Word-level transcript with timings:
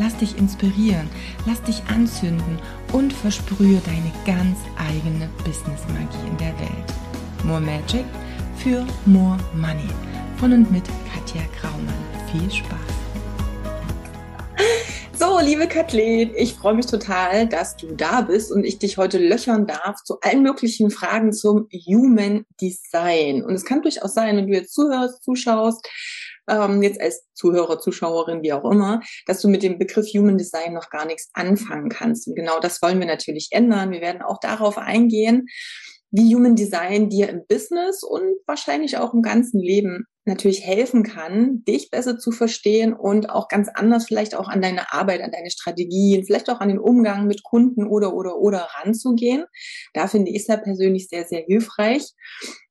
Lass 0.00 0.16
dich 0.16 0.38
inspirieren, 0.38 1.10
lass 1.44 1.62
dich 1.62 1.82
anzünden 1.94 2.58
und 2.94 3.12
versprühe 3.12 3.82
deine 3.84 4.10
ganz 4.24 4.56
eigene 4.78 5.28
Business-Magie 5.44 6.26
in 6.26 6.38
der 6.38 6.58
Welt. 6.58 7.44
More 7.44 7.60
Magic 7.60 8.06
für 8.56 8.86
More 9.04 9.36
Money. 9.54 9.90
Von 10.38 10.54
und 10.54 10.72
mit 10.72 10.84
Katja 11.12 11.42
Graumann. 11.60 11.92
Viel 12.32 12.50
Spaß! 12.50 12.78
So, 15.12 15.38
liebe 15.38 15.68
Kathleen, 15.68 16.32
ich 16.34 16.54
freue 16.54 16.72
mich 16.72 16.86
total, 16.86 17.46
dass 17.46 17.76
du 17.76 17.94
da 17.94 18.22
bist 18.22 18.50
und 18.50 18.64
ich 18.64 18.78
dich 18.78 18.96
heute 18.96 19.18
löchern 19.18 19.66
darf 19.66 20.02
zu 20.02 20.18
allen 20.22 20.42
möglichen 20.42 20.90
Fragen 20.90 21.34
zum 21.34 21.68
Human 21.86 22.46
Design. 22.58 23.44
Und 23.44 23.52
es 23.52 23.66
kann 23.66 23.82
durchaus 23.82 24.14
sein, 24.14 24.38
wenn 24.38 24.46
du 24.46 24.54
jetzt 24.54 24.72
zuhörst, 24.72 25.22
zuschaust, 25.22 25.86
ähm, 26.50 26.82
jetzt 26.82 27.00
als 27.00 27.24
Zuhörer, 27.34 27.78
Zuschauerin, 27.78 28.42
wie 28.42 28.52
auch 28.52 28.70
immer, 28.70 29.00
dass 29.26 29.40
du 29.40 29.48
mit 29.48 29.62
dem 29.62 29.78
Begriff 29.78 30.06
Human 30.14 30.38
Design 30.38 30.74
noch 30.74 30.90
gar 30.90 31.06
nichts 31.06 31.30
anfangen 31.32 31.88
kannst. 31.88 32.28
Und 32.28 32.34
genau 32.34 32.60
das 32.60 32.82
wollen 32.82 32.98
wir 32.98 33.06
natürlich 33.06 33.48
ändern. 33.52 33.90
Wir 33.90 34.00
werden 34.00 34.22
auch 34.22 34.38
darauf 34.40 34.76
eingehen, 34.78 35.46
wie 36.10 36.34
Human 36.34 36.56
Design 36.56 37.08
dir 37.08 37.28
im 37.28 37.46
Business 37.48 38.02
und 38.02 38.34
wahrscheinlich 38.46 38.98
auch 38.98 39.14
im 39.14 39.22
ganzen 39.22 39.60
Leben 39.60 40.06
natürlich 40.24 40.64
helfen 40.66 41.02
kann, 41.02 41.64
dich 41.64 41.90
besser 41.90 42.18
zu 42.18 42.30
verstehen 42.32 42.92
und 42.92 43.30
auch 43.30 43.48
ganz 43.48 43.68
anders 43.72 44.06
vielleicht 44.06 44.34
auch 44.34 44.48
an 44.48 44.60
deine 44.60 44.92
Arbeit, 44.92 45.22
an 45.22 45.30
deine 45.30 45.50
Strategien, 45.50 46.24
vielleicht 46.24 46.50
auch 46.50 46.60
an 46.60 46.68
den 46.68 46.78
Umgang 46.78 47.26
mit 47.26 47.42
Kunden 47.42 47.86
oder 47.86 48.14
oder 48.14 48.36
oder 48.36 48.68
ranzugehen. 48.80 49.44
Da 49.94 50.08
finde 50.08 50.30
ich 50.30 50.42
es 50.42 50.46
ja 50.48 50.56
persönlich 50.56 51.08
sehr, 51.08 51.26
sehr 51.26 51.42
hilfreich. 51.42 52.12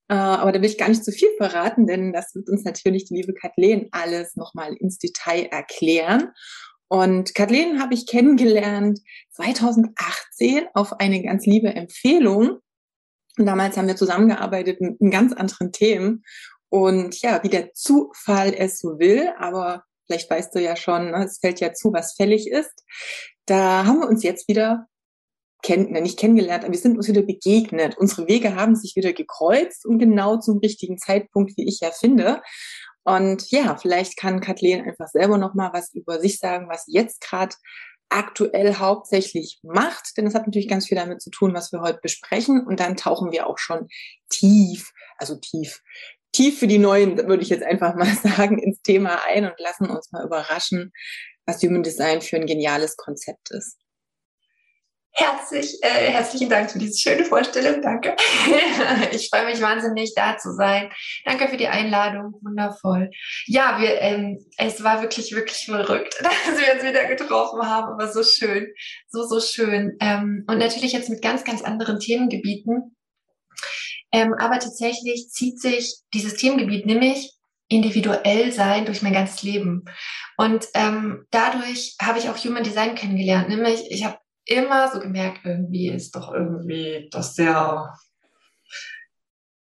Äh, 0.10 0.16
aber 0.16 0.52
da 0.52 0.62
will 0.62 0.70
ich 0.70 0.78
gar 0.78 0.90
nicht 0.90 1.06
zu 1.06 1.12
viel 1.12 1.30
verraten, 1.38 1.88
denn 1.88 2.12
das 2.12 2.34
wird 2.36 2.50
uns 2.50 2.64
natürlich 2.64 3.06
die 3.06 3.16
liebe 3.16 3.34
Kathleen 3.34 3.88
alles 3.92 4.36
nochmal 4.36 4.74
ins 4.74 4.98
Detail 4.98 5.46
erklären. 5.46 6.32
Und 6.88 7.36
Kathleen 7.36 7.80
habe 7.80 7.94
ich 7.94 8.08
kennengelernt 8.08 9.00
2018 9.32 10.66
auf 10.74 10.94
eine 11.00 11.22
ganz 11.22 11.46
liebe 11.46 11.70
Empfehlung. 11.70 12.58
Und 13.38 13.46
damals 13.46 13.78
haben 13.78 13.88
wir 13.88 13.96
zusammengearbeitet 13.96 14.82
mit, 14.82 15.00
mit 15.00 15.14
ganz 15.14 15.34
anderen 15.34 15.72
Themen. 15.72 16.24
Und 16.70 17.22
ja, 17.22 17.44
wie 17.44 17.50
der 17.50 17.74
Zufall 17.74 18.54
es 18.56 18.80
so 18.80 19.00
will, 19.00 19.30
aber 19.38 19.84
vielleicht 20.08 20.30
weißt 20.30 20.56
du 20.56 20.60
ja 20.60 20.76
schon, 20.76 21.12
ne, 21.12 21.26
es 21.26 21.38
fällt 21.40 21.60
ja 21.60 21.74
zu, 21.74 21.94
was 21.94 22.16
fällig 22.16 22.50
ist. 22.50 22.84
Da 23.46 23.86
haben 23.86 24.00
wir 24.00 24.08
uns 24.08 24.24
jetzt 24.24 24.48
wieder 24.48 24.88
kenn, 25.62 25.92
nicht 25.92 26.20
kennengelernt, 26.20 26.64
aber 26.64 26.74
wir 26.74 26.80
sind 26.80 26.98
uns 26.98 27.08
wieder 27.08 27.22
begegnet. 27.22 27.98
Unsere 27.98 28.28
Wege 28.28 28.56
haben 28.56 28.76
sich 28.76 28.96
wieder 28.96 29.14
gekreuzt 29.14 29.86
und 29.86 30.00
genau 30.00 30.38
zum 30.38 30.60
richtigen 30.60 30.98
Zeitpunkt, 30.98 31.58
wie 31.58 31.68
ich 31.68 31.80
ja 31.82 31.92
finde. 31.92 32.42
Und 33.04 33.50
ja, 33.52 33.76
vielleicht 33.78 34.18
kann 34.18 34.42
Kathleen 34.42 34.86
einfach 34.86 35.08
selber 35.08 35.38
noch 35.38 35.54
mal 35.54 35.72
was 35.74 35.94
über 35.94 36.20
sich 36.20 36.38
sagen, 36.38 36.68
was 36.70 36.86
sie 36.86 36.94
jetzt 36.94 37.22
gerade 37.22 37.56
aktuell 38.10 38.76
hauptsächlich 38.76 39.60
macht, 39.64 40.18
denn 40.18 40.26
das 40.26 40.34
hat 40.34 40.48
natürlich 40.48 40.68
ganz 40.68 40.88
viel 40.88 40.98
damit 40.98 41.22
zu 41.22 41.30
tun, 41.30 41.54
was 41.54 41.72
wir 41.72 41.82
heute 41.82 42.00
besprechen. 42.02 42.66
Und 42.66 42.80
dann 42.80 42.98
tauchen 42.98 43.32
wir 43.32 43.48
auch 43.48 43.58
schon 43.58 43.88
tief, 44.30 44.92
also 45.18 45.36
tief, 45.36 45.82
tief 46.32 46.60
für 46.60 46.68
die 46.68 46.80
Neuen, 46.80 47.18
würde 47.18 47.44
ich 47.44 47.50
jetzt 47.50 47.64
einfach 47.64 47.96
mal 47.96 48.14
sagen, 48.24 48.58
ins 48.58 48.82
Thema 48.82 49.20
ein 49.28 49.46
und 49.46 49.60
lassen 49.60 49.90
uns 49.90 50.12
mal 50.12 50.26
überraschen, 50.26 50.92
was 51.46 51.62
Human 51.62 51.84
Design 51.84 52.22
für 52.22 52.38
ein 52.38 52.48
geniales 52.48 52.98
Konzept 52.98 53.52
ist. 53.52 53.78
Herzlich, 55.20 55.78
äh, 55.82 56.12
herzlichen 56.12 56.50
Dank 56.50 56.72
für 56.72 56.80
diese 56.80 56.98
schöne 56.98 57.26
Vorstellung. 57.26 57.82
Danke. 57.82 58.16
ich 59.12 59.28
freue 59.30 59.48
mich 59.48 59.62
wahnsinnig, 59.62 60.14
da 60.16 60.38
zu 60.38 60.54
sein. 60.54 60.90
Danke 61.26 61.50
für 61.50 61.58
die 61.58 61.68
Einladung. 61.68 62.36
Wundervoll. 62.42 63.12
Ja, 63.46 63.82
wir, 63.82 64.00
ähm, 64.00 64.40
es 64.56 64.82
war 64.82 65.02
wirklich, 65.02 65.36
wirklich 65.36 65.66
verrückt, 65.66 66.16
dass 66.24 66.58
wir 66.58 66.74
uns 66.74 66.84
wieder 66.84 67.04
getroffen 67.04 67.62
haben. 67.64 67.92
Aber 67.92 68.10
so 68.10 68.24
schön. 68.24 68.68
So, 69.10 69.28
so 69.28 69.42
schön. 69.42 69.98
Ähm, 70.00 70.46
und 70.48 70.58
natürlich 70.58 70.94
jetzt 70.94 71.10
mit 71.10 71.22
ganz, 71.22 71.44
ganz 71.44 71.64
anderen 71.64 72.00
Themengebieten. 72.00 72.96
Ähm, 74.14 74.34
aber 74.40 74.60
tatsächlich 74.60 75.28
zieht 75.32 75.60
sich 75.60 75.98
dieses 76.14 76.36
Themengebiet 76.36 76.86
nämlich 76.86 77.34
individuell 77.68 78.54
sein 78.54 78.86
durch 78.86 79.02
mein 79.02 79.14
ganzes 79.14 79.44
Leben. 79.44 79.84
Und 80.38 80.66
ähm, 80.76 81.26
dadurch 81.30 81.98
habe 82.02 82.20
ich 82.20 82.30
auch 82.30 82.38
Human 82.38 82.64
Design 82.64 82.96
kennengelernt. 82.96 83.50
Nämlich, 83.50 83.92
ich 83.92 84.06
habe 84.06 84.18
immer 84.46 84.92
so 84.92 85.00
gemerkt, 85.00 85.42
irgendwie 85.46 85.90
ist 85.90 86.16
doch 86.16 86.34
irgendwie 86.34 87.10
das 87.12 87.36
sehr 87.36 87.94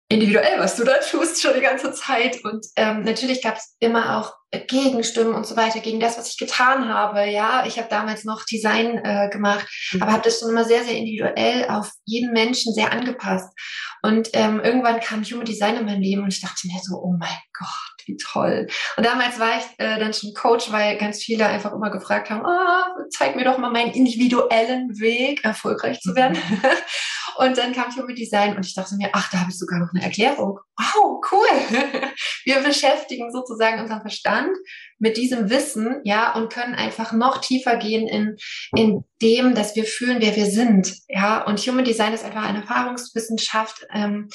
individuell, 0.10 0.60
was 0.60 0.76
du 0.78 0.86
da 0.86 0.98
tust, 1.00 1.42
schon 1.42 1.54
die 1.54 1.62
ganze 1.62 1.92
Zeit. 1.92 2.44
Und 2.44 2.66
ähm, 2.76 3.04
natürlich 3.04 3.42
gab 3.42 3.58
es 3.58 3.76
immer 3.80 4.18
auch 4.18 4.34
Gegenstimmen 4.68 5.34
und 5.34 5.46
so 5.46 5.58
weiter 5.58 5.82
gegen 5.82 6.00
das, 6.00 6.18
was 6.18 6.30
ich 6.30 6.38
getan 6.38 6.88
habe. 6.88 7.26
Ja, 7.26 7.66
ich 7.66 7.78
habe 7.78 7.90
damals 7.90 8.24
noch 8.24 8.46
Design 8.46 9.02
äh, 9.04 9.30
gemacht, 9.30 9.68
mhm. 9.92 10.02
aber 10.02 10.14
habe 10.14 10.24
das 10.24 10.40
schon 10.40 10.50
immer 10.50 10.64
sehr, 10.64 10.84
sehr 10.84 10.96
individuell 10.96 11.68
auf 11.70 11.92
jeden 12.06 12.32
Menschen 12.32 12.74
sehr 12.74 12.94
angepasst. 12.94 13.50
Und 14.02 14.30
ähm, 14.34 14.62
irgendwann 14.62 15.02
kam 15.02 15.24
Human 15.26 15.46
Design 15.46 15.76
in 15.76 15.86
mein 15.86 16.02
Leben 16.02 16.24
und 16.24 16.34
ich 16.34 16.42
dachte 16.42 16.68
mir 16.68 16.80
so, 16.82 16.96
oh 16.96 17.16
mein 17.20 17.38
Gott, 17.58 17.97
wie 18.08 18.18
toll. 18.18 18.68
Und 18.96 19.06
damals 19.06 19.40
war 19.40 19.58
ich 19.58 19.66
äh, 19.78 20.00
dann 20.00 20.14
schon 20.14 20.34
Coach, 20.34 20.72
weil 20.72 20.98
ganz 20.98 21.24
viele 21.24 21.46
einfach 21.46 21.74
immer 21.74 21.90
gefragt 21.90 22.30
haben, 22.30 22.44
oh, 22.46 23.04
zeig 23.10 23.36
mir 23.36 23.46
doch 23.46 23.58
mal 23.58 23.72
meinen 23.72 23.92
individuellen 23.92 25.00
Weg, 25.00 25.44
erfolgreich 25.44 26.00
zu 26.00 26.16
werden. 26.16 26.38
Mhm. 26.50 26.62
und 27.38 27.58
dann 27.58 27.74
kam 27.74 27.96
Human 27.96 28.16
Design 28.16 28.56
und 28.56 28.66
ich 28.66 28.74
dachte 28.74 28.96
mir, 28.96 29.10
ach, 29.14 29.30
da 29.32 29.40
habe 29.40 29.52
ich 29.52 29.58
sogar 29.58 29.80
noch 29.80 29.94
eine 29.94 30.04
Erklärung. 30.04 30.60
Wow, 30.78 31.22
cool. 31.32 31.48
Wir 32.44 32.60
beschäftigen 32.62 33.32
sozusagen 33.32 33.82
unseren 33.82 34.02
Verstand 34.02 34.56
mit 35.00 35.18
diesem 35.18 35.50
Wissen, 35.50 36.02
ja, 36.04 36.34
und 36.34 36.52
können 36.52 36.76
einfach 36.76 37.12
noch 37.12 37.40
tiefer 37.40 37.78
gehen 37.78 38.08
in, 38.08 38.38
in 38.76 39.04
dem, 39.22 39.56
dass 39.56 39.76
wir 39.76 39.84
fühlen, 39.84 40.18
wer 40.22 40.36
wir 40.36 40.46
sind, 40.46 40.94
ja. 41.08 41.44
Und 41.44 41.60
Human 41.60 41.86
Design 41.86 42.14
ist 42.14 42.24
einfach 42.24 42.44
eine 42.44 42.62
Erfahrungswissenschaft, 42.62 43.86
ähm, 43.92 44.30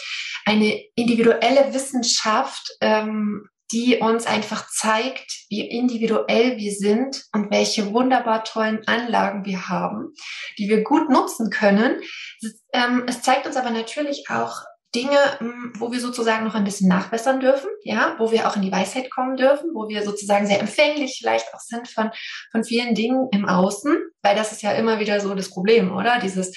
eine 0.44 0.80
individuelle 0.94 1.72
Wissenschaft, 1.72 2.76
ähm, 2.80 3.48
die 3.72 3.98
uns 3.98 4.26
einfach 4.26 4.68
zeigt, 4.68 5.46
wie 5.48 5.66
individuell 5.66 6.58
wir 6.58 6.72
sind 6.72 7.24
und 7.32 7.50
welche 7.50 7.92
wunderbar 7.92 8.44
tollen 8.44 8.86
Anlagen 8.86 9.44
wir 9.44 9.68
haben, 9.68 10.12
die 10.58 10.68
wir 10.68 10.82
gut 10.82 11.08
nutzen 11.08 11.50
können. 11.50 12.00
Es, 12.42 12.62
ähm, 12.72 13.06
zeigt 13.22 13.46
uns 13.46 13.56
aber 13.56 13.70
natürlich 13.70 14.26
auch 14.28 14.62
Dinge, 14.94 15.18
hm, 15.38 15.72
wo 15.78 15.90
wir 15.90 16.00
sozusagen 16.00 16.44
noch 16.44 16.54
ein 16.54 16.64
bisschen 16.64 16.88
nachbessern 16.88 17.40
dürfen, 17.40 17.70
ja, 17.82 18.14
wo 18.18 18.30
wir 18.30 18.46
auch 18.46 18.56
in 18.56 18.62
die 18.62 18.72
Weisheit 18.72 19.10
kommen 19.10 19.36
dürfen, 19.36 19.70
wo 19.74 19.88
wir 19.88 20.02
sozusagen 20.02 20.46
sehr 20.46 20.60
empfänglich 20.60 21.16
vielleicht 21.18 21.52
auch 21.54 21.60
sind 21.60 21.88
von, 21.88 22.10
von 22.50 22.62
vielen 22.62 22.94
Dingen 22.94 23.28
im 23.32 23.48
Außen, 23.48 23.96
weil 24.22 24.36
das 24.36 24.52
ist 24.52 24.62
ja 24.62 24.72
immer 24.72 25.00
wieder 25.00 25.20
so 25.20 25.34
das 25.34 25.48
Problem, 25.48 25.96
oder? 25.96 26.18
Dieses, 26.20 26.54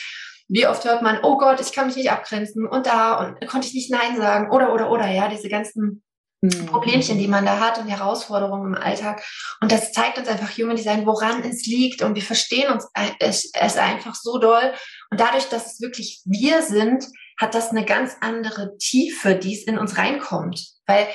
wie 0.49 0.67
oft 0.67 0.83
hört 0.83 1.01
man, 1.01 1.19
oh 1.23 1.37
Gott, 1.37 1.61
ich 1.61 1.71
kann 1.71 1.87
mich 1.87 1.95
nicht 1.95 2.11
abgrenzen 2.11 2.67
und 2.67 2.85
da 2.85 3.15
und 3.15 3.47
konnte 3.47 3.67
ich 3.67 3.73
nicht 3.73 3.91
Nein 3.91 4.17
sagen 4.17 4.51
oder, 4.51 4.73
oder, 4.73 4.91
oder, 4.91 5.07
ja, 5.09 5.27
diese 5.27 5.49
ganzen. 5.49 6.03
Problemchen, 6.67 7.17
die 7.17 7.27
man 7.27 7.45
da 7.45 7.59
hat 7.59 7.77
und 7.77 7.87
Herausforderungen 7.87 8.75
im 8.75 8.81
Alltag. 8.81 9.23
Und 9.61 9.71
das 9.71 9.91
zeigt 9.91 10.17
uns 10.17 10.27
einfach 10.27 10.57
Human 10.57 10.75
Design, 10.75 11.05
woran 11.05 11.43
es 11.43 11.65
liegt. 11.65 12.01
Und 12.01 12.15
wir 12.15 12.21
verstehen 12.21 12.71
uns 12.71 12.87
es, 13.19 13.51
es 13.53 13.77
einfach 13.77 14.15
so 14.15 14.37
doll. 14.37 14.73
Und 15.09 15.19
dadurch, 15.19 15.49
dass 15.49 15.73
es 15.73 15.81
wirklich 15.81 16.21
wir 16.25 16.61
sind, 16.61 17.05
hat 17.39 17.55
das 17.55 17.71
eine 17.71 17.85
ganz 17.85 18.15
andere 18.21 18.77
Tiefe, 18.77 19.35
die 19.35 19.55
es 19.55 19.63
in 19.63 19.77
uns 19.77 19.97
reinkommt. 19.97 20.61
Weil 20.85 21.07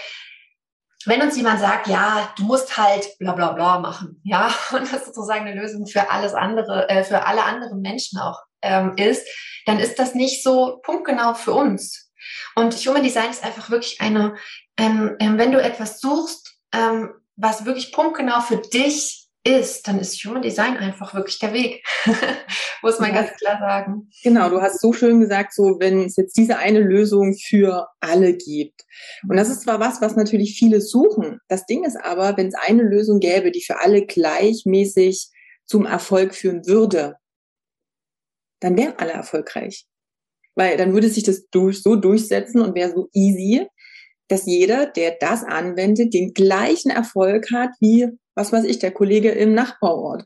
wenn 1.06 1.23
uns 1.23 1.37
jemand 1.37 1.61
sagt, 1.61 1.87
ja, 1.87 2.32
du 2.37 2.44
musst 2.44 2.76
halt 2.76 3.06
bla 3.19 3.32
bla 3.32 3.52
bla 3.52 3.78
machen, 3.78 4.20
ja, 4.25 4.52
und 4.73 4.93
das 4.93 5.06
sozusagen 5.06 5.46
eine 5.46 5.61
Lösung 5.61 5.87
für 5.87 6.11
alles 6.11 6.34
andere, 6.34 6.88
äh, 6.88 7.05
für 7.05 7.26
alle 7.26 7.44
anderen 7.44 7.81
Menschen 7.81 8.19
auch 8.19 8.38
ähm, 8.62 8.94
ist, 8.96 9.26
dann 9.66 9.78
ist 9.78 9.99
das 9.99 10.14
nicht 10.14 10.43
so 10.43 10.81
punktgenau 10.82 11.34
für 11.34 11.52
uns. 11.52 12.09
Und 12.54 12.74
Human 12.74 13.02
Design 13.02 13.30
ist 13.30 13.44
einfach 13.44 13.70
wirklich 13.70 14.00
eine, 14.00 14.34
ähm, 14.76 15.16
ähm, 15.20 15.38
wenn 15.38 15.52
du 15.52 15.62
etwas 15.62 16.00
suchst, 16.00 16.56
ähm, 16.72 17.10
was 17.36 17.64
wirklich 17.64 17.92
punktgenau 17.92 18.40
für 18.40 18.58
dich 18.58 19.20
ist, 19.42 19.88
dann 19.88 19.98
ist 19.98 20.22
Human 20.24 20.42
Design 20.42 20.76
einfach 20.76 21.14
wirklich 21.14 21.38
der 21.38 21.52
Weg. 21.54 21.82
Muss 22.82 22.98
man 22.98 23.14
ja. 23.14 23.22
ganz 23.22 23.36
klar 23.38 23.58
sagen. 23.58 24.10
Genau, 24.22 24.50
du 24.50 24.60
hast 24.60 24.80
so 24.80 24.92
schön 24.92 25.20
gesagt, 25.20 25.54
so 25.54 25.78
wenn 25.80 26.04
es 26.04 26.16
jetzt 26.16 26.36
diese 26.36 26.58
eine 26.58 26.80
Lösung 26.80 27.34
für 27.34 27.88
alle 28.00 28.34
gibt. 28.34 28.84
Und 29.26 29.36
das 29.36 29.48
ist 29.48 29.62
zwar 29.62 29.80
was, 29.80 30.02
was 30.02 30.14
natürlich 30.14 30.58
viele 30.58 30.80
suchen. 30.80 31.40
Das 31.48 31.64
Ding 31.64 31.84
ist 31.84 31.96
aber, 31.96 32.36
wenn 32.36 32.48
es 32.48 32.54
eine 32.54 32.82
Lösung 32.82 33.18
gäbe, 33.18 33.50
die 33.50 33.62
für 33.62 33.80
alle 33.80 34.04
gleichmäßig 34.04 35.30
zum 35.64 35.86
Erfolg 35.86 36.34
führen 36.34 36.66
würde, 36.66 37.16
dann 38.60 38.76
wären 38.76 38.94
alle 38.98 39.12
erfolgreich. 39.12 39.86
Weil 40.55 40.76
dann 40.76 40.93
würde 40.93 41.08
sich 41.08 41.25
das 41.25 41.49
durch, 41.50 41.82
so 41.82 41.97
durchsetzen 41.97 42.61
und 42.61 42.75
wäre 42.75 42.93
so 42.93 43.08
easy, 43.12 43.67
dass 44.29 44.47
jeder, 44.47 44.87
der 44.87 45.17
das 45.19 45.43
anwendet, 45.43 46.14
den 46.14 46.32
gleichen 46.35 46.91
Erfolg 46.91 47.50
hat 47.52 47.70
wie, 47.81 48.08
was 48.35 48.52
weiß 48.52 48.64
ich, 48.64 48.79
der 48.79 48.93
Kollege 48.93 49.31
im 49.31 49.55
Nachbarort. 49.55 50.25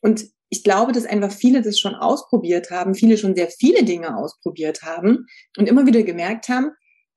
Und 0.00 0.26
ich 0.48 0.64
glaube, 0.64 0.92
dass 0.92 1.06
einfach 1.06 1.32
viele 1.32 1.62
das 1.62 1.78
schon 1.78 1.94
ausprobiert 1.94 2.70
haben, 2.70 2.94
viele 2.94 3.16
schon 3.16 3.34
sehr 3.34 3.48
viele 3.48 3.84
Dinge 3.84 4.16
ausprobiert 4.16 4.82
haben 4.82 5.26
und 5.56 5.68
immer 5.68 5.86
wieder 5.86 6.02
gemerkt 6.02 6.48
haben, 6.48 6.72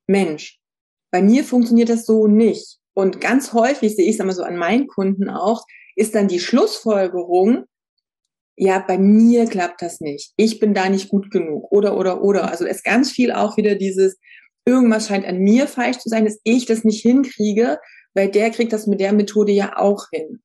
Mensch, 0.07 0.59
bei 1.11 1.21
mir 1.21 1.43
funktioniert 1.43 1.89
das 1.89 2.05
so 2.05 2.27
nicht. 2.27 2.77
Und 2.93 3.19
ganz 3.19 3.53
häufig 3.53 3.95
sehe 3.95 4.05
ich 4.07 4.15
es 4.15 4.21
einmal 4.21 4.35
so 4.35 4.43
an 4.43 4.57
meinen 4.57 4.87
Kunden 4.87 5.29
auch, 5.29 5.65
ist 5.95 6.15
dann 6.15 6.27
die 6.27 6.39
Schlussfolgerung, 6.39 7.65
ja, 8.57 8.79
bei 8.79 8.97
mir 8.97 9.47
klappt 9.47 9.81
das 9.81 9.99
nicht. 9.99 10.31
Ich 10.37 10.59
bin 10.59 10.73
da 10.73 10.89
nicht 10.89 11.09
gut 11.09 11.29
genug. 11.29 11.71
Oder, 11.71 11.97
oder, 11.97 12.21
oder. 12.21 12.49
Also 12.49 12.65
es 12.65 12.77
ist 12.77 12.83
ganz 12.85 13.11
viel 13.11 13.31
auch 13.31 13.57
wieder 13.57 13.75
dieses, 13.75 14.17
irgendwas 14.65 15.07
scheint 15.07 15.25
an 15.25 15.39
mir 15.39 15.67
falsch 15.67 15.97
zu 15.97 16.09
sein, 16.09 16.25
dass 16.25 16.39
ich 16.43 16.65
das 16.65 16.83
nicht 16.83 17.01
hinkriege, 17.01 17.79
weil 18.13 18.29
der 18.29 18.51
kriegt 18.51 18.71
das 18.71 18.87
mit 18.87 19.01
der 19.01 19.13
Methode 19.13 19.51
ja 19.51 19.77
auch 19.77 20.05
hin. 20.11 20.41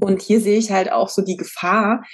Und 0.00 0.20
hier 0.20 0.40
sehe 0.40 0.58
ich 0.58 0.70
halt 0.70 0.92
auch 0.92 1.08
so 1.08 1.22
die 1.22 1.36
Gefahr, 1.36 2.04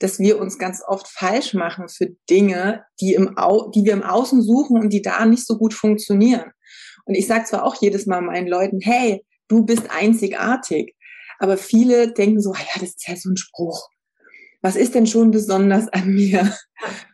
dass 0.00 0.18
wir 0.18 0.40
uns 0.40 0.58
ganz 0.58 0.82
oft 0.86 1.06
falsch 1.08 1.54
machen 1.54 1.88
für 1.88 2.08
Dinge, 2.28 2.84
die, 3.00 3.14
im 3.14 3.38
Au 3.38 3.70
die 3.70 3.84
wir 3.84 3.92
im 3.92 4.02
Außen 4.02 4.42
suchen 4.42 4.80
und 4.80 4.92
die 4.92 5.02
da 5.02 5.24
nicht 5.24 5.46
so 5.46 5.56
gut 5.56 5.72
funktionieren. 5.72 6.50
Und 7.04 7.14
ich 7.14 7.26
sage 7.26 7.44
zwar 7.44 7.64
auch 7.64 7.80
jedes 7.80 8.06
Mal 8.06 8.20
meinen 8.20 8.48
Leuten, 8.48 8.80
hey, 8.82 9.24
du 9.46 9.64
bist 9.64 9.90
einzigartig. 9.90 10.94
Aber 11.38 11.56
viele 11.56 12.12
denken 12.12 12.40
so, 12.40 12.52
ah 12.52 12.58
ja, 12.58 12.80
das 12.80 12.90
ist 12.90 13.08
ja 13.08 13.16
so 13.16 13.30
ein 13.30 13.36
Spruch 13.36 13.88
was 14.64 14.76
ist 14.76 14.94
denn 14.94 15.06
schon 15.06 15.30
besonders 15.30 15.88
an 15.88 16.14
mir? 16.14 16.50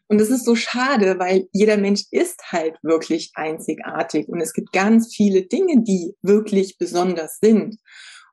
Und 0.07 0.21
das 0.21 0.31
ist 0.31 0.45
so 0.45 0.55
schade, 0.55 1.19
weil 1.19 1.49
jeder 1.53 1.77
Mensch 1.79 2.05
ist 2.13 2.53
halt 2.53 2.77
wirklich 2.83 3.33
einzigartig 3.35 4.29
und 4.29 4.41
es 4.41 4.53
gibt 4.53 4.73
ganz 4.73 5.13
viele 5.13 5.43
Dinge, 5.43 5.83
die 5.83 6.15
wirklich 6.23 6.79
besonders 6.79 7.39
sind. 7.41 7.77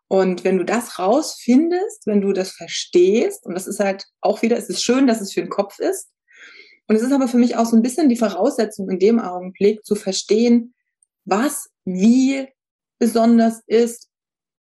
Und 0.08 0.44
wenn 0.44 0.60
du 0.60 0.64
das 0.64 1.00
rausfindest, 1.00 2.06
wenn 2.06 2.22
du 2.22 2.32
das 2.32 2.52
verstehst, 2.52 3.44
und 3.44 3.56
das 3.56 3.66
ist 3.66 3.80
halt 3.80 4.06
auch 4.22 4.44
wieder, 4.44 4.56
es 4.56 4.70
ist 4.70 4.84
schön, 4.84 5.08
dass 5.08 5.20
es 5.20 5.34
für 5.34 5.42
den 5.42 5.50
Kopf 5.50 5.80
ist. 5.80 6.10
Und 6.88 6.96
es 6.96 7.02
ist 7.02 7.12
aber 7.12 7.28
für 7.28 7.38
mich 7.38 7.56
auch 7.56 7.66
so 7.66 7.76
ein 7.76 7.82
bisschen 7.82 8.10
die 8.10 8.18
Voraussetzung 8.18 8.88
in 8.88 9.00
dem 9.00 9.20
Augenblick 9.20 9.84
zu 9.84 9.96
verstehen, 9.96 10.76
was 11.26 11.70
wie 11.86 12.48
besonders 13.00 13.62
ist, 13.66 14.10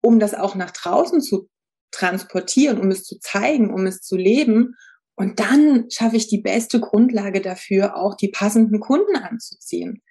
um 0.03 0.19
das 0.19 0.35
auch 0.35 0.57
nach 0.57 0.73
draußen 0.73 1.21
zu 1.21 1.50
transportieren, 1.91 2.79
um 2.79 2.91
es 2.91 3.05
zu 3.05 3.19
zeigen, 3.19 3.73
um 3.73 3.87
es 3.87 4.01
zu 4.01 4.17
leben. 4.17 4.77
Und 5.15 5.41
dann 5.41 5.91
schaffe 5.91 6.17
ich 6.17 6.29
die 6.29 6.41
beste 6.41 6.81
Grundlage 6.81 7.41
dafür, 7.41 7.97
auch 7.97 8.17
die 8.17 8.29
passenden 8.29 8.81
Kunden 8.81 9.17
anzuziehen. 9.17 9.91
Und 9.91 10.03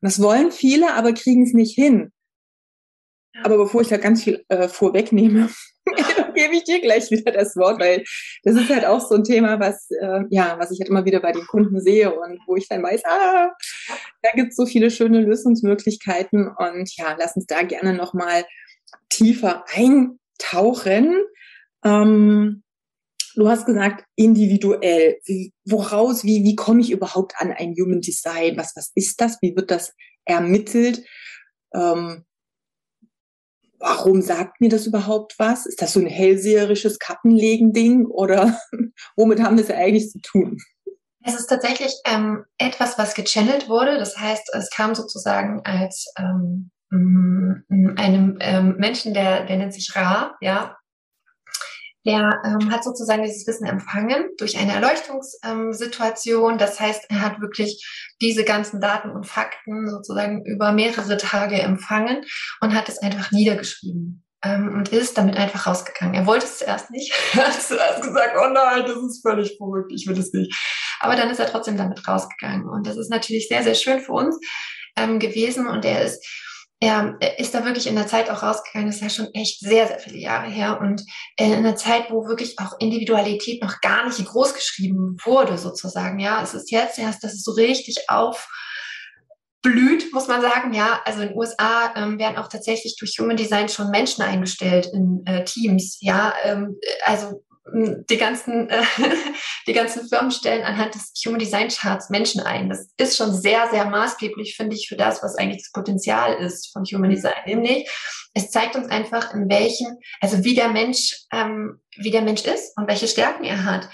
das 0.00 0.20
wollen 0.20 0.52
viele, 0.52 0.94
aber 0.94 1.12
kriegen 1.12 1.42
es 1.42 1.52
nicht 1.52 1.74
hin. 1.74 2.12
Aber 3.42 3.56
bevor 3.56 3.80
ich 3.80 3.88
da 3.88 3.96
ganz 3.96 4.22
viel 4.22 4.44
äh, 4.48 4.68
vorwegnehme, 4.68 5.50
gebe 6.34 6.54
ich 6.54 6.64
dir 6.64 6.80
gleich 6.80 7.10
wieder 7.10 7.32
das 7.32 7.56
Wort, 7.56 7.80
weil 7.80 8.04
das 8.44 8.54
ist 8.54 8.70
halt 8.70 8.84
auch 8.84 9.00
so 9.00 9.16
ein 9.16 9.24
Thema, 9.24 9.58
was 9.58 9.90
äh, 9.90 10.22
ja, 10.30 10.56
was 10.58 10.70
ich 10.70 10.80
halt 10.80 10.88
immer 10.88 11.04
wieder 11.04 11.20
bei 11.20 11.32
den 11.32 11.46
Kunden 11.46 11.80
sehe 11.80 12.14
und 12.14 12.38
wo 12.46 12.56
ich 12.56 12.68
dann 12.68 12.82
weiß, 12.82 13.02
ah, 13.06 13.50
da 14.22 14.30
gibt 14.34 14.50
es 14.50 14.56
so 14.56 14.66
viele 14.66 14.90
schöne 14.90 15.20
Lösungsmöglichkeiten 15.20 16.48
und 16.56 16.96
ja, 16.96 17.16
lass 17.18 17.36
uns 17.36 17.46
da 17.46 17.62
gerne 17.62 17.92
noch 17.92 18.14
mal 18.14 18.44
tiefer 19.08 19.64
ein 19.74 20.18
tauchen. 20.50 21.14
Ähm, 21.84 22.62
du 23.34 23.48
hast 23.48 23.66
gesagt, 23.66 24.04
individuell. 24.16 25.18
Wie, 25.24 25.52
woraus, 25.64 26.24
wie, 26.24 26.44
wie 26.44 26.56
komme 26.56 26.80
ich 26.80 26.90
überhaupt 26.90 27.34
an 27.38 27.52
ein 27.52 27.74
Human 27.74 28.00
Design? 28.00 28.56
Was, 28.56 28.72
was 28.76 28.92
ist 28.94 29.20
das? 29.20 29.38
Wie 29.40 29.54
wird 29.56 29.70
das 29.70 29.92
ermittelt? 30.24 31.04
Ähm, 31.74 32.24
warum 33.78 34.22
sagt 34.22 34.60
mir 34.60 34.70
das 34.70 34.86
überhaupt 34.86 35.38
was? 35.38 35.66
Ist 35.66 35.82
das 35.82 35.92
so 35.92 36.00
ein 36.00 36.06
hellseherisches 36.06 36.98
Kappenlegen-Ding 36.98 38.06
oder 38.06 38.58
womit 39.16 39.42
haben 39.42 39.56
wir 39.56 39.64
es 39.64 39.70
eigentlich 39.70 40.10
zu 40.10 40.20
tun? 40.20 40.58
Es 41.26 41.34
ist 41.34 41.46
tatsächlich 41.46 41.94
ähm, 42.06 42.44
etwas, 42.58 42.98
was 42.98 43.14
gechannelt 43.14 43.68
wurde. 43.68 43.98
Das 43.98 44.18
heißt, 44.18 44.54
es 44.54 44.70
kam 44.70 44.94
sozusagen 44.94 45.62
als 45.64 46.12
ähm, 46.18 46.70
einem 46.94 48.38
ähm, 48.40 48.76
Menschen, 48.78 49.14
der, 49.14 49.46
der 49.46 49.56
nennt 49.56 49.74
sich 49.74 49.94
Ra, 49.94 50.36
ja, 50.40 50.76
der 52.06 52.42
ähm, 52.44 52.70
hat 52.70 52.84
sozusagen 52.84 53.22
dieses 53.22 53.46
Wissen 53.46 53.66
empfangen 53.66 54.28
durch 54.36 54.58
eine 54.58 54.74
Erleuchtungssituation. 54.74 56.52
Ähm, 56.52 56.58
das 56.58 56.78
heißt, 56.78 57.06
er 57.08 57.22
hat 57.22 57.40
wirklich 57.40 57.82
diese 58.20 58.44
ganzen 58.44 58.80
Daten 58.80 59.10
und 59.10 59.26
Fakten 59.26 59.88
sozusagen 59.88 60.44
über 60.44 60.72
mehrere 60.72 61.16
Tage 61.16 61.60
empfangen 61.60 62.24
und 62.60 62.74
hat 62.74 62.90
es 62.90 62.98
einfach 62.98 63.32
niedergeschrieben 63.32 64.22
ähm, 64.44 64.74
und 64.74 64.90
ist 64.90 65.16
damit 65.16 65.38
einfach 65.38 65.66
rausgegangen. 65.66 66.14
Er 66.14 66.26
wollte 66.26 66.44
es 66.44 66.58
zuerst 66.58 66.90
nicht. 66.90 67.12
Er 67.34 67.46
hat 67.46 67.62
zuerst 67.62 68.02
gesagt, 68.02 68.36
oh 68.38 68.48
nein, 68.52 68.82
das 68.82 68.96
ist 68.96 69.22
völlig 69.26 69.56
verrückt, 69.56 69.90
ich 69.94 70.06
will 70.06 70.18
es 70.18 70.32
nicht. 70.34 70.54
Aber 71.00 71.16
dann 71.16 71.30
ist 71.30 71.40
er 71.40 71.46
trotzdem 71.46 71.78
damit 71.78 72.06
rausgegangen. 72.06 72.68
Und 72.68 72.86
das 72.86 72.98
ist 72.98 73.10
natürlich 73.10 73.48
sehr, 73.48 73.62
sehr 73.62 73.74
schön 73.74 74.00
für 74.00 74.12
uns 74.12 74.38
ähm, 74.96 75.18
gewesen. 75.18 75.66
Und 75.66 75.86
er 75.86 76.04
ist 76.04 76.22
er 76.80 77.16
ist 77.38 77.54
da 77.54 77.64
wirklich 77.64 77.86
in 77.86 77.94
der 77.94 78.06
Zeit 78.06 78.30
auch 78.30 78.42
rausgegangen, 78.42 78.88
das 78.88 78.96
ist 78.96 79.02
ja 79.02 79.08
schon 79.08 79.34
echt 79.34 79.60
sehr, 79.60 79.86
sehr 79.86 79.98
viele 79.98 80.18
Jahre 80.18 80.50
her 80.50 80.80
und 80.80 81.02
äh, 81.36 81.46
in 81.46 81.54
einer 81.54 81.76
Zeit, 81.76 82.10
wo 82.10 82.26
wirklich 82.26 82.58
auch 82.58 82.78
Individualität 82.78 83.62
noch 83.62 83.80
gar 83.80 84.06
nicht 84.06 84.24
groß 84.24 84.54
geschrieben 84.54 85.16
wurde, 85.24 85.56
sozusagen. 85.56 86.18
Ja, 86.18 86.42
es 86.42 86.54
ist 86.54 86.70
jetzt 86.70 86.98
erst, 86.98 87.24
dass 87.24 87.34
es 87.34 87.42
so 87.42 87.52
richtig 87.52 88.08
aufblüht, 88.08 90.12
muss 90.12 90.28
man 90.28 90.42
sagen. 90.42 90.74
Ja, 90.74 91.00
also 91.04 91.22
in 91.22 91.28
den 91.28 91.38
USA 91.38 91.94
ähm, 91.96 92.18
werden 92.18 92.36
auch 92.36 92.48
tatsächlich 92.48 92.96
durch 92.98 93.16
Human 93.18 93.36
Design 93.36 93.68
schon 93.68 93.90
Menschen 93.90 94.22
eingestellt 94.22 94.90
in 94.92 95.22
äh, 95.26 95.44
Teams. 95.44 95.98
Ja, 96.00 96.34
ähm, 96.44 96.76
also 97.04 97.43
die 97.72 98.18
ganzen, 98.18 98.68
äh, 98.68 98.82
die 99.66 99.72
ganzen 99.72 100.08
Firmen 100.08 100.30
stellen 100.30 100.64
anhand 100.64 100.94
des 100.94 101.12
Human 101.24 101.38
Design 101.38 101.68
Charts 101.68 102.10
Menschen 102.10 102.42
ein. 102.42 102.68
Das 102.68 102.88
ist 102.96 103.16
schon 103.16 103.34
sehr, 103.34 103.68
sehr 103.70 103.86
maßgeblich, 103.86 104.56
finde 104.56 104.76
ich, 104.76 104.88
für 104.88 104.96
das, 104.96 105.22
was 105.22 105.36
eigentlich 105.36 105.62
das 105.62 105.72
Potenzial 105.72 106.34
ist 106.34 106.72
von 106.72 106.84
Human 106.84 107.10
mhm. 107.10 107.14
Design. 107.14 107.42
Nämlich, 107.46 107.88
es 108.34 108.50
zeigt 108.50 108.76
uns 108.76 108.88
einfach, 108.88 109.32
in 109.32 109.48
welchen, 109.48 109.98
also 110.20 110.44
wie 110.44 110.54
der 110.54 110.68
Mensch, 110.68 111.24
ähm, 111.32 111.80
wie 111.96 112.10
der 112.10 112.22
Mensch 112.22 112.44
ist 112.44 112.76
und 112.76 112.88
welche 112.88 113.08
Stärken 113.08 113.44
er 113.44 113.64
hat. 113.64 113.88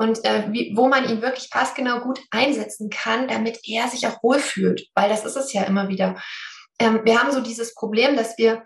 Und 0.00 0.24
äh, 0.24 0.44
wie, 0.52 0.72
wo 0.76 0.86
man 0.86 1.08
ihn 1.08 1.22
wirklich 1.22 1.50
passgenau 1.50 2.00
gut 2.00 2.20
einsetzen 2.30 2.88
kann, 2.88 3.26
damit 3.26 3.58
er 3.64 3.88
sich 3.88 4.06
auch 4.06 4.22
wohlfühlt. 4.22 4.86
Weil 4.94 5.08
das 5.08 5.24
ist 5.24 5.36
es 5.36 5.52
ja 5.52 5.64
immer 5.64 5.88
wieder. 5.88 6.22
Ähm, 6.78 7.00
wir 7.04 7.20
haben 7.20 7.32
so 7.32 7.40
dieses 7.40 7.74
Problem, 7.74 8.16
dass 8.16 8.38
wir, 8.38 8.62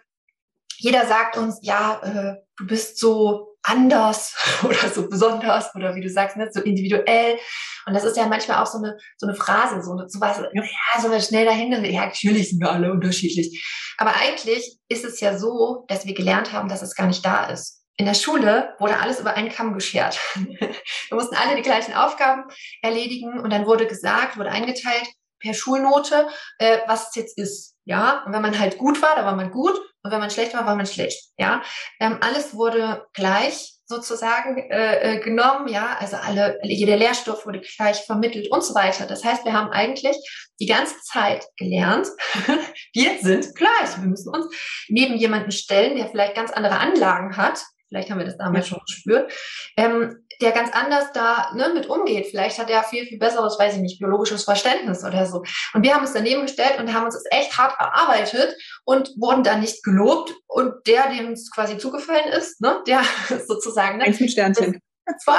jeder 0.76 1.06
sagt 1.06 1.38
uns, 1.38 1.58
ja, 1.62 2.00
äh, 2.02 2.36
du 2.58 2.66
bist 2.66 2.98
so 2.98 3.51
anders 3.62 4.34
oder 4.62 4.88
so 4.88 5.08
besonders 5.08 5.74
oder 5.74 5.94
wie 5.94 6.00
du 6.00 6.08
sagst, 6.08 6.36
ne, 6.36 6.48
so 6.52 6.60
individuell. 6.60 7.38
Und 7.86 7.94
das 7.94 8.04
ist 8.04 8.16
ja 8.16 8.26
manchmal 8.26 8.62
auch 8.62 8.66
so 8.66 8.78
eine, 8.78 8.96
so 9.16 9.26
eine 9.26 9.36
Phrase, 9.36 9.82
so, 9.82 9.96
so 10.06 10.20
was, 10.20 10.38
ja, 10.38 11.00
so 11.00 11.20
schnell 11.20 11.44
dahin, 11.44 11.72
ja, 11.84 12.06
natürlich 12.06 12.50
sind 12.50 12.60
wir 12.60 12.70
alle 12.70 12.92
unterschiedlich. 12.92 13.64
Aber 13.98 14.16
eigentlich 14.16 14.78
ist 14.88 15.04
es 15.04 15.20
ja 15.20 15.36
so, 15.38 15.84
dass 15.88 16.06
wir 16.06 16.14
gelernt 16.14 16.52
haben, 16.52 16.68
dass 16.68 16.82
es 16.82 16.94
gar 16.94 17.06
nicht 17.06 17.24
da 17.24 17.46
ist. 17.46 17.82
In 17.96 18.06
der 18.06 18.14
Schule 18.14 18.74
wurde 18.78 18.98
alles 18.98 19.20
über 19.20 19.34
einen 19.34 19.50
Kamm 19.50 19.74
geschert. 19.74 20.18
wir 20.34 21.16
mussten 21.16 21.36
alle 21.36 21.56
die 21.56 21.62
gleichen 21.62 21.94
Aufgaben 21.94 22.44
erledigen 22.80 23.38
und 23.40 23.50
dann 23.50 23.66
wurde 23.66 23.86
gesagt, 23.86 24.38
wurde 24.38 24.50
eingeteilt 24.50 25.08
per 25.42 25.54
Schulnote, 25.54 26.28
äh, 26.58 26.78
was 26.86 27.08
es 27.08 27.14
jetzt 27.16 27.38
ist. 27.38 27.76
Ja, 27.84 28.22
und 28.24 28.32
wenn 28.32 28.42
man 28.42 28.58
halt 28.58 28.78
gut 28.78 29.02
war, 29.02 29.16
da 29.16 29.24
war 29.24 29.34
man 29.34 29.50
gut 29.50 29.76
und 30.02 30.10
wenn 30.10 30.20
man 30.20 30.30
schlecht 30.30 30.54
war, 30.54 30.66
war 30.66 30.76
man 30.76 30.86
schlecht. 30.86 31.30
Ja, 31.36 31.62
ähm, 32.00 32.18
alles 32.20 32.54
wurde 32.54 33.06
gleich 33.12 33.72
sozusagen 33.86 34.58
äh, 34.70 35.16
äh, 35.16 35.20
genommen. 35.20 35.68
Ja, 35.68 35.96
also 35.98 36.16
alle, 36.16 36.58
jeder 36.62 36.96
Lehrstoff 36.96 37.44
wurde 37.44 37.60
gleich 37.60 37.98
vermittelt 38.04 38.50
und 38.50 38.64
so 38.64 38.74
weiter. 38.74 39.06
Das 39.06 39.24
heißt, 39.24 39.44
wir 39.44 39.52
haben 39.52 39.70
eigentlich 39.70 40.16
die 40.60 40.66
ganze 40.66 40.94
Zeit 41.02 41.44
gelernt, 41.56 42.08
wir 42.94 43.18
sind 43.20 43.54
gleich. 43.54 43.96
Wir 43.98 44.08
müssen 44.08 44.34
uns 44.34 44.46
neben 44.88 45.16
jemanden 45.16 45.52
stellen, 45.52 45.96
der 45.96 46.08
vielleicht 46.08 46.34
ganz 46.34 46.52
andere 46.52 46.78
Anlagen 46.78 47.36
hat, 47.36 47.62
vielleicht 47.88 48.10
haben 48.10 48.18
wir 48.18 48.26
das 48.26 48.38
damals 48.38 48.68
schon 48.68 48.80
gespürt, 48.86 49.32
ähm, 49.76 50.21
der 50.40 50.52
ganz 50.52 50.70
anders 50.72 51.12
da 51.12 51.52
ne, 51.54 51.70
mit 51.74 51.88
umgeht. 51.88 52.26
Vielleicht 52.28 52.58
hat 52.58 52.70
er 52.70 52.82
viel, 52.82 53.06
viel 53.06 53.18
besseres, 53.18 53.58
weiß 53.58 53.74
ich 53.74 53.80
nicht, 53.80 53.98
biologisches 53.98 54.44
Verständnis 54.44 55.04
oder 55.04 55.26
so. 55.26 55.42
Und 55.74 55.82
wir 55.82 55.94
haben 55.94 56.02
uns 56.02 56.12
daneben 56.12 56.42
gestellt 56.42 56.78
und 56.78 56.92
haben 56.92 57.04
uns 57.04 57.14
das 57.14 57.24
echt 57.30 57.56
hart 57.56 57.78
erarbeitet 57.78 58.56
und 58.84 59.10
wurden 59.18 59.44
dann 59.44 59.60
nicht 59.60 59.82
gelobt. 59.82 60.32
Und 60.46 60.86
der, 60.86 61.08
dem 61.10 61.32
es 61.32 61.50
quasi 61.50 61.78
zugefallen 61.78 62.32
ist, 62.32 62.60
ne, 62.60 62.82
der 62.86 63.02
sozusagen. 63.46 63.98
Ne, 63.98 64.04
Eins 64.04 64.20
mit 64.20 64.30
Sternchen. 64.30 64.80
Voll. 65.24 65.34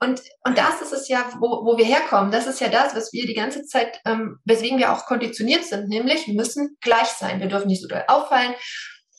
Und, 0.00 0.20
und 0.44 0.58
das 0.58 0.82
ist 0.82 0.92
es 0.92 1.08
ja, 1.08 1.24
wo, 1.38 1.64
wo 1.64 1.78
wir 1.78 1.84
herkommen. 1.84 2.32
Das 2.32 2.46
ist 2.46 2.60
ja 2.60 2.68
das, 2.68 2.94
was 2.94 3.12
wir 3.12 3.24
die 3.24 3.34
ganze 3.34 3.62
Zeit, 3.64 4.00
ähm, 4.04 4.38
weswegen 4.44 4.78
wir 4.78 4.92
auch 4.92 5.06
konditioniert 5.06 5.64
sind, 5.64 5.88
nämlich 5.88 6.26
wir 6.26 6.34
müssen 6.34 6.76
gleich 6.80 7.08
sein. 7.08 7.40
Wir 7.40 7.46
dürfen 7.46 7.68
nicht 7.68 7.82
so 7.82 7.88
doll 7.88 8.04
auffallen 8.08 8.54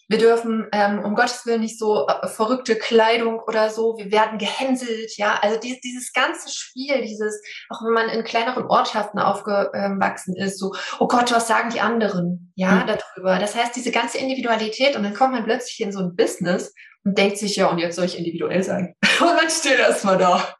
wir 0.09 0.17
dürfen 0.17 0.67
ähm, 0.71 1.03
um 1.03 1.15
Gottes 1.15 1.45
Willen 1.45 1.61
nicht 1.61 1.77
so 1.77 2.07
äh, 2.07 2.27
verrückte 2.27 2.75
Kleidung 2.75 3.39
oder 3.39 3.69
so, 3.69 3.97
wir 3.97 4.11
werden 4.11 4.37
gehänselt, 4.37 5.17
ja, 5.17 5.37
also 5.41 5.59
die, 5.59 5.79
dieses 5.81 6.13
ganze 6.13 6.49
Spiel, 6.49 7.01
dieses, 7.01 7.41
auch 7.69 7.83
wenn 7.83 7.93
man 7.93 8.09
in 8.09 8.23
kleineren 8.23 8.65
Ortschaften 8.67 9.19
aufgewachsen 9.19 10.35
ist, 10.35 10.59
so, 10.59 10.73
oh 10.99 11.07
Gott, 11.07 11.31
was 11.31 11.47
sagen 11.47 11.69
die 11.69 11.81
anderen, 11.81 12.53
ja, 12.55 12.71
mhm. 12.71 12.87
darüber. 12.87 13.39
Das 13.39 13.55
heißt, 13.55 13.75
diese 13.75 13.91
ganze 13.91 14.17
Individualität 14.17 14.95
und 14.95 15.03
dann 15.03 15.13
kommt 15.13 15.33
man 15.33 15.43
plötzlich 15.43 15.81
in 15.81 15.91
so 15.91 15.99
ein 15.99 16.15
Business 16.15 16.73
und 17.03 17.17
denkt 17.17 17.37
sich, 17.37 17.55
ja, 17.55 17.67
und 17.67 17.79
jetzt 17.79 17.95
soll 17.95 18.05
ich 18.05 18.17
individuell 18.17 18.63
sein. 18.63 18.95
und 19.19 19.37
dann 19.37 19.49
steht 19.49 19.79
erstmal 19.79 20.17
da. 20.17 20.55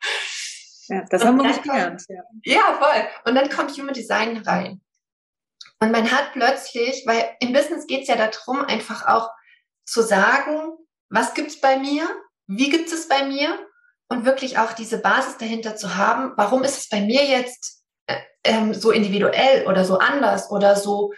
Ja, 0.90 1.04
das 1.10 1.22
und 1.22 1.28
haben 1.28 1.38
wir 1.38 1.48
nicht 1.48 1.64
gelernt. 1.64 2.04
Ja. 2.08 2.22
ja, 2.44 2.80
voll. 2.80 3.08
Und 3.26 3.36
dann 3.36 3.50
kommt 3.50 3.78
Human 3.78 3.94
Design 3.94 4.38
rein. 4.38 4.82
Und 5.80 5.92
man 5.92 6.12
hat 6.12 6.34
plötzlich, 6.34 7.04
weil 7.06 7.36
im 7.40 7.54
Business 7.54 7.88
geht 7.88 8.04
es 8.04 8.08
ja 8.08 8.16
darum, 8.16 8.62
einfach 8.66 9.08
auch 9.08 9.30
zu 9.86 10.02
sagen, 10.02 10.72
was 11.10 11.34
gibt's 11.34 11.62
bei 11.62 11.78
mir, 11.78 12.08
wie 12.48 12.70
gibt 12.70 12.92
es 12.92 13.08
bei 13.08 13.26
mir 13.26 13.58
und 14.10 14.26
wirklich 14.26 14.58
auch 14.58 14.74
diese 14.74 15.00
Basis 15.00 15.38
dahinter 15.38 15.76
zu 15.76 15.96
haben, 15.96 16.34
warum 16.36 16.64
ist 16.64 16.78
es 16.78 16.90
bei 16.90 17.02
mir 17.02 17.26
jetzt 17.26 17.84
äh, 18.08 18.18
ähm, 18.44 18.74
so 18.74 18.92
individuell 18.92 19.68
oder 19.68 19.86
so 19.86 20.00
anders 20.00 20.50
oder 20.50 20.76
so, 20.76 21.14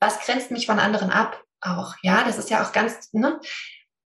was 0.00 0.20
grenzt 0.20 0.50
mich 0.50 0.66
von 0.66 0.78
anderen 0.78 1.10
ab 1.10 1.42
auch, 1.60 1.94
ja, 2.02 2.24
das 2.24 2.38
ist 2.38 2.50
ja 2.50 2.64
auch 2.64 2.72
ganz, 2.72 3.12
ne? 3.12 3.40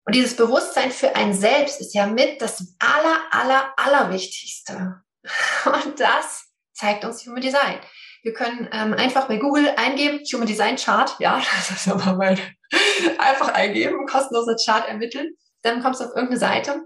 Und 0.05 0.15
dieses 0.15 0.37
Bewusstsein 0.37 0.93
für 0.93 1.17
ein 1.17 1.35
Selbst 1.35 1.81
ist 1.81 1.95
ja 1.95 2.07
mit 2.07 2.41
das 2.41 2.77
aller, 2.79 3.23
aller, 3.31 3.73
allerwichtigste. 3.77 5.03
Und 5.65 5.99
das 5.99 6.45
zeigt 6.73 7.05
uns 7.05 7.27
Human 7.27 7.41
Design. 7.41 7.81
Wir 8.27 8.33
können 8.33 8.69
ähm, 8.73 8.93
einfach 8.93 9.29
bei 9.29 9.37
Google 9.37 9.73
eingeben, 9.77 10.19
Human 10.33 10.49
Design 10.49 10.75
Chart, 10.75 11.15
ja, 11.21 11.41
das 11.57 11.71
ist 11.71 11.89
aber 11.89 12.17
mein, 12.17 12.37
einfach 13.19 13.55
eingeben, 13.55 14.05
kostenloser 14.05 14.57
Chart 14.57 14.89
ermitteln. 14.89 15.37
Dann 15.63 15.81
kommst 15.81 16.01
du 16.01 16.07
auf 16.07 16.11
irgendeine 16.11 16.41
Seite, 16.41 16.83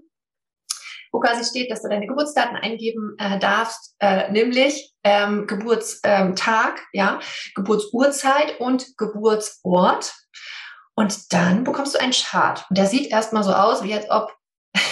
wo 1.11 1.19
quasi 1.19 1.43
steht, 1.47 1.71
dass 1.71 1.81
du 1.81 1.89
deine 1.89 2.07
Geburtsdaten 2.07 2.57
eingeben 2.57 3.17
äh, 3.19 3.39
darfst, 3.39 3.97
äh, 4.01 4.31
nämlich 4.31 4.93
ähm, 5.03 5.47
Geburtstag, 5.47 6.79
ähm, 6.79 6.85
ja, 6.93 7.21
Geburtsurzeit 7.55 8.61
und 8.61 8.99
Geburtsort. 8.99 10.13
Und 10.95 11.33
dann 11.33 11.65
bekommst 11.65 11.95
du 11.95 12.01
einen 12.01 12.13
Chart. 12.13 12.67
Und 12.69 12.77
der 12.77 12.85
sieht 12.85 13.11
erstmal 13.11 13.45
so 13.45 13.55
aus, 13.55 13.83
wie 13.83 13.95
als 13.95 14.11
ob 14.11 14.37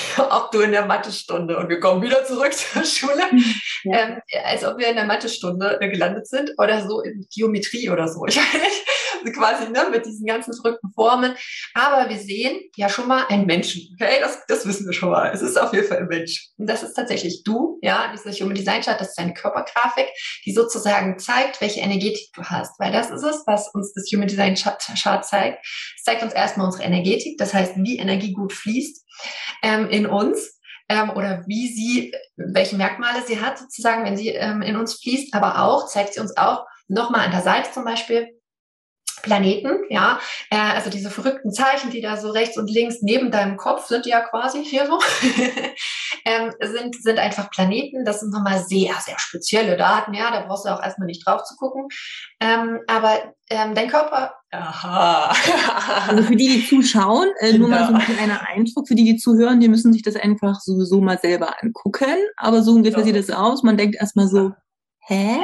ob 0.31 0.50
du 0.50 0.61
in 0.61 0.73
der 0.73 0.87
Mathestunde 0.87 1.57
und 1.57 1.69
wir 1.69 1.81
kommen 1.81 2.03
wieder 2.03 2.25
zurück 2.25 2.53
zur 2.55 2.85
Schule, 2.85 3.23
ja. 3.85 3.99
ähm, 3.99 4.21
als 4.45 4.65
ob 4.65 4.79
wir 4.79 4.88
in 4.88 4.97
der 4.97 5.07
Mathestunde 5.07 5.79
gelandet 5.81 6.27
sind 6.27 6.53
oder 6.59 6.87
so 6.87 7.00
in 7.00 7.27
Geometrie 7.35 7.91
oder 7.91 8.09
so. 8.09 8.27
Ich 8.27 8.37
weiß 8.37 8.53
nicht, 8.53 8.87
quasi 9.35 9.71
ne, 9.71 9.89
mit 9.91 10.07
diesen 10.07 10.27
ganzen 10.27 10.55
verrückten 10.55 10.91
Formen. 10.93 11.35
Aber 11.75 12.09
wir 12.09 12.19
sehen 12.19 12.61
ja 12.77 12.89
schon 12.89 13.09
mal 13.09 13.27
einen 13.29 13.47
Menschen. 13.47 13.97
Okay, 14.01 14.19
das, 14.21 14.45
das 14.47 14.67
wissen 14.67 14.87
wir 14.87 14.93
schon 14.93 15.11
mal. 15.11 15.31
Es 15.33 15.43
ist 15.43 15.61
auf 15.61 15.73
jeden 15.73 15.87
Fall 15.87 15.99
ein 15.99 16.09
Mensch. 16.09 16.51
Und 16.57 16.69
das 16.69 16.83
ist 16.83 16.95
tatsächlich 16.95 17.43
du, 17.45 17.79
ja, 17.83 18.13
dieser 18.13 18.33
Human 18.33 18.55
Design 18.55 18.83
Chart, 18.83 19.01
das 19.01 19.11
ist 19.11 19.19
eine 19.19 19.35
Körpergrafik, 19.35 20.09
die 20.47 20.53
sozusagen 20.53 21.19
zeigt, 21.19 21.61
welche 21.61 21.81
Energetik 21.81 22.31
du 22.35 22.43
hast. 22.43 22.79
Weil 22.79 22.93
das 22.93 23.11
ist 23.11 23.23
es, 23.23 23.43
was 23.47 23.69
uns 23.75 23.93
das 23.95 24.11
Human 24.13 24.29
Design 24.29 24.55
Chart 24.55 25.25
zeigt. 25.25 25.67
Es 25.97 26.03
zeigt 26.05 26.23
uns 26.23 26.33
erstmal 26.33 26.67
unsere 26.67 26.85
Energetik, 26.85 27.39
das 27.39 27.55
heißt, 27.55 27.75
wie 27.77 27.99
Energie 27.99 28.33
gut 28.33 28.53
fließt 28.53 29.05
ähm, 29.63 29.89
in 29.89 30.07
uns 30.07 30.59
ähm, 30.89 31.11
oder 31.11 31.45
wie 31.47 31.69
sie, 31.69 32.13
welche 32.37 32.77
Merkmale 32.77 33.23
sie 33.27 33.41
hat 33.41 33.59
sozusagen, 33.59 34.05
wenn 34.05 34.17
sie 34.17 34.29
ähm, 34.29 34.63
in 34.63 34.77
uns 34.77 34.95
fließt, 34.95 35.35
aber 35.35 35.63
auch 35.63 35.87
zeigt 35.87 36.15
sie 36.15 36.21
uns 36.21 36.37
auch 36.37 36.65
nochmal 36.89 37.27
an 37.27 37.31
der 37.31 37.43
Seite 37.43 37.71
zum 37.73 37.85
Beispiel, 37.85 38.29
Planeten, 39.28 39.85
ja, 39.90 40.18
äh, 40.50 40.56
also 40.56 40.90
diese 40.90 41.11
verrückten 41.11 41.52
Zeichen, 41.52 41.90
die 41.90 42.00
da 42.00 42.16
so 42.16 42.30
rechts 42.30 42.56
und 42.56 42.70
links 42.70 43.02
neben 43.02 43.30
deinem 43.30 43.56
Kopf 43.56 43.87
sind, 43.87 44.06
ja 44.06 44.20
quasi 44.20 44.64
hier 44.64 44.87
so, 44.87 44.99
ähm, 46.25 46.52
sind, 46.61 47.00
sind 47.00 47.18
einfach 47.18 47.50
Planeten. 47.50 48.04
Das 48.04 48.20
sind 48.20 48.32
nochmal 48.32 48.64
sehr, 48.66 48.94
sehr 48.94 49.18
spezielle 49.18 49.76
Daten, 49.76 50.14
ja, 50.14 50.30
da 50.30 50.47
brauchst 50.47 50.64
du 50.64 50.70
auch 50.70 50.82
erstmal 50.82 51.06
nicht 51.06 51.26
drauf 51.26 51.44
zu 51.44 51.56
gucken. 51.56 51.88
Ähm, 52.40 52.80
aber 52.87 53.35
ähm, 53.50 53.75
dein 53.75 53.88
Körper, 53.88 54.35
aha. 54.50 55.35
also 56.08 56.23
für 56.23 56.37
die, 56.37 56.49
die 56.49 56.66
zuschauen, 56.66 57.28
äh, 57.40 57.56
nur 57.56 57.68
mal 57.68 57.87
so 57.87 57.94
ein 57.94 58.00
kleiner 58.00 58.40
Eindruck, 58.49 58.88
für 58.88 58.94
die, 58.94 59.04
die 59.04 59.16
zuhören, 59.16 59.61
die 59.61 59.68
müssen 59.68 59.92
sich 59.92 60.02
das 60.02 60.16
einfach 60.16 60.61
sowieso 60.61 61.00
mal 61.00 61.18
selber 61.18 61.54
angucken, 61.62 62.16
aber 62.37 62.62
so 62.62 62.73
ungefähr 62.73 63.00
ja. 63.00 63.04
sieht 63.04 63.16
es 63.16 63.30
aus. 63.30 63.62
Man 63.62 63.76
denkt 63.76 63.97
erstmal 63.97 64.28
so, 64.28 64.52
hä? 65.06 65.38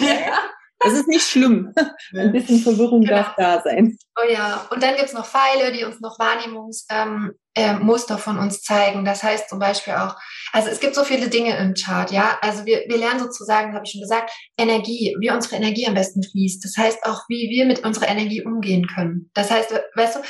ja. 0.00 0.38
Es 0.84 0.92
ist 0.92 1.08
nicht 1.08 1.26
schlimm. 1.26 1.72
Ein 2.14 2.32
bisschen 2.32 2.58
Verwirrung 2.60 3.02
genau. 3.02 3.16
darf 3.16 3.34
da 3.36 3.62
sein. 3.62 3.96
Oh 4.20 4.30
ja, 4.30 4.66
und 4.70 4.82
dann 4.82 4.96
gibt 4.96 5.08
es 5.08 5.12
noch 5.14 5.26
Pfeile, 5.26 5.72
die 5.72 5.84
uns 5.84 6.00
noch 6.00 6.18
Wahrnehmungsmuster 6.18 8.14
ähm, 8.14 8.18
äh, 8.18 8.22
von 8.22 8.38
uns 8.38 8.62
zeigen. 8.62 9.04
Das 9.04 9.22
heißt 9.22 9.48
zum 9.48 9.58
Beispiel 9.58 9.94
auch, 9.94 10.16
also 10.52 10.68
es 10.68 10.80
gibt 10.80 10.94
so 10.94 11.04
viele 11.04 11.28
Dinge 11.28 11.56
im 11.58 11.74
Chart, 11.74 12.10
ja. 12.10 12.38
Also 12.42 12.66
wir, 12.66 12.84
wir 12.88 12.98
lernen 12.98 13.20
sozusagen, 13.20 13.74
habe 13.74 13.84
ich 13.84 13.92
schon 13.92 14.02
gesagt, 14.02 14.30
Energie, 14.58 15.16
wie 15.20 15.30
unsere 15.30 15.56
Energie 15.56 15.86
am 15.86 15.94
besten 15.94 16.22
fließt. 16.22 16.64
Das 16.64 16.76
heißt 16.76 17.04
auch, 17.04 17.22
wie 17.28 17.48
wir 17.50 17.66
mit 17.66 17.84
unserer 17.84 18.08
Energie 18.08 18.44
umgehen 18.44 18.86
können. 18.86 19.30
Das 19.34 19.50
heißt, 19.50 19.72
weißt 19.94 20.16
du, 20.16 20.20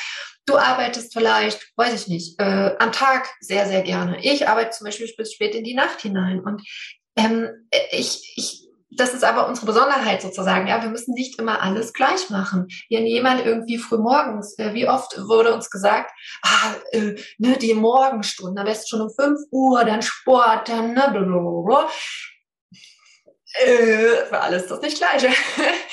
Du 0.45 0.57
arbeitest 0.57 1.13
vielleicht, 1.13 1.73
weiß 1.77 1.95
ich 1.95 2.09
nicht, 2.09 2.41
äh, 2.41 2.75
am 2.79 2.91
Tag 2.91 3.33
sehr, 3.41 3.67
sehr 3.69 3.83
gerne. 3.83 4.19
Ich 4.25 4.49
arbeite 4.49 4.71
zum 4.71 4.87
Beispiel 4.87 5.09
bis 5.17 5.33
spät 5.33 5.55
in 5.55 5.63
die 5.63 5.75
Nacht 5.75 6.01
hinein. 6.01 6.41
Und 6.41 6.63
ähm, 7.17 7.49
ich, 7.93 8.33
ich 8.37 8.62
das 8.97 9.15
ist 9.15 9.25
aber 9.25 9.49
unsere 9.49 9.67
Besonderheit 9.67 10.23
sozusagen. 10.23 10.67
Ja, 10.67 10.83
wir 10.83 10.91
müssen 10.91 11.15
nicht 11.15 11.39
immer 11.39 11.63
alles 11.63 11.93
gleich 11.93 12.31
machen. 12.31 12.69
Wenn 12.91 13.07
jemand 13.07 13.45
irgendwie 13.45 13.79
früh 13.79 13.99
morgens, 13.99 14.59
äh, 14.59 14.75
wie 14.75 14.89
oft 14.89 15.17
wurde 15.29 15.55
uns 15.55 15.71
gesagt, 15.71 16.11
ah, 16.43 16.75
äh, 16.93 17.15
ne, 17.39 17.57
die 17.59 17.75
Morgenstunden, 17.75 18.59
am 18.59 18.65
besten 18.65 18.89
schon 18.89 19.01
um 19.03 19.11
5 19.11 19.39
Uhr, 19.51 19.85
dann 19.85 20.03
Sport, 20.03 20.69
dann 20.69 20.95
ne, 20.95 21.09
blablabla. 21.11 21.89
Äh, 23.55 24.27
für 24.29 24.41
alles 24.41 24.67
das 24.67 24.81
nicht 24.81 24.99
gleiche. 24.99 25.29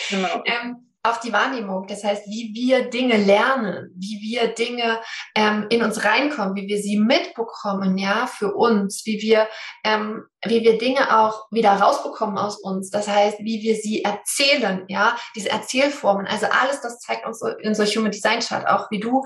Genau. 0.09 0.41
ähm, 0.45 0.89
auch 1.03 1.17
die 1.21 1.31
Wahrnehmung, 1.31 1.87
das 1.87 2.03
heißt, 2.03 2.27
wie 2.27 2.51
wir 2.53 2.89
Dinge 2.89 3.15
lernen, 3.15 3.93
wie 3.95 4.19
wir 4.21 4.49
Dinge 4.53 4.99
ähm, 5.33 5.65
in 5.69 5.81
uns 5.81 6.03
reinkommen, 6.03 6.55
wie 6.55 6.67
wir 6.67 6.77
sie 6.77 6.99
mitbekommen, 6.99 7.97
ja, 7.97 8.27
für 8.27 8.53
uns, 8.53 9.03
wie 9.05 9.21
wir, 9.21 9.47
ähm, 9.85 10.23
wie 10.45 10.61
wir 10.61 10.77
Dinge 10.77 11.19
auch 11.19 11.51
wieder 11.51 11.71
rausbekommen 11.71 12.37
aus 12.37 12.57
uns. 12.57 12.89
Das 12.89 13.07
heißt, 13.07 13.39
wie 13.39 13.61
wir 13.61 13.75
sie 13.75 14.03
erzählen, 14.03 14.85
ja, 14.87 15.17
diese 15.35 15.49
Erzählformen. 15.49 16.27
Also 16.27 16.45
alles, 16.47 16.81
das 16.81 16.99
zeigt 16.99 17.25
uns 17.25 17.39
so 17.39 17.83
Human 17.83 18.11
Design 18.11 18.39
Chart 18.39 18.67
auch, 18.67 18.89
wie 18.89 18.99
du 18.99 19.23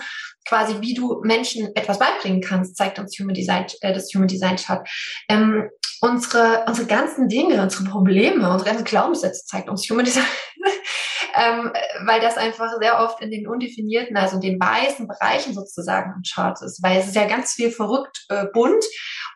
quasi, 0.48 0.82
wie 0.82 0.94
du 0.94 1.22
Menschen 1.24 1.76
etwas 1.76 2.00
beibringen 2.00 2.42
kannst, 2.42 2.76
zeigt 2.76 3.00
uns 3.00 3.18
Human 3.20 3.36
Design, 3.36 3.66
äh, 3.82 3.94
das 3.94 4.10
Human 4.14 4.28
Design 4.28 4.56
Chart. 4.56 4.88
Ähm, 5.30 5.70
unsere, 6.02 6.66
unsere 6.68 6.88
ganzen 6.88 7.30
Dinge, 7.30 7.62
unsere 7.62 7.84
Probleme, 7.86 8.50
unsere 8.50 8.70
ganzen 8.70 8.86
Glaubenssätze 8.86 9.46
zeigt 9.46 9.70
uns 9.70 9.88
Human 9.90 10.06
Design 10.06 10.26
ähm, 11.36 11.72
weil 12.06 12.22
das 12.22 12.38
einfach 12.38 12.70
sehr 12.80 13.00
oft 13.00 13.22
in 13.22 13.32
den 13.32 13.48
undefinierten, 13.48 14.16
also 14.18 14.36
in 14.36 14.42
den 14.42 14.60
weißen 14.60 15.08
Bereichen 15.08 15.54
sozusagen 15.54 16.14
im 16.16 16.22
Chart 16.24 16.62
ist, 16.62 16.82
weil 16.84 17.00
es 17.00 17.08
ist 17.08 17.16
ja 17.16 17.26
ganz 17.26 17.54
viel 17.54 17.72
verrückt 17.72 18.26
äh, 18.30 18.46
bunt 18.54 18.84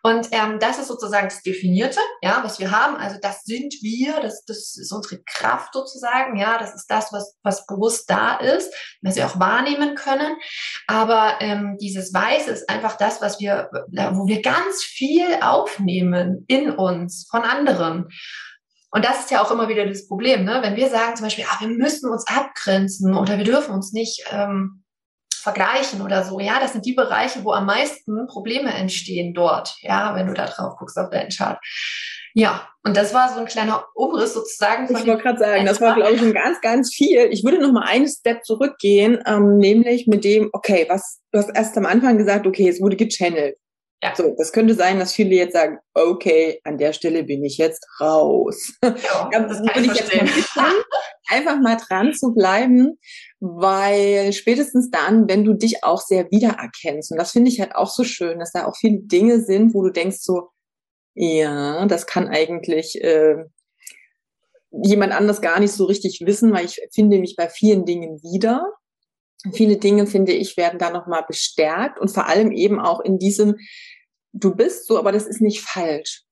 und 0.02 0.28
ähm, 0.32 0.58
das 0.60 0.78
ist 0.78 0.88
sozusagen 0.88 1.28
das 1.28 1.42
Definierte, 1.68 2.00
ja, 2.22 2.40
was 2.42 2.58
wir 2.58 2.70
haben. 2.70 2.96
Also 2.96 3.18
das 3.20 3.44
sind 3.44 3.74
wir, 3.82 4.20
das, 4.20 4.42
das 4.46 4.76
ist 4.76 4.90
unsere 4.90 5.22
Kraft 5.24 5.74
sozusagen, 5.74 6.38
ja, 6.38 6.56
das 6.58 6.74
ist 6.74 6.86
das, 6.86 7.12
was, 7.12 7.36
was 7.42 7.66
bewusst 7.66 8.08
da 8.08 8.36
ist, 8.36 8.72
was 9.02 9.16
wir 9.16 9.26
auch 9.26 9.38
wahrnehmen 9.38 9.94
können. 9.94 10.36
Aber 10.86 11.34
ähm, 11.40 11.76
dieses 11.78 12.14
Weiße 12.14 12.50
ist 12.50 12.70
einfach 12.70 12.96
das, 12.96 13.20
was 13.20 13.38
wir, 13.38 13.68
wo 14.12 14.26
wir 14.26 14.40
ganz 14.40 14.82
viel 14.82 15.26
aufnehmen 15.42 16.44
in 16.48 16.70
uns 16.70 17.26
von 17.30 17.42
anderen. 17.42 18.08
Und 18.90 19.04
das 19.04 19.20
ist 19.20 19.30
ja 19.30 19.42
auch 19.42 19.50
immer 19.50 19.68
wieder 19.68 19.86
das 19.86 20.08
Problem, 20.08 20.44
ne? 20.44 20.60
wenn 20.62 20.76
wir 20.76 20.88
sagen 20.88 21.16
zum 21.16 21.26
Beispiel, 21.26 21.44
ah, 21.50 21.60
wir 21.60 21.68
müssen 21.68 22.10
uns 22.10 22.26
abgrenzen 22.26 23.14
oder 23.14 23.36
wir 23.36 23.44
dürfen 23.44 23.74
uns 23.74 23.92
nicht 23.92 24.24
ähm, 24.30 24.77
vergleichen 25.48 26.02
oder 26.02 26.24
so. 26.24 26.40
Ja, 26.40 26.60
das 26.60 26.72
sind 26.72 26.84
die 26.84 26.92
Bereiche, 26.92 27.44
wo 27.44 27.52
am 27.52 27.66
meisten 27.66 28.26
Probleme 28.26 28.72
entstehen 28.72 29.34
dort. 29.34 29.76
Ja, 29.80 30.14
wenn 30.14 30.26
du 30.26 30.34
da 30.34 30.46
drauf 30.46 30.76
guckst 30.78 30.98
auf 30.98 31.10
deinen 31.10 31.30
Chart. 31.30 31.58
Ja, 32.34 32.68
und 32.84 32.96
das 32.96 33.14
war 33.14 33.32
so 33.32 33.40
ein 33.40 33.46
kleiner 33.46 33.84
Umriss 33.94 34.34
sozusagen. 34.34 34.86
Von 34.86 34.96
ich 34.96 35.06
wollte 35.06 35.22
gerade 35.22 35.38
sagen, 35.38 35.66
das 35.66 35.80
war, 35.80 35.94
glaube 35.94 36.12
ich, 36.12 36.22
ein 36.22 36.34
ganz, 36.34 36.60
ganz 36.60 36.94
viel. 36.94 37.28
Ich 37.30 37.42
würde 37.42 37.60
noch 37.60 37.72
mal 37.72 37.86
einen 37.86 38.06
Step 38.06 38.44
zurückgehen, 38.44 39.18
ähm, 39.26 39.56
nämlich 39.56 40.06
mit 40.06 40.24
dem, 40.24 40.50
okay, 40.52 40.86
was, 40.88 41.20
du 41.32 41.38
hast 41.38 41.50
erst 41.54 41.76
am 41.78 41.86
Anfang 41.86 42.18
gesagt, 42.18 42.46
okay, 42.46 42.68
es 42.68 42.80
wurde 42.80 42.96
gechannelt. 42.96 43.56
Ja. 44.02 44.14
So, 44.14 44.34
das 44.38 44.52
könnte 44.52 44.74
sein, 44.74 45.00
dass 45.00 45.12
viele 45.12 45.34
jetzt 45.34 45.54
sagen, 45.54 45.78
okay, 45.94 46.60
an 46.62 46.78
der 46.78 46.92
Stelle 46.92 47.24
bin 47.24 47.44
ich 47.44 47.58
jetzt 47.58 47.84
raus. 48.00 48.74
Ja, 48.82 49.40
das 49.40 49.60
kann 49.66 49.84
ich, 49.84 49.90
ich 49.90 49.98
jetzt 49.98 50.56
mal 50.56 50.72
einfach 51.28 51.58
mal 51.60 51.76
dran 51.76 52.14
zu 52.14 52.32
bleiben, 52.34 52.98
weil 53.40 54.32
spätestens 54.32 54.90
dann, 54.90 55.28
wenn 55.28 55.44
du 55.44 55.54
dich 55.54 55.84
auch 55.84 56.00
sehr 56.00 56.30
wiedererkennst, 56.30 57.12
und 57.12 57.18
das 57.18 57.32
finde 57.32 57.50
ich 57.50 57.60
halt 57.60 57.74
auch 57.74 57.90
so 57.90 58.04
schön, 58.04 58.38
dass 58.38 58.52
da 58.52 58.66
auch 58.66 58.76
viele 58.76 58.98
Dinge 59.00 59.40
sind, 59.40 59.74
wo 59.74 59.82
du 59.82 59.90
denkst 59.90 60.18
so, 60.20 60.48
ja, 61.14 61.86
das 61.86 62.06
kann 62.06 62.28
eigentlich 62.28 63.02
äh, 63.02 63.44
jemand 64.70 65.12
anders 65.12 65.40
gar 65.40 65.60
nicht 65.60 65.72
so 65.72 65.84
richtig 65.84 66.20
wissen, 66.24 66.52
weil 66.52 66.64
ich 66.64 66.80
finde 66.92 67.18
mich 67.18 67.36
bei 67.36 67.48
vielen 67.48 67.84
Dingen 67.84 68.22
wieder. 68.22 68.72
viele 69.52 69.76
Dinge, 69.78 70.06
finde 70.06 70.32
ich, 70.32 70.56
werden 70.56 70.78
da 70.78 70.90
nochmal 70.90 71.24
bestärkt 71.26 72.00
und 72.00 72.10
vor 72.10 72.26
allem 72.26 72.52
eben 72.52 72.80
auch 72.80 73.00
in 73.00 73.18
diesem, 73.18 73.56
du 74.32 74.54
bist 74.54 74.86
so, 74.86 74.98
aber 74.98 75.12
das 75.12 75.26
ist 75.26 75.40
nicht 75.40 75.60
falsch. 75.62 76.24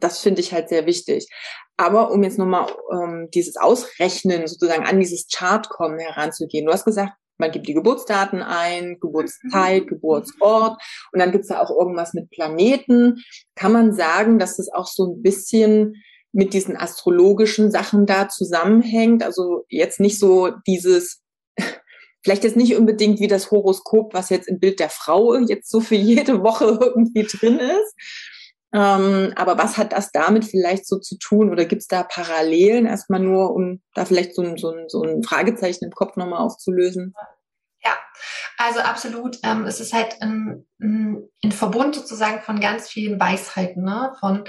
Das 0.00 0.20
finde 0.20 0.40
ich 0.40 0.52
halt 0.52 0.68
sehr 0.68 0.86
wichtig. 0.86 1.28
Aber 1.76 2.10
um 2.10 2.22
jetzt 2.22 2.38
nochmal 2.38 2.66
ähm, 2.92 3.28
dieses 3.32 3.56
Ausrechnen 3.56 4.46
sozusagen 4.46 4.84
an 4.84 5.00
dieses 5.00 5.28
Chart 5.28 5.68
kommen 5.68 5.98
heranzugehen. 5.98 6.66
Du 6.66 6.72
hast 6.72 6.84
gesagt, 6.84 7.12
man 7.40 7.50
gibt 7.50 7.66
die 7.66 7.74
Geburtsdaten 7.74 8.42
ein, 8.42 8.98
Geburtszeit, 9.00 9.84
mhm. 9.84 9.88
Geburtsort 9.88 10.80
und 11.12 11.18
dann 11.18 11.32
gibt's 11.32 11.48
da 11.48 11.60
auch 11.60 11.70
irgendwas 11.70 12.12
mit 12.12 12.30
Planeten. 12.30 13.22
Kann 13.56 13.72
man 13.72 13.94
sagen, 13.94 14.38
dass 14.38 14.58
das 14.58 14.68
auch 14.72 14.86
so 14.86 15.06
ein 15.06 15.22
bisschen 15.22 15.94
mit 16.32 16.52
diesen 16.52 16.76
astrologischen 16.76 17.70
Sachen 17.70 18.06
da 18.06 18.28
zusammenhängt? 18.28 19.24
Also 19.24 19.64
jetzt 19.68 20.00
nicht 20.00 20.18
so 20.18 20.50
dieses, 20.66 21.22
vielleicht 22.22 22.44
jetzt 22.44 22.56
nicht 22.56 22.76
unbedingt 22.76 23.20
wie 23.20 23.28
das 23.28 23.50
Horoskop, 23.50 24.12
was 24.12 24.28
jetzt 24.28 24.48
im 24.48 24.60
Bild 24.60 24.78
der 24.78 24.90
Frau 24.90 25.34
jetzt 25.36 25.70
so 25.70 25.80
für 25.80 25.96
jede 25.96 26.42
Woche 26.42 26.66
irgendwie 26.80 27.24
drin 27.24 27.58
ist, 27.58 27.94
ähm, 28.72 29.32
aber 29.36 29.58
was 29.58 29.78
hat 29.78 29.92
das 29.92 30.12
damit 30.12 30.44
vielleicht 30.44 30.86
so 30.86 30.98
zu 30.98 31.18
tun 31.18 31.50
oder 31.50 31.64
gibt 31.64 31.82
es 31.82 31.88
da 31.88 32.02
Parallelen 32.02 32.86
erstmal 32.86 33.20
nur, 33.20 33.52
um 33.54 33.80
da 33.94 34.04
vielleicht 34.04 34.34
so 34.34 34.42
ein, 34.42 34.56
so 34.56 34.70
ein, 34.70 34.88
so 34.88 35.02
ein 35.02 35.22
Fragezeichen 35.22 35.84
im 35.84 35.90
Kopf 35.90 36.16
nochmal 36.16 36.40
aufzulösen? 36.40 37.14
Ja, 37.82 37.96
also 38.58 38.80
absolut. 38.80 39.38
Ähm, 39.42 39.64
es 39.64 39.80
ist 39.80 39.94
halt 39.94 40.20
ein, 40.20 40.66
ein, 40.82 41.30
Verbund 41.50 41.94
sozusagen 41.94 42.42
von 42.42 42.60
ganz 42.60 42.88
vielen 42.88 43.18
Weisheiten, 43.18 43.82
ne? 43.82 44.12
von 44.20 44.44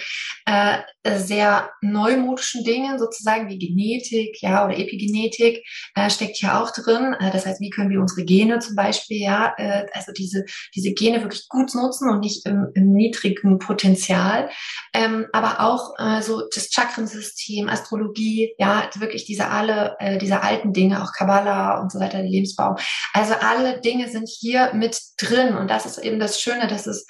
äh, 0.45 0.79
sehr 1.17 1.69
neumodischen 1.81 2.63
Dingen, 2.63 2.99
sozusagen 2.99 3.47
wie 3.47 3.57
Genetik, 3.57 4.41
ja, 4.41 4.65
oder 4.65 4.77
Epigenetik 4.77 5.65
äh, 5.95 6.09
steckt 6.09 6.37
hier 6.37 6.61
auch 6.61 6.71
drin. 6.71 7.15
Äh, 7.19 7.31
das 7.31 7.45
heißt, 7.45 7.61
wie 7.61 7.69
können 7.69 7.89
wir 7.89 8.01
unsere 8.01 8.25
Gene 8.25 8.59
zum 8.59 8.75
Beispiel, 8.75 9.21
ja, 9.21 9.53
äh, 9.57 9.85
also 9.93 10.11
diese, 10.11 10.43
diese 10.75 10.93
Gene 10.93 11.21
wirklich 11.21 11.47
gut 11.47 11.73
nutzen 11.73 12.09
und 12.09 12.19
nicht 12.19 12.45
im, 12.45 12.67
im 12.75 12.91
niedrigen 12.91 13.59
Potenzial. 13.59 14.49
Ähm, 14.93 15.27
aber 15.31 15.61
auch 15.61 15.93
äh, 15.97 16.21
so 16.21 16.43
das 16.53 16.69
Chakrensystem, 16.69 17.69
Astrologie, 17.69 18.53
ja, 18.57 18.89
wirklich 18.97 19.23
diese 19.23 19.47
alle, 19.47 19.95
äh, 19.99 20.17
diese 20.17 20.43
alten 20.43 20.73
Dinge, 20.73 21.01
auch 21.01 21.13
Kabbalah 21.13 21.79
und 21.79 21.91
so 21.91 21.99
weiter, 21.99 22.19
der 22.19 22.29
Lebensbaum. 22.29 22.75
Also 23.13 23.20
alle 23.35 23.81
Dinge 23.81 24.09
sind 24.09 24.27
hier 24.27 24.73
mit 24.73 24.99
drin 25.17 25.55
und 25.55 25.69
das 25.69 25.85
ist 25.85 25.97
eben 25.97 26.19
das 26.19 26.41
Schöne, 26.41 26.67
dass 26.67 26.87
es 26.87 27.05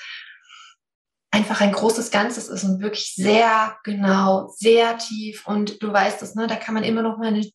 einfach 1.33 1.61
ein 1.61 1.71
großes 1.71 2.11
Ganzes 2.11 2.49
ist 2.49 2.65
und 2.65 2.81
wirklich 2.81 3.15
sehr 3.15 3.77
genau, 3.85 4.49
sehr 4.57 4.97
tief 4.97 5.47
und 5.47 5.81
du 5.81 5.91
weißt 5.91 6.21
es, 6.21 6.35
ne, 6.35 6.45
da 6.45 6.57
kann 6.57 6.73
man 6.73 6.83
immer 6.83 7.01
noch 7.01 7.17
mal 7.17 7.29
eine 7.29 7.49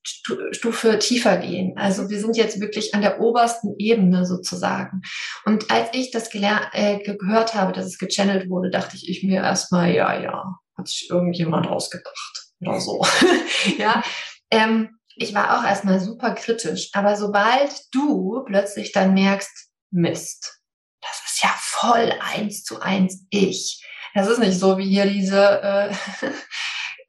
Stufe 0.52 0.98
tiefer 0.98 1.36
gehen. 1.36 1.76
Also 1.76 2.08
wir 2.08 2.18
sind 2.18 2.38
jetzt 2.38 2.58
wirklich 2.58 2.94
an 2.94 3.02
der 3.02 3.20
obersten 3.20 3.74
Ebene 3.78 4.24
sozusagen. 4.24 5.02
Und 5.44 5.70
als 5.70 5.90
ich 5.92 6.10
das 6.10 6.34
äh, 6.34 6.98
gehört 7.02 7.54
habe, 7.54 7.72
dass 7.72 7.84
es 7.84 7.98
gechannelt 7.98 8.48
wurde, 8.48 8.70
dachte 8.70 8.96
ich, 8.96 9.10
ich 9.10 9.22
mir 9.22 9.42
erstmal, 9.42 9.94
ja, 9.94 10.18
ja, 10.18 10.56
hat 10.78 10.88
sich 10.88 11.10
irgendjemand 11.10 11.66
ausgedacht 11.66 12.46
oder 12.60 12.80
so. 12.80 13.04
ja, 13.78 14.02
ähm, 14.50 14.96
ich 15.16 15.34
war 15.34 15.58
auch 15.58 15.64
erstmal 15.64 15.98
super 15.98 16.32
kritisch, 16.32 16.90
aber 16.92 17.16
sobald 17.16 17.72
du 17.92 18.44
plötzlich 18.44 18.92
dann 18.92 19.14
merkst, 19.14 19.70
Mist, 19.90 20.60
das 21.00 21.22
ist 21.26 21.42
ja 21.42 21.54
voll 21.58 22.12
eins 22.20 22.64
zu 22.64 22.80
eins 22.80 23.26
ich. 23.30 23.82
Das 24.14 24.28
ist 24.28 24.38
nicht 24.38 24.58
so 24.58 24.78
wie 24.78 24.88
hier 24.88 25.06
diese, 25.06 25.62
äh, 25.62 25.94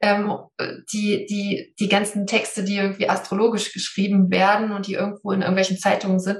ähm, 0.00 0.38
die, 0.92 1.26
die, 1.26 1.74
die 1.78 1.88
ganzen 1.88 2.26
Texte, 2.26 2.64
die 2.64 2.76
irgendwie 2.76 3.08
astrologisch 3.08 3.72
geschrieben 3.72 4.30
werden 4.30 4.72
und 4.72 4.86
die 4.86 4.94
irgendwo 4.94 5.32
in 5.32 5.42
irgendwelchen 5.42 5.78
Zeitungen 5.78 6.20
sind, 6.20 6.38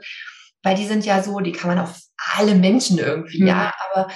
weil 0.62 0.74
die 0.74 0.86
sind 0.86 1.04
ja 1.04 1.22
so, 1.22 1.38
die 1.40 1.52
kann 1.52 1.68
man 1.68 1.78
auf 1.80 1.98
alle 2.36 2.54
Menschen 2.54 2.98
irgendwie, 2.98 3.42
mhm. 3.42 3.48
ja, 3.48 3.74
aber 3.90 4.08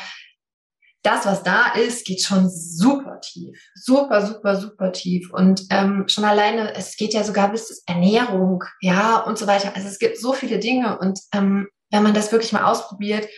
das, 1.03 1.27
was 1.27 1.43
da 1.43 1.73
ist, 1.75 2.07
geht 2.07 2.23
schon 2.23 2.49
super 2.49 3.21
tief. 3.21 3.59
Super, 3.75 4.27
super, 4.27 4.57
super 4.57 4.93
tief. 4.93 5.33
Und 5.33 5.67
ähm, 5.71 6.05
schon 6.09 6.25
alleine, 6.25 6.75
es 6.75 6.97
geht 6.97 7.13
ja 7.13 7.25
sogar 7.25 7.51
bis 7.51 7.83
Ernährung, 7.87 8.65
ja, 8.81 9.19
und 9.19 9.39
so 9.39 9.47
weiter. 9.47 9.75
Also 9.75 9.89
es 9.89 9.99
gibt 9.99 10.19
so 10.19 10.33
viele 10.33 10.59
Dinge. 10.59 10.99
Und 10.99 11.21
ähm, 11.33 11.69
wenn 11.91 12.03
man 12.03 12.15
das 12.15 12.33
wirklich 12.33 12.53
mal 12.53 12.65
ausprobiert, 12.65 13.29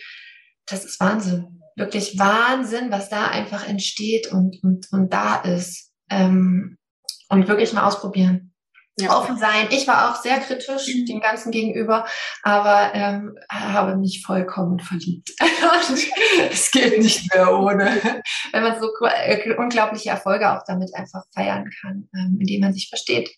das 0.67 0.85
ist 0.85 0.99
Wahnsinn. 0.99 1.61
Wirklich 1.75 2.17
Wahnsinn, 2.17 2.91
was 2.91 3.09
da 3.09 3.27
einfach 3.27 3.67
entsteht 3.67 4.31
und, 4.31 4.63
und, 4.63 4.87
und 4.91 5.11
da 5.11 5.37
ist. 5.41 5.91
Ähm, 6.09 6.77
und 7.29 7.47
wirklich 7.47 7.73
mal 7.73 7.87
ausprobieren 7.87 8.54
ja. 8.99 9.17
offen 9.17 9.37
sein. 9.37 9.67
Ich 9.71 9.87
war 9.87 10.11
auch 10.11 10.21
sehr 10.21 10.39
kritisch 10.39 10.87
mhm. 10.87 11.05
dem 11.05 11.19
Ganzen 11.19 11.51
gegenüber, 11.51 12.05
aber 12.43 12.91
ähm, 12.93 13.37
habe 13.49 13.95
mich 13.97 14.23
vollkommen 14.25 14.79
verliebt. 14.79 15.31
es 16.51 16.71
geht 16.71 16.99
nicht 16.99 17.33
mehr 17.33 17.57
ohne, 17.57 18.01
wenn 18.51 18.63
man 18.63 18.79
so 18.79 18.89
äh, 19.05 19.55
unglaubliche 19.55 20.09
Erfolge 20.09 20.51
auch 20.51 20.63
damit 20.65 20.93
einfach 20.95 21.23
feiern 21.33 21.69
kann, 21.81 22.07
ähm, 22.15 22.37
indem 22.39 22.61
man 22.61 22.73
sich 22.73 22.89
versteht. 22.89 23.29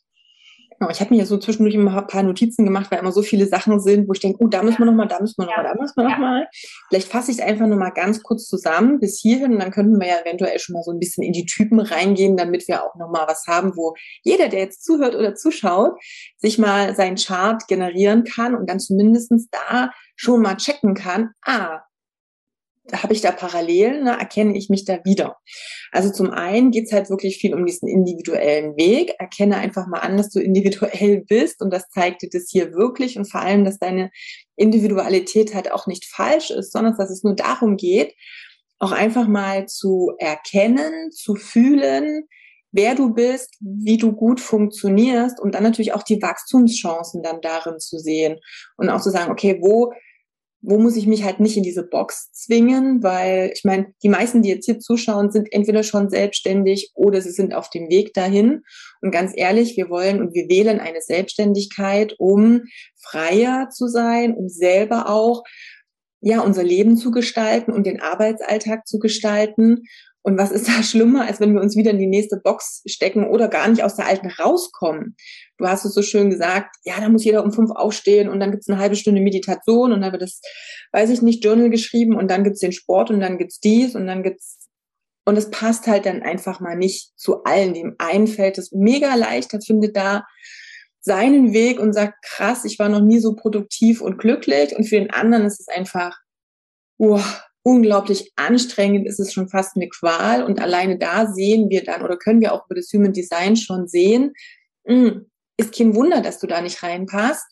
Genau, 0.80 0.92
ich 0.92 1.00
habe 1.00 1.14
mir 1.14 1.20
ja 1.20 1.26
so 1.26 1.38
zwischendurch 1.38 1.74
immer 1.74 1.98
ein 1.98 2.08
paar 2.08 2.22
Notizen 2.22 2.64
gemacht, 2.64 2.92
weil 2.92 3.00
immer 3.00 3.12
so 3.12 3.24
viele 3.24 3.48
Sachen 3.48 3.80
sind, 3.80 4.08
wo 4.08 4.14
ich 4.14 4.20
denke, 4.20 4.44
oh, 4.44 4.48
da 4.48 4.62
müssen 4.62 4.78
wir 4.78 4.86
nochmal, 4.86 5.08
da 5.08 5.20
müssen 5.20 5.42
wir 5.42 5.46
nochmal, 5.46 5.66
ja. 5.66 5.74
da 5.74 5.82
müssen 5.82 5.96
wir 5.96 6.04
nochmal. 6.04 6.42
Ja. 6.42 6.48
Vielleicht 6.90 7.08
fasse 7.08 7.32
ich 7.32 7.38
es 7.40 7.44
einfach 7.44 7.66
nochmal 7.66 7.92
ganz 7.94 8.22
kurz 8.22 8.48
zusammen 8.48 9.00
bis 9.00 9.20
hierhin 9.20 9.54
und 9.54 9.60
dann 9.60 9.72
könnten 9.72 10.00
wir 10.00 10.08
ja 10.08 10.20
eventuell 10.22 10.60
schon 10.60 10.74
mal 10.74 10.84
so 10.84 10.92
ein 10.92 11.00
bisschen 11.00 11.24
in 11.24 11.34
die 11.34 11.46
Typen 11.46 11.80
reingehen, 11.80 12.38
damit 12.38 12.68
wir 12.68 12.84
auch 12.84 12.96
nochmal 12.96 13.28
was 13.28 13.46
haben, 13.48 13.76
wo 13.76 13.96
jeder, 14.22 14.50
der 14.50 14.60
jetzt 14.60 14.86
zuhört 14.86 15.16
oder 15.16 15.34
zuschaut, 15.34 15.94
sich 16.38 16.60
mal 16.60 16.96
seinen 16.96 17.16
Chart 17.16 17.68
generieren 17.68 18.24
kann 18.24 18.54
und 18.54 18.70
dann 18.70 18.80
zumindestens 18.80 19.50
da 19.50 19.92
schon 20.16 20.42
mal 20.42 20.58
checken 20.58 20.94
kann, 20.94 21.32
ah, 21.44 21.82
habe 22.94 23.14
ich 23.14 23.22
da 23.22 23.32
Parallelen, 23.32 24.04
ne, 24.04 24.18
erkenne 24.20 24.58
ich 24.58 24.70
mich 24.70 24.86
da 24.86 25.00
wieder. 25.04 25.38
Also 25.92 26.12
zum 26.12 26.32
einen 26.32 26.72
geht's 26.72 26.92
halt 26.92 27.10
wirklich 27.10 27.38
viel 27.38 27.54
um 27.54 27.66
diesen 27.66 27.88
individuellen 27.88 28.76
Weg. 28.78 29.16
Erkenne 29.20 29.58
einfach 29.58 29.88
mal 29.88 30.00
an, 30.00 30.18
dass 30.18 30.30
du 30.30 30.40
individuell 30.40 31.24
bist 31.28 31.62
und 31.62 31.72
das 31.72 31.90
zeigt 31.90 32.22
dir 32.22 32.30
das 32.32 32.48
hier 32.50 32.74
wirklich 32.74 33.18
und 33.18 33.30
vor 33.30 33.42
allem, 33.42 33.66
dass 33.66 33.80
deine 33.80 34.12
Individualität 34.56 35.54
halt 35.54 35.72
auch 35.72 35.88
nicht 35.88 36.06
falsch 36.06 36.52
ist, 36.52 36.72
sondern 36.72 36.96
dass 36.98 37.10
es 37.10 37.24
nur 37.24 37.36
darum 37.36 37.78
geht, 37.78 38.14
auch 38.80 38.92
einfach 38.92 39.28
mal 39.28 39.68
zu 39.68 40.14
erkennen, 40.20 41.12
zu 41.12 41.36
fühlen, 41.36 42.28
wer 42.72 42.96
du 42.96 43.14
bist, 43.14 43.56
wie 43.60 43.98
du 43.98 44.12
gut 44.12 44.40
funktionierst 44.40 45.40
und 45.40 45.56
dann 45.56 45.64
natürlich 45.64 45.94
auch 45.94 46.04
die 46.04 46.22
Wachstumschancen 46.22 47.24
dann 47.24 47.42
darin 47.42 47.80
zu 47.80 47.98
sehen 47.98 48.40
und 48.78 48.90
auch 48.90 49.02
zu 49.02 49.10
sagen, 49.10 49.32
okay, 49.32 49.60
wo 49.62 49.94
wo 50.62 50.80
muss 50.80 50.96
ich 50.96 51.08
mich 51.08 51.24
halt 51.24 51.40
nicht 51.40 51.56
in 51.56 51.64
diese 51.64 51.84
Box 51.84 52.32
zwingen, 52.32 53.04
weil 53.04 53.52
ich 53.54 53.64
meine, 53.64 53.94
die 54.04 54.10
meisten, 54.10 54.42
die 54.42 54.50
jetzt 54.50 54.66
hier 54.66 54.80
zuschauen, 54.80 55.32
sind 55.32 55.52
entweder 55.52 55.84
schon 55.84 56.10
selbstständig 56.10 56.92
oder 56.96 57.22
sie 57.22 57.32
sind 57.32 57.54
auf 57.54 57.70
dem 57.70 57.90
Weg 57.90 58.14
dahin. 58.14 58.64
Und 59.02 59.12
ganz 59.12 59.34
ehrlich, 59.36 59.78
wir 59.78 59.90
wollen 59.90 60.20
und 60.20 60.34
wir 60.34 60.50
wählen 60.50 60.80
eine 60.80 61.02
Selbstständigkeit, 61.02 62.16
um 62.18 62.64
freier 63.00 63.70
zu 63.70 63.88
sein, 63.88 64.34
um 64.34 64.50
selber 64.50 65.10
auch 65.10 65.44
ja 66.22 66.42
unser 66.42 66.64
Leben 66.64 66.98
zu 66.98 67.12
gestalten 67.12 67.72
und 67.72 67.86
den 67.86 68.02
Arbeitsalltag 68.02 68.88
zu 68.88 69.00
gestalten. 69.00 69.84
Und 70.28 70.38
was 70.38 70.52
ist 70.52 70.68
da 70.68 70.84
schlimmer, 70.84 71.26
als 71.26 71.40
wenn 71.40 71.54
wir 71.54 71.62
uns 71.62 71.78
wieder 71.78 71.92
in 71.92 72.00
die 72.00 72.06
nächste 72.06 72.36
Box 72.36 72.84
stecken 72.86 73.26
oder 73.26 73.48
gar 73.48 73.68
nicht 73.70 73.84
aus 73.84 73.96
der 73.96 74.08
alten 74.08 74.28
rauskommen? 74.28 75.16
du 75.58 75.68
hast 75.68 75.86
es 75.86 75.94
so 75.94 76.02
schön 76.02 76.30
gesagt, 76.30 76.76
ja, 76.84 77.00
da 77.00 77.10
muss 77.10 77.24
jeder 77.24 77.44
um 77.44 77.52
fünf 77.52 77.72
aufstehen 77.72 78.30
und 78.30 78.40
dann 78.40 78.52
gibt's 78.52 78.70
eine 78.70 78.78
halbe 78.78 78.96
Stunde 78.96 79.22
Meditation 79.22 79.92
und 79.92 80.02
dann 80.02 80.12
wird 80.12 80.22
das, 80.22 80.42
weiß 80.92 81.10
ich 81.10 81.22
nicht, 81.22 81.44
Journal 81.44 81.70
geschrieben 81.70 82.16
und 82.16 82.30
dann 82.30 82.44
gibt's 82.44 82.60
den 82.60 82.74
Sport 82.74 83.10
und 83.10 83.22
dann 83.22 83.38
gibt's 83.38 83.60
dies 83.60 83.96
und 83.96 84.06
dann 84.06 84.22
gibt's 84.22 84.68
und 85.26 85.38
es 85.38 85.50
passt 85.50 85.88
halt 85.88 86.06
dann 86.06 86.22
einfach 86.22 86.62
mal 86.62 86.78
nicht 86.78 87.12
zu 87.18 87.44
allen. 87.44 87.74
Dem 87.74 87.96
einen 87.98 88.28
fällt 88.28 88.58
es 88.58 88.72
mega 88.72 89.16
leicht, 89.16 89.52
der 89.52 89.62
findet 89.62 89.98
da 89.98 90.26
seinen 91.02 91.54
Weg 91.54 91.80
und 91.80 91.92
sagt, 91.94 92.24
krass, 92.24 92.64
ich 92.64 92.80
war 92.80 92.88
noch 92.88 93.02
nie 93.02 93.20
so 93.20 93.34
produktiv 93.36 94.02
und 94.02 94.20
glücklich. 94.20 94.74
Und 94.76 94.86
für 94.86 94.96
den 94.96 95.12
anderen 95.12 95.46
ist 95.46 95.60
es 95.60 95.68
einfach, 95.68 96.18
wow, 96.98 97.44
unglaublich 97.68 98.32
anstrengend, 98.38 99.06
ist 99.06 99.20
es 99.20 99.34
schon 99.34 99.50
fast 99.50 99.76
eine 99.76 99.90
Qual. 99.90 100.42
Und 100.42 100.62
alleine 100.62 100.98
da 100.98 101.28
sehen 101.28 101.70
wir 101.70 101.84
dann 101.84 102.02
oder 102.02 102.16
können 102.16 102.40
wir 102.40 102.54
auch 102.54 102.66
über 102.66 102.76
das 102.76 102.94
Human 102.94 103.12
Design 103.12 103.58
schon 103.58 103.90
sehen, 103.90 104.32
hm, 104.88 105.30
ist 105.58 105.76
kein 105.76 105.94
Wunder, 105.94 106.22
dass 106.22 106.40
du 106.40 106.48
da 106.48 106.62
nicht 106.62 106.82
reinpasst. 106.82 107.46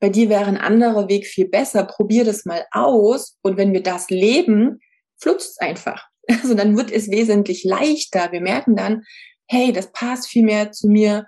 Bei 0.00 0.08
dir 0.08 0.30
wäre 0.30 0.46
ein 0.46 0.56
anderer 0.56 1.10
Weg 1.10 1.26
viel 1.26 1.48
besser. 1.48 1.84
Probier 1.84 2.24
das 2.24 2.46
mal 2.46 2.64
aus. 2.70 3.36
Und 3.42 3.58
wenn 3.58 3.74
wir 3.74 3.82
das 3.82 4.08
leben, 4.08 4.80
flutscht 5.20 5.50
es 5.50 5.58
einfach. 5.58 6.08
Also 6.28 6.54
dann 6.54 6.76
wird 6.78 6.92
es 6.92 7.10
wesentlich 7.10 7.64
leichter. 7.64 8.30
Wir 8.30 8.40
merken 8.40 8.76
dann, 8.76 9.02
hey, 9.48 9.72
das 9.72 9.90
passt 9.90 10.28
viel 10.28 10.44
mehr 10.44 10.70
zu 10.70 10.88
mir. 10.88 11.26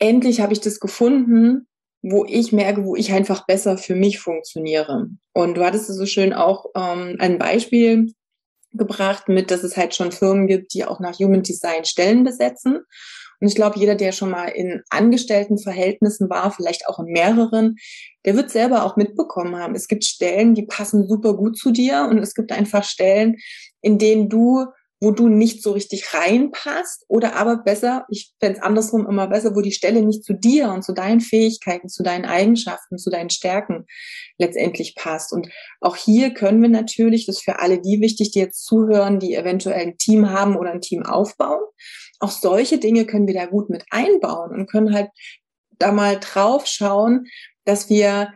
Endlich 0.00 0.40
habe 0.40 0.52
ich 0.52 0.60
das 0.60 0.80
gefunden, 0.80 1.68
wo 2.02 2.24
ich 2.24 2.52
merke, 2.52 2.84
wo 2.84 2.96
ich 2.96 3.12
einfach 3.12 3.46
besser 3.46 3.78
für 3.78 3.94
mich 3.94 4.18
funktioniere. 4.18 5.08
Und 5.32 5.54
du 5.56 5.64
hattest 5.64 5.86
so 5.86 6.06
schön 6.06 6.32
auch 6.32 6.66
ähm, 6.76 7.16
ein 7.18 7.38
Beispiel 7.38 8.12
gebracht 8.72 9.28
mit, 9.28 9.50
dass 9.50 9.62
es 9.62 9.76
halt 9.76 9.94
schon 9.94 10.12
Firmen 10.12 10.46
gibt, 10.46 10.74
die 10.74 10.84
auch 10.84 10.98
nach 10.98 11.18
Human 11.18 11.42
Design 11.42 11.84
Stellen 11.84 12.24
besetzen. 12.24 12.80
Und 13.40 13.48
ich 13.48 13.54
glaube, 13.54 13.78
jeder, 13.78 13.96
der 13.96 14.12
schon 14.12 14.30
mal 14.30 14.46
in 14.46 14.82
Angestelltenverhältnissen 14.90 16.30
war, 16.30 16.52
vielleicht 16.52 16.86
auch 16.86 17.00
in 17.00 17.06
mehreren, 17.06 17.76
der 18.24 18.36
wird 18.36 18.50
selber 18.50 18.84
auch 18.84 18.96
mitbekommen 18.96 19.56
haben. 19.56 19.74
Es 19.74 19.88
gibt 19.88 20.04
Stellen, 20.04 20.54
die 20.54 20.64
passen 20.64 21.08
super 21.08 21.34
gut 21.34 21.58
zu 21.58 21.72
dir 21.72 22.06
und 22.08 22.18
es 22.18 22.34
gibt 22.34 22.52
einfach 22.52 22.84
Stellen, 22.84 23.36
in 23.80 23.98
denen 23.98 24.28
du 24.28 24.66
wo 25.02 25.10
du 25.10 25.28
nicht 25.28 25.64
so 25.64 25.72
richtig 25.72 26.14
reinpasst 26.14 27.04
oder 27.08 27.34
aber 27.34 27.56
besser, 27.56 28.06
ich 28.08 28.32
fände 28.38 28.58
es 28.58 28.62
andersrum 28.62 29.04
immer 29.08 29.26
besser, 29.26 29.56
wo 29.56 29.60
die 29.60 29.72
Stelle 29.72 30.00
nicht 30.02 30.24
zu 30.24 30.32
dir 30.32 30.70
und 30.70 30.84
zu 30.84 30.92
deinen 30.92 31.20
Fähigkeiten, 31.20 31.88
zu 31.88 32.04
deinen 32.04 32.24
Eigenschaften, 32.24 32.98
zu 32.98 33.10
deinen 33.10 33.28
Stärken 33.28 33.86
letztendlich 34.38 34.94
passt. 34.94 35.32
Und 35.32 35.48
auch 35.80 35.96
hier 35.96 36.32
können 36.32 36.62
wir 36.62 36.68
natürlich, 36.68 37.26
das 37.26 37.38
ist 37.38 37.44
für 37.44 37.58
alle 37.58 37.80
die 37.80 38.00
wichtig, 38.00 38.30
die 38.30 38.38
jetzt 38.38 38.64
zuhören, 38.64 39.18
die 39.18 39.34
eventuell 39.34 39.88
ein 39.88 39.98
Team 39.98 40.30
haben 40.30 40.56
oder 40.56 40.70
ein 40.70 40.80
Team 40.80 41.02
aufbauen, 41.02 41.62
auch 42.20 42.30
solche 42.30 42.78
Dinge 42.78 43.04
können 43.04 43.26
wir 43.26 43.34
da 43.34 43.46
gut 43.46 43.70
mit 43.70 43.84
einbauen 43.90 44.52
und 44.52 44.70
können 44.70 44.94
halt 44.94 45.08
da 45.80 45.90
mal 45.90 46.20
drauf 46.20 46.66
schauen, 46.66 47.26
dass 47.64 47.90
wir 47.90 48.32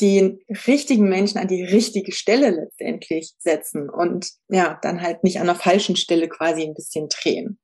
den 0.00 0.40
richtigen 0.66 1.08
Menschen 1.08 1.38
an 1.38 1.48
die 1.48 1.64
richtige 1.64 2.12
Stelle 2.12 2.50
letztendlich 2.50 3.34
setzen 3.38 3.88
und 3.90 4.30
ja, 4.48 4.78
dann 4.82 5.02
halt 5.02 5.24
nicht 5.24 5.40
an 5.40 5.46
der 5.46 5.54
falschen 5.54 5.96
Stelle 5.96 6.28
quasi 6.28 6.62
ein 6.62 6.74
bisschen 6.74 7.08
drehen. 7.08 7.58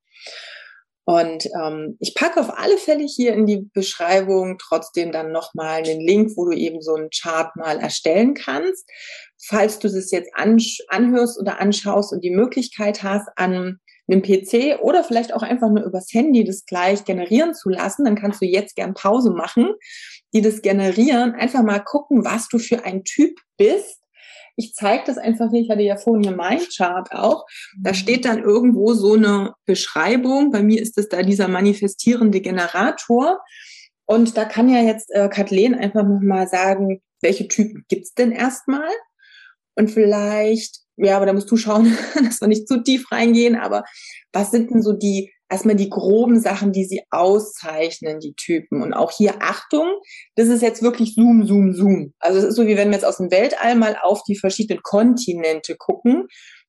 Und 1.09 1.45
ähm, 1.55 1.95
ich 2.01 2.15
packe 2.15 2.41
auf 2.41 2.57
alle 2.57 2.77
Fälle 2.77 3.05
hier 3.05 3.31
in 3.31 3.45
die 3.45 3.69
Beschreibung 3.73 4.57
trotzdem 4.57 5.13
dann 5.13 5.31
nochmal 5.31 5.77
einen 5.77 6.01
Link, 6.01 6.31
wo 6.35 6.43
du 6.43 6.51
eben 6.51 6.81
so 6.81 6.95
einen 6.95 7.09
Chart 7.11 7.55
mal 7.55 7.79
erstellen 7.79 8.33
kannst. 8.33 8.85
Falls 9.41 9.79
du 9.79 9.87
das 9.87 10.11
jetzt 10.11 10.31
anhörst 10.35 11.39
oder 11.39 11.61
anschaust 11.61 12.11
und 12.11 12.25
die 12.25 12.35
Möglichkeit 12.35 13.03
hast, 13.03 13.29
an 13.37 13.79
einem 14.09 14.21
PC 14.21 14.81
oder 14.81 15.03
vielleicht 15.03 15.33
auch 15.33 15.43
einfach 15.43 15.69
nur 15.69 15.85
übers 15.85 16.07
Handy 16.11 16.43
das 16.43 16.65
gleich 16.65 17.05
generieren 17.05 17.53
zu 17.53 17.69
lassen, 17.69 18.03
dann 18.03 18.15
kannst 18.15 18.41
du 18.41 18.45
jetzt 18.45 18.75
gern 18.75 18.93
Pause 18.93 19.31
machen, 19.31 19.75
die 20.33 20.41
das 20.41 20.61
generieren, 20.61 21.33
einfach 21.33 21.63
mal 21.63 21.79
gucken, 21.79 22.25
was 22.25 22.47
du 22.47 22.59
für 22.59 22.85
ein 22.85 23.03
Typ 23.03 23.39
bist. 23.57 24.01
Ich 24.55 24.73
zeige 24.73 25.03
das 25.05 25.17
einfach 25.17 25.51
hier, 25.51 25.61
ich 25.61 25.69
hatte 25.69 25.83
ja 25.83 25.97
vorhin 25.97 26.23
hier 26.23 26.35
mein 26.35 26.61
Chart 26.75 27.11
auch. 27.11 27.45
Da 27.79 27.91
mhm. 27.91 27.95
steht 27.95 28.25
dann 28.25 28.43
irgendwo 28.43 28.93
so 28.93 29.13
eine 29.13 29.53
Beschreibung. 29.65 30.51
Bei 30.51 30.63
mir 30.63 30.81
ist 30.81 30.97
es 30.97 31.09
da 31.09 31.21
dieser 31.21 31.47
manifestierende 31.47 32.41
Generator. 32.41 33.39
Und 34.05 34.35
da 34.35 34.45
kann 34.45 34.69
ja 34.69 34.81
jetzt 34.81 35.13
äh, 35.13 35.29
Kathleen 35.29 35.75
einfach 35.75 36.03
nochmal 36.03 36.47
sagen, 36.47 37.01
welche 37.21 37.47
Typen 37.47 37.85
gibt's 37.87 38.13
denn 38.13 38.31
erstmal? 38.31 38.89
Und 39.75 39.91
vielleicht 39.91 40.87
ja, 40.97 41.15
aber 41.15 41.27
da 41.27 41.33
musst 41.33 41.49
du 41.49 41.57
schauen, 41.57 41.95
dass 42.23 42.41
wir 42.41 42.47
nicht 42.47 42.67
zu 42.67 42.83
tief 42.83 43.11
reingehen. 43.11 43.55
Aber 43.55 43.83
was 44.33 44.51
sind 44.51 44.71
denn 44.71 44.81
so 44.81 44.93
die, 44.93 45.31
erstmal 45.49 45.75
die 45.75 45.89
groben 45.89 46.39
Sachen, 46.39 46.71
die 46.71 46.85
sie 46.85 47.01
auszeichnen, 47.09 48.19
die 48.19 48.33
Typen? 48.33 48.81
Und 48.81 48.93
auch 48.93 49.11
hier 49.11 49.35
Achtung, 49.39 49.87
das 50.35 50.47
ist 50.47 50.61
jetzt 50.61 50.81
wirklich 50.81 51.15
Zoom, 51.15 51.45
Zoom, 51.45 51.73
Zoom. 51.73 52.13
Also 52.19 52.39
es 52.39 52.45
ist 52.45 52.55
so, 52.55 52.67
wie 52.67 52.77
wenn 52.77 52.89
wir 52.89 52.95
jetzt 52.95 53.05
aus 53.05 53.17
dem 53.17 53.31
Weltall 53.31 53.75
mal 53.75 53.97
auf 54.01 54.23
die 54.23 54.37
verschiedenen 54.37 54.81
Kontinente 54.83 55.75
gucken. 55.77 56.27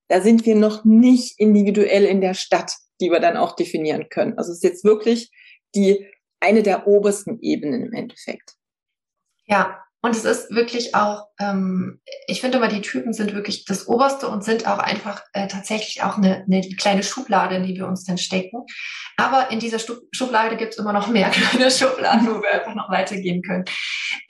Da 0.09 0.21
sind 0.21 0.47
wir 0.47 0.55
noch 0.55 0.85
nicht 0.85 1.39
individuell 1.39 2.05
in 2.05 2.21
der 2.21 2.35
Stadt, 2.35 2.73
die 3.01 3.11
wir 3.11 3.21
dann 3.21 3.37
auch 3.37 3.55
definieren 3.55 4.09
können. 4.09 4.39
Also 4.39 4.53
es 4.53 4.59
ist 4.59 4.65
jetzt 4.65 4.85
wirklich 4.85 5.31
die, 5.75 6.07
eine 6.41 6.63
der 6.63 6.87
obersten 6.87 7.39
Ebenen 7.41 7.87
im 7.87 7.93
Endeffekt. 7.93 8.55
Ja, 9.47 9.83
und 10.01 10.15
es 10.15 10.25
ist 10.25 10.51
wirklich 10.51 10.95
auch, 10.95 11.27
ähm, 11.41 12.01
ich 12.29 12.41
finde 12.41 12.59
immer, 12.59 12.69
die 12.69 12.83
Typen 12.83 13.13
sind 13.13 13.35
wirklich 13.35 13.65
das 13.65 13.89
Oberste 13.89 14.29
und 14.29 14.45
sind 14.45 14.67
auch 14.69 14.79
einfach 14.79 15.23
äh, 15.33 15.49
tatsächlich 15.49 16.05
auch 16.05 16.19
eine, 16.19 16.45
eine 16.47 16.61
kleine 16.77 17.03
Schublade, 17.03 17.57
in 17.57 17.65
die 17.65 17.75
wir 17.75 17.89
uns 17.89 18.05
dann 18.05 18.17
stecken. 18.17 18.65
Aber 19.17 19.51
in 19.51 19.59
dieser 19.59 19.81
Stub 19.81 19.99
Schublade 20.13 20.57
gibt 20.57 20.75
es 20.75 20.79
immer 20.79 20.93
noch 20.93 21.09
mehr 21.09 21.31
kleine 21.31 21.71
Schubladen, 21.73 22.29
wo 22.29 22.41
wir 22.41 22.53
einfach 22.53 22.77
noch 22.77 22.91
weitergehen 22.91 23.43
können. 23.43 23.65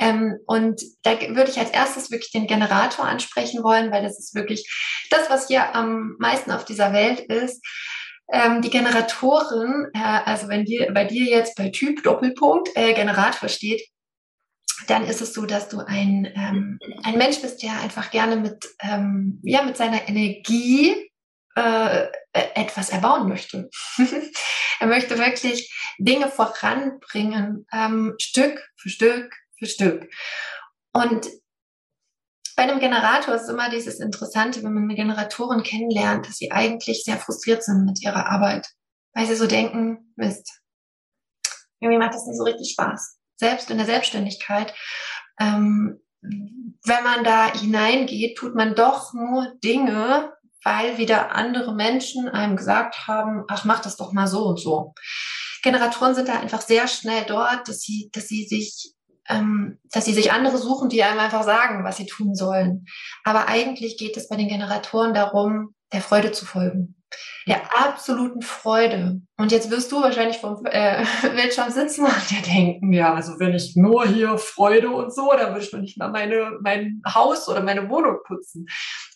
Ähm, 0.00 0.38
und 0.46 0.81
da 1.02 1.20
würde 1.20 1.50
ich 1.50 1.59
als 1.59 1.70
erstes 1.70 2.11
wirklich 2.11 2.33
den 2.33 2.46
Generator 2.46 3.04
ansprechen 3.04 3.62
wollen, 3.62 3.92
weil 3.92 4.02
das 4.02 4.18
ist 4.18 4.35
wirklich 4.35 4.66
das, 5.11 5.28
was 5.28 5.48
hier 5.48 5.74
am 5.74 6.16
meisten 6.18 6.50
auf 6.50 6.64
dieser 6.64 6.94
Welt 6.94 7.20
ist. 7.20 7.62
Ähm, 8.33 8.62
die 8.62 8.70
Generatoren, 8.70 9.88
äh, 9.92 9.98
also 10.24 10.48
wenn 10.48 10.64
dir, 10.64 10.90
bei 10.94 11.04
dir 11.04 11.24
jetzt 11.26 11.57
bei 11.57 11.68
Typ 11.68 12.02
Doppelpunkt 12.02 12.70
äh, 12.74 12.94
Generator 12.94 13.50
steht, 13.50 13.83
dann 14.86 15.04
ist 15.04 15.20
es 15.20 15.34
so, 15.34 15.46
dass 15.46 15.68
du 15.68 15.80
ein, 15.80 16.30
ähm, 16.34 16.78
ein 17.02 17.18
Mensch 17.18 17.40
bist, 17.40 17.62
der 17.62 17.80
einfach 17.80 18.10
gerne 18.10 18.36
mit, 18.36 18.68
ähm, 18.80 19.40
ja, 19.42 19.62
mit 19.62 19.76
seiner 19.76 20.08
Energie 20.08 21.10
äh, 21.56 22.06
etwas 22.32 22.90
erbauen 22.90 23.28
möchte. 23.28 23.68
er 24.80 24.86
möchte 24.86 25.18
wirklich 25.18 25.74
Dinge 25.98 26.28
voranbringen, 26.28 27.66
ähm, 27.72 28.14
Stück 28.18 28.62
für 28.76 28.88
Stück 28.88 29.34
für 29.58 29.66
Stück. 29.66 30.10
Und 30.92 31.26
bei 32.56 32.64
einem 32.64 32.80
Generator 32.80 33.34
ist 33.34 33.48
immer 33.48 33.70
dieses 33.70 34.00
Interessante, 34.00 34.62
wenn 34.62 34.74
man 34.74 34.84
eine 34.84 34.94
Generatorin 34.94 35.62
kennenlernt, 35.62 36.26
dass 36.26 36.36
sie 36.36 36.50
eigentlich 36.50 37.04
sehr 37.04 37.18
frustriert 37.18 37.62
sind 37.62 37.84
mit 37.84 38.02
ihrer 38.02 38.26
Arbeit, 38.26 38.68
weil 39.14 39.26
sie 39.26 39.36
so 39.36 39.46
denken, 39.46 40.12
Mist, 40.16 40.60
irgendwie 41.80 41.98
macht 41.98 42.14
das 42.14 42.26
nicht 42.26 42.36
so 42.36 42.44
richtig 42.44 42.72
Spaß 42.72 43.17
selbst 43.38 43.70
in 43.70 43.79
der 43.79 43.87
Selbstständigkeit, 43.87 44.74
ähm, 45.40 46.01
wenn 46.20 47.05
man 47.05 47.24
da 47.24 47.53
hineingeht, 47.53 48.37
tut 48.37 48.55
man 48.55 48.74
doch 48.74 49.14
nur 49.14 49.55
Dinge, 49.62 50.33
weil 50.64 50.98
wieder 50.98 51.33
andere 51.33 51.74
Menschen 51.74 52.29
einem 52.29 52.57
gesagt 52.57 53.07
haben, 53.07 53.44
ach, 53.48 53.64
mach 53.64 53.81
das 53.81 53.96
doch 53.96 54.12
mal 54.12 54.27
so 54.27 54.44
und 54.46 54.61
so. 54.61 54.94
Generatoren 55.62 56.14
sind 56.14 56.29
da 56.29 56.40
einfach 56.40 56.61
sehr 56.61 56.88
schnell 56.88 57.24
dort, 57.27 57.68
dass 57.68 57.81
sie, 57.81 58.11
dass 58.12 58.27
sie 58.27 58.46
sich, 58.46 58.92
ähm, 59.29 59.79
dass 59.92 60.05
sie 60.05 60.14
sich 60.14 60.33
andere 60.33 60.59
suchen, 60.59 60.88
die 60.88 61.03
einem 61.03 61.20
einfach 61.20 61.44
sagen, 61.44 61.85
was 61.85 61.96
sie 61.96 62.07
tun 62.07 62.35
sollen. 62.35 62.87
Aber 63.24 63.48
eigentlich 63.48 63.96
geht 63.96 64.16
es 64.16 64.29
bei 64.29 64.37
den 64.37 64.48
Generatoren 64.48 65.14
darum, 65.14 65.74
der 65.92 66.03
Freude 66.03 66.33
zu 66.33 66.44
folgen 66.44 66.97
der 67.48 67.62
absoluten 67.74 68.42
Freude. 68.42 69.22
Und 69.38 69.52
jetzt 69.52 69.70
wirst 69.70 69.90
du 69.90 70.02
wahrscheinlich 70.02 70.38
vom 70.38 70.66
äh, 70.66 71.04
Bildschirm 71.34 71.70
sitzen 71.70 72.04
und 72.04 72.30
dir 72.30 72.42
denken, 72.42 72.92
ja, 72.92 73.14
also 73.14 73.38
wenn 73.38 73.54
ich 73.54 73.74
nur 73.74 74.06
hier 74.06 74.36
Freude 74.36 74.90
und 74.90 75.14
so, 75.14 75.30
dann 75.32 75.52
würde 75.52 75.64
ich 75.64 75.72
noch 75.72 75.80
nicht 75.80 75.96
mal 75.96 76.10
meine, 76.10 76.58
mein 76.62 77.00
Haus 77.08 77.48
oder 77.48 77.62
meine 77.62 77.88
Wohnung 77.88 78.18
putzen. 78.26 78.66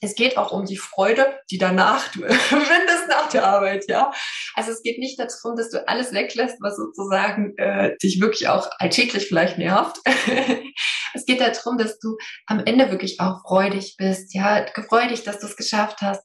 Es 0.00 0.14
geht 0.14 0.38
auch 0.38 0.52
um 0.52 0.64
die 0.64 0.78
Freude, 0.78 1.38
die 1.50 1.58
danach 1.58 2.08
du 2.12 2.20
findest 2.20 3.08
nach 3.08 3.28
der 3.28 3.46
Arbeit, 3.46 3.84
ja. 3.88 4.12
Also 4.54 4.70
es 4.70 4.82
geht 4.82 4.98
nicht 4.98 5.18
darum, 5.18 5.56
dass 5.56 5.70
du 5.70 5.86
alles 5.86 6.12
weglässt, 6.12 6.56
was 6.60 6.76
sozusagen 6.76 7.56
äh, 7.58 7.96
dich 8.02 8.20
wirklich 8.20 8.48
auch 8.48 8.70
alltäglich 8.78 9.26
vielleicht 9.26 9.58
nervt. 9.58 9.98
es 11.14 11.26
geht 11.26 11.40
darum, 11.40 11.76
dass 11.76 11.98
du 11.98 12.16
am 12.46 12.60
Ende 12.64 12.90
wirklich 12.90 13.20
auch 13.20 13.42
freudig 13.42 13.96
bist, 13.98 14.34
ja, 14.34 14.64
freudig, 14.88 15.24
dass 15.24 15.40
du 15.40 15.46
es 15.46 15.56
geschafft 15.56 16.00
hast 16.00 16.22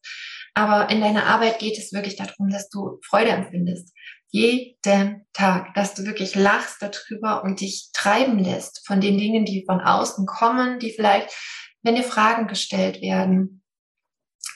aber 0.57 0.89
in 0.89 1.01
deiner 1.01 1.27
Arbeit 1.27 1.59
geht 1.59 1.77
es 1.77 1.93
wirklich 1.93 2.15
darum, 2.15 2.49
dass 2.49 2.67
du 2.69 2.99
Freude 3.07 3.29
empfindest. 3.29 3.93
Jeden 4.29 5.27
Tag, 5.31 5.75
dass 5.75 5.93
du 5.93 6.03
wirklich 6.03 6.33
lachst 6.33 6.81
darüber 6.81 7.43
und 7.43 7.61
dich 7.61 7.91
treiben 7.93 8.39
lässt 8.39 8.85
von 8.87 8.99
den 8.99 9.19
Dingen, 9.19 9.45
die 9.45 9.65
von 9.67 9.79
außen 9.81 10.25
kommen, 10.25 10.79
die 10.79 10.91
vielleicht, 10.91 11.29
wenn 11.83 11.93
dir 11.93 12.03
Fragen 12.03 12.47
gestellt 12.47 13.03
werden, 13.03 13.61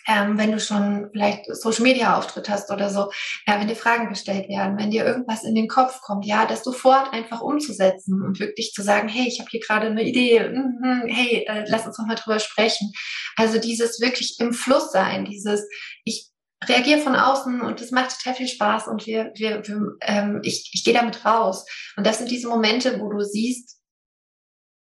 ähm, 0.07 0.37
wenn 0.37 0.51
du 0.51 0.59
schon 0.59 1.09
vielleicht 1.11 1.45
Social 1.55 1.83
Media 1.83 2.17
Auftritt 2.17 2.49
hast 2.49 2.71
oder 2.71 2.89
so, 2.89 3.11
ja, 3.47 3.59
wenn 3.59 3.67
dir 3.67 3.75
Fragen 3.75 4.09
gestellt 4.09 4.49
werden, 4.49 4.77
wenn 4.77 4.91
dir 4.91 5.05
irgendwas 5.05 5.43
in 5.43 5.55
den 5.55 5.67
Kopf 5.67 6.01
kommt, 6.01 6.25
ja, 6.25 6.45
das 6.45 6.63
sofort 6.63 7.13
einfach 7.13 7.41
umzusetzen 7.41 8.21
und 8.21 8.39
wirklich 8.39 8.73
zu 8.73 8.81
sagen, 8.81 9.07
hey, 9.07 9.27
ich 9.27 9.39
habe 9.39 9.49
hier 9.49 9.59
gerade 9.59 9.87
eine 9.87 10.03
Idee, 10.03 10.49
mhm, 10.49 11.03
hey, 11.07 11.45
äh, 11.47 11.65
lass 11.67 11.85
uns 11.85 11.97
noch 11.97 12.07
mal 12.07 12.15
drüber 12.15 12.39
sprechen. 12.39 12.91
Also 13.35 13.59
dieses 13.59 14.01
wirklich 14.01 14.39
im 14.39 14.53
Fluss 14.53 14.91
sein, 14.91 15.25
dieses 15.25 15.67
ich 16.03 16.31
reagiere 16.63 16.99
von 16.99 17.15
außen 17.15 17.61
und 17.61 17.81
das 17.81 17.91
macht 17.91 18.17
total 18.17 18.35
viel 18.35 18.47
Spaß 18.47 18.87
und 18.87 19.05
wir, 19.07 19.31
wir, 19.35 19.67
wir 19.67 19.97
ähm, 20.01 20.41
ich, 20.43 20.69
ich 20.73 20.83
gehe 20.83 20.93
damit 20.93 21.25
raus. 21.25 21.65
Und 21.97 22.05
das 22.05 22.19
sind 22.19 22.29
diese 22.29 22.47
Momente, 22.47 22.99
wo 22.99 23.09
du 23.09 23.21
siehst, 23.21 23.79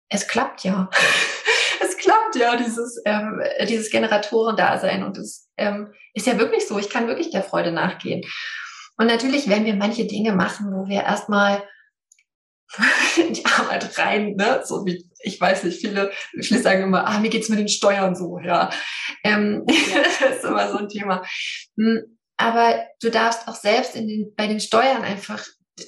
es 0.09 0.27
klappt 0.27 0.63
ja. 0.63 0.89
Es 1.81 1.97
klappt 1.97 2.35
ja, 2.35 2.55
dieses, 2.55 3.01
ähm, 3.05 3.41
dieses 3.67 3.89
Generatoren-Dasein. 3.89 5.03
Und 5.03 5.17
es 5.17 5.49
ähm, 5.57 5.93
ist 6.13 6.27
ja 6.27 6.37
wirklich 6.37 6.67
so, 6.67 6.77
ich 6.79 6.89
kann 6.89 7.07
wirklich 7.07 7.31
der 7.31 7.43
Freude 7.43 7.71
nachgehen. 7.71 8.23
Und 8.97 9.07
natürlich 9.07 9.49
werden 9.49 9.65
wir 9.65 9.75
manche 9.75 10.05
Dinge 10.05 10.33
machen, 10.33 10.71
wo 10.71 10.87
wir 10.87 11.03
erstmal 11.03 11.63
in 13.17 13.33
die 13.33 13.45
Arbeit 13.45 13.97
rein, 13.97 14.35
ne? 14.35 14.61
so 14.65 14.85
wie, 14.85 15.09
ich 15.19 15.39
weiß 15.39 15.63
nicht, 15.63 15.79
viele, 15.79 16.11
viele 16.41 16.61
sagen 16.61 16.83
immer, 16.83 17.07
ah, 17.07 17.19
mir 17.19 17.29
geht's 17.29 17.49
mit 17.49 17.59
den 17.59 17.67
Steuern 17.67 18.15
so, 18.15 18.39
ja. 18.39 18.69
Ähm, 19.23 19.65
ja. 19.67 20.01
das 20.19 20.37
ist 20.37 20.43
immer 20.43 20.71
so 20.71 20.77
ein 20.77 20.89
Thema. 20.89 21.23
Hm, 21.77 22.17
aber 22.37 22.85
du 23.01 23.11
darfst 23.11 23.47
auch 23.47 23.55
selbst 23.55 23.95
in 23.95 24.07
den, 24.07 24.35
bei 24.35 24.47
den 24.47 24.59
Steuern 24.59 25.03
einfach 25.03 25.43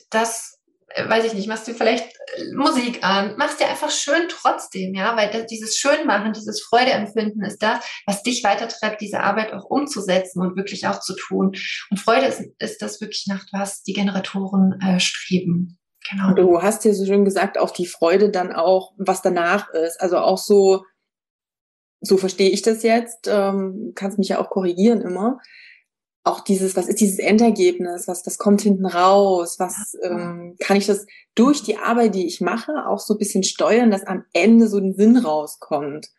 das 0.09 0.56
weiß 1.05 1.25
ich 1.25 1.33
nicht, 1.33 1.47
machst 1.47 1.67
du 1.67 1.73
vielleicht 1.73 2.05
äh, 2.05 2.53
Musik 2.53 3.03
an, 3.03 3.35
machst 3.37 3.59
dir 3.59 3.67
einfach 3.67 3.91
schön 3.91 4.27
trotzdem, 4.29 4.93
ja, 4.93 5.15
weil 5.15 5.29
das, 5.31 5.45
dieses 5.47 5.77
Schönmachen, 5.77 6.33
dieses 6.33 6.61
Freudeempfinden 6.61 7.43
ist 7.43 7.61
das, 7.61 7.85
was 8.05 8.23
dich 8.23 8.43
weitertreibt, 8.43 9.01
diese 9.01 9.19
Arbeit 9.19 9.53
auch 9.53 9.65
umzusetzen 9.65 10.41
und 10.41 10.55
wirklich 10.55 10.87
auch 10.87 10.99
zu 10.99 11.15
tun. 11.15 11.53
Und 11.89 11.99
Freude 11.99 12.25
ist, 12.25 12.41
ist 12.59 12.81
das 12.81 13.01
wirklich 13.01 13.25
nach 13.27 13.45
was 13.51 13.83
die 13.83 13.93
Generatoren 13.93 14.79
äh, 14.81 14.99
streben. 14.99 15.77
Genau. 16.09 16.33
Du 16.33 16.61
hast 16.61 16.85
ja 16.85 16.93
so 16.93 17.05
schön 17.05 17.25
gesagt, 17.25 17.57
auch 17.57 17.71
die 17.71 17.85
Freude 17.85 18.29
dann 18.29 18.53
auch, 18.53 18.93
was 18.97 19.21
danach 19.21 19.69
ist. 19.69 19.99
Also 19.99 20.17
auch 20.17 20.37
so, 20.37 20.83
so 22.01 22.17
verstehe 22.17 22.49
ich 22.49 22.61
das 22.61 22.83
jetzt, 22.83 23.27
ähm, 23.27 23.91
kannst 23.95 24.17
mich 24.17 24.29
ja 24.29 24.39
auch 24.39 24.49
korrigieren 24.49 25.01
immer. 25.01 25.39
Auch 26.27 26.41
dieses, 26.41 26.75
was 26.75 26.87
ist 26.87 26.99
dieses 26.99 27.19
Endergebnis, 27.19 28.05
was, 28.05 28.25
was 28.25 28.37
kommt 28.37 28.61
hinten 28.61 28.85
raus, 28.85 29.59
was 29.59 29.97
ähm, 30.03 30.57
kann 30.59 30.75
ich 30.75 30.85
das 30.85 31.05
durch 31.35 31.63
die 31.63 31.77
Arbeit, 31.77 32.15
die 32.15 32.27
ich 32.27 32.41
mache, 32.41 32.85
auch 32.85 32.99
so 32.99 33.13
ein 33.13 33.17
bisschen 33.17 33.43
steuern, 33.43 33.91
dass 33.91 34.05
am 34.05 34.25
Ende 34.33 34.67
so 34.67 34.77
ein 34.77 34.93
Sinn 34.93 35.15
rauskommt. 35.15 36.09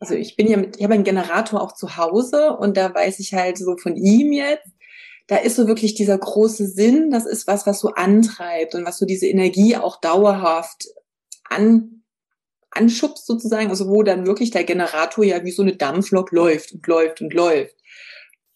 Also 0.00 0.14
ich 0.14 0.34
bin 0.34 0.48
ja 0.48 0.56
mit, 0.56 0.76
ich 0.76 0.82
habe 0.82 0.94
einen 0.94 1.04
Generator 1.04 1.62
auch 1.62 1.70
zu 1.70 1.96
Hause 1.96 2.56
und 2.56 2.76
da 2.76 2.92
weiß 2.92 3.20
ich 3.20 3.32
halt 3.32 3.56
so 3.56 3.76
von 3.76 3.94
ihm 3.94 4.32
jetzt, 4.32 4.66
da 5.28 5.36
ist 5.36 5.54
so 5.54 5.68
wirklich 5.68 5.94
dieser 5.94 6.18
große 6.18 6.66
Sinn, 6.66 7.10
das 7.10 7.24
ist 7.24 7.46
was, 7.46 7.64
was 7.64 7.78
so 7.78 7.90
antreibt 7.90 8.74
und 8.74 8.84
was 8.84 8.98
so 8.98 9.06
diese 9.06 9.28
Energie 9.28 9.76
auch 9.76 10.00
dauerhaft 10.00 10.88
an, 11.48 12.02
anschubst 12.72 13.24
sozusagen, 13.24 13.70
also 13.70 13.88
wo 13.88 14.02
dann 14.02 14.26
wirklich 14.26 14.50
der 14.50 14.64
Generator 14.64 15.24
ja 15.24 15.44
wie 15.44 15.52
so 15.52 15.62
eine 15.62 15.76
Dampflok 15.76 16.32
läuft 16.32 16.72
und 16.72 16.84
läuft 16.88 17.20
und 17.20 17.32
läuft. 17.32 17.76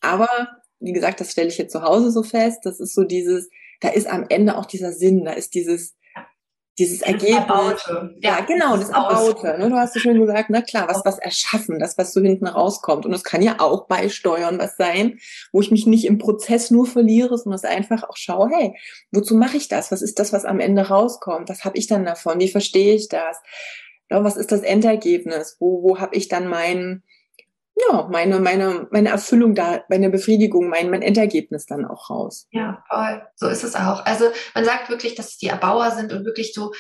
Aber 0.01 0.58
wie 0.81 0.93
gesagt, 0.93 1.21
das 1.21 1.33
stelle 1.33 1.49
ich 1.49 1.59
jetzt 1.59 1.73
zu 1.73 1.83
Hause 1.83 2.11
so 2.11 2.23
fest, 2.23 2.61
das 2.65 2.81
ist 2.81 2.95
so 2.95 3.05
dieses, 3.05 3.49
da 3.81 3.89
ist 3.89 4.07
am 4.07 4.27
Ende 4.29 4.57
auch 4.57 4.67
dieser 4.67 4.93
Sinn, 4.93 5.25
da 5.25 5.33
ist 5.33 5.55
dieses, 5.55 5.97
dieses 6.79 7.01
das 7.01 7.09
Ergebnis. 7.09 7.39
Erbaute. 7.39 8.17
Ja, 8.21 8.41
genau, 8.41 8.77
das 8.77 8.91
Erbaute. 8.91 9.59
Ne? 9.59 9.69
Du 9.69 9.77
hast 9.77 9.95
so 9.95 10.01
schön 10.01 10.21
gesagt, 10.21 10.49
na 10.49 10.63
klar, 10.63 10.89
was, 10.89 11.05
was 11.05 11.19
erschaffen, 11.19 11.79
das, 11.79 11.99
was 11.99 12.13
so 12.13 12.21
hinten 12.21 12.47
rauskommt. 12.47 13.05
Und 13.05 13.13
es 13.13 13.25
kann 13.25 13.43
ja 13.43 13.57
auch 13.59 13.89
beisteuern 13.89 14.59
was 14.59 14.77
sein, 14.77 15.19
wo 15.53 15.61
ich 15.61 15.71
mich 15.71 15.87
nicht 15.87 16.07
im 16.07 16.19
Prozess 16.19 16.71
nur 16.71 16.87
verliere, 16.87 17.37
sondern 17.37 17.57
es 17.57 17.65
einfach 17.65 18.05
auch 18.09 18.17
schaue, 18.17 18.49
hey, 18.51 18.75
wozu 19.11 19.35
mache 19.35 19.57
ich 19.57 19.69
das? 19.69 19.91
Was 19.91 20.03
ist 20.03 20.19
das, 20.21 20.33
was 20.33 20.45
am 20.45 20.61
Ende 20.61 20.83
rauskommt? 20.83 21.49
Was 21.49 21.65
habe 21.65 21.77
ich 21.77 21.89
dann 21.89 22.05
davon? 22.05 22.39
Wie 22.39 22.49
verstehe 22.49 22.95
ich 22.95 23.09
das? 23.09 23.39
Ja, 24.11 24.23
was 24.23 24.37
ist 24.37 24.53
das 24.53 24.63
Endergebnis? 24.63 25.57
Wo, 25.59 25.83
wo 25.83 25.99
habe 25.99 26.15
ich 26.15 26.29
dann 26.29 26.47
meinen 26.47 27.03
ja, 27.89 28.09
meine, 28.11 28.41
meine, 28.41 28.89
meine 28.91 29.11
Erfüllung 29.11 29.55
da, 29.55 29.85
meine 29.89 30.11
Befriedigung, 30.11 30.69
mein, 30.69 30.91
mein 30.91 31.03
Endergebnis 31.03 31.67
dann 31.67 31.85
auch 31.85 32.11
raus. 32.11 32.47
Ja, 32.51 32.83
voll. 32.89 33.23
So 33.37 33.49
ist 33.49 33.65
es 33.65 33.75
auch. 33.77 34.05
Also 34.05 34.27
man 34.55 34.65
sagt 34.65 34.89
wirklich, 34.91 35.15
dass 35.15 35.29
es 35.29 35.39
die 35.39 35.49
Erbauer 35.49 35.91
sind 35.93 36.13
und 36.13 36.25
wirklich 36.25 36.53
so, 36.53 36.73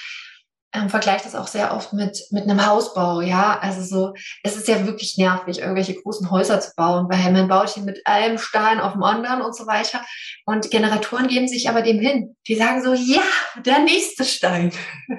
ähm, 0.74 0.90
vergleicht 0.90 1.24
das 1.24 1.35
auch 1.35 1.46
sehr 1.46 1.74
oft 1.74 1.92
mit, 1.92 2.20
mit 2.31 2.44
einem 2.44 2.66
Hausbau, 2.66 3.22
ja. 3.22 3.59
Also 3.61 3.83
so, 3.83 4.14
es 4.42 4.57
ist 4.57 4.68
ja 4.68 4.87
wirklich 4.87 5.16
nervig, 5.16 5.61
irgendwelche 5.61 5.94
großen 5.94 6.31
Häuser 6.31 6.61
zu 6.61 6.72
bauen, 6.76 7.07
weil 7.09 7.33
man 7.33 7.48
baut 7.48 7.70
hier 7.70 7.85
mit 7.85 8.07
einem 8.07 8.38
Stein 8.38 8.81
auf 8.81 8.92
dem 8.92 9.02
anderen 9.02 9.40
und 9.40 9.57
so 9.57 9.66
weiter. 9.66 10.00
Und 10.44 10.70
Generatoren 10.70 11.28
geben 11.28 11.48
sich 11.48 11.68
aber 11.68 11.83
dem 11.83 11.98
hin. 11.98 12.37
Die 12.46 12.54
sagen 12.54 12.83
so, 12.83 12.92
ja, 12.92 13.22
der 13.64 13.78
nächste 13.81 14.24
Stein. 14.24 14.72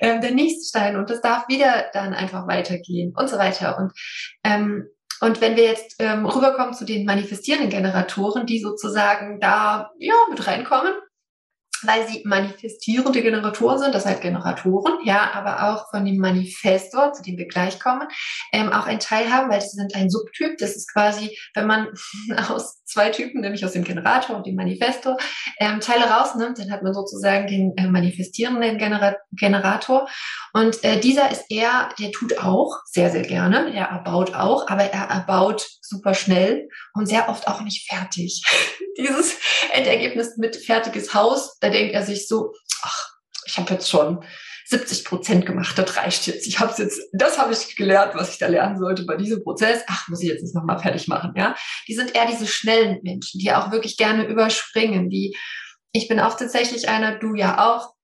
ähm, 0.00 0.20
der 0.20 0.32
nächste 0.32 0.66
Stein. 0.68 0.96
Und 0.96 1.08
das 1.08 1.22
darf 1.22 1.48
wieder 1.48 1.86
dann 1.94 2.12
einfach 2.12 2.46
weitergehen 2.46 3.14
und 3.16 3.28
so 3.30 3.38
weiter. 3.38 3.78
Und 3.78 3.92
ähm, 4.44 4.88
und 5.20 5.40
wenn 5.40 5.56
wir 5.56 5.64
jetzt 5.64 5.96
ähm, 5.98 6.26
rüberkommen 6.26 6.74
zu 6.74 6.84
den 6.84 7.04
manifestierenden 7.04 7.70
Generatoren, 7.70 8.46
die 8.46 8.60
sozusagen 8.60 9.40
da 9.40 9.90
ja 9.98 10.14
mit 10.30 10.46
reinkommen, 10.46 10.92
weil 11.84 12.06
sie 12.08 12.22
manifestierende 12.24 13.22
Generatoren 13.22 13.78
sind, 13.78 13.94
das 13.94 14.06
heißt 14.06 14.20
Generatoren, 14.20 14.98
ja, 15.04 15.30
aber 15.34 15.70
auch 15.70 15.90
von 15.90 16.04
dem 16.04 16.18
Manifestor, 16.18 17.12
zu 17.12 17.22
dem 17.22 17.36
wir 17.36 17.46
gleich 17.46 17.78
kommen, 17.80 18.08
ähm, 18.52 18.72
auch 18.72 18.86
ein 18.86 19.00
Teil 19.00 19.32
haben, 19.32 19.50
weil 19.50 19.60
sie 19.60 19.76
sind 19.76 19.94
ein 19.94 20.10
Subtyp. 20.10 20.58
Das 20.58 20.76
ist 20.76 20.92
quasi, 20.92 21.36
wenn 21.54 21.66
man 21.66 21.88
aus 22.48 22.82
zwei 22.84 23.10
Typen, 23.10 23.40
nämlich 23.40 23.64
aus 23.64 23.72
dem 23.72 23.84
Generator 23.84 24.36
und 24.36 24.46
dem 24.46 24.54
Manifestor, 24.54 25.16
ähm, 25.58 25.80
Teile 25.80 26.04
rausnimmt, 26.04 26.58
dann 26.58 26.70
hat 26.70 26.82
man 26.82 26.94
sozusagen 26.94 27.46
den 27.46 27.76
äh, 27.76 27.86
manifestierenden 27.86 28.78
Genera 28.78 29.16
Generator. 29.32 30.08
Und 30.52 30.82
äh, 30.84 30.98
dieser 30.98 31.30
ist 31.30 31.44
eher, 31.50 31.90
der 31.98 32.10
tut 32.12 32.38
auch 32.38 32.78
sehr, 32.86 33.10
sehr 33.10 33.22
gerne, 33.22 33.70
der 33.72 33.86
erbaut 33.86 34.34
auch, 34.34 34.68
aber 34.68 34.84
er 34.84 35.08
erbaut 35.08 35.66
super 35.80 36.14
schnell 36.14 36.68
und 36.94 37.06
sehr 37.06 37.28
oft 37.28 37.48
auch 37.48 37.60
nicht 37.62 37.88
fertig. 37.88 38.42
Dieses 38.98 39.36
Endergebnis 39.72 40.36
mit 40.36 40.56
fertiges 40.56 41.14
Haus, 41.14 41.58
denkt 41.70 41.94
er 41.94 42.04
sich 42.04 42.28
so, 42.28 42.52
ach, 42.82 43.08
ich 43.46 43.58
habe 43.58 43.74
jetzt 43.74 43.88
schon 43.88 44.24
70 44.68 45.04
Prozent 45.06 45.46
gemacht, 45.46 45.78
das 45.78 45.96
reicht 45.96 46.26
jetzt. 46.26 46.46
Ich 46.46 46.60
habe 46.60 46.74
jetzt, 46.76 47.00
das 47.12 47.38
habe 47.38 47.54
ich 47.54 47.74
gelernt, 47.74 48.14
was 48.14 48.32
ich 48.32 48.38
da 48.38 48.48
lernen 48.48 48.78
sollte 48.78 49.04
bei 49.04 49.16
diesem 49.16 49.42
Prozess. 49.42 49.82
Ach, 49.86 50.08
muss 50.08 50.22
ich 50.22 50.28
jetzt 50.28 50.54
noch 50.54 50.64
mal 50.64 50.78
fertig 50.78 51.08
machen, 51.08 51.32
ja? 51.36 51.54
Die 51.86 51.94
sind 51.94 52.14
eher 52.14 52.26
diese 52.26 52.46
schnellen 52.46 52.98
Menschen, 53.02 53.40
die 53.40 53.50
auch 53.52 53.70
wirklich 53.70 53.96
gerne 53.96 54.26
überspringen. 54.26 55.08
Die, 55.08 55.34
ich 55.92 56.06
bin 56.06 56.20
auch 56.20 56.36
tatsächlich 56.36 56.88
einer, 56.88 57.18
du 57.18 57.34
ja 57.34 57.66
auch. 57.66 57.94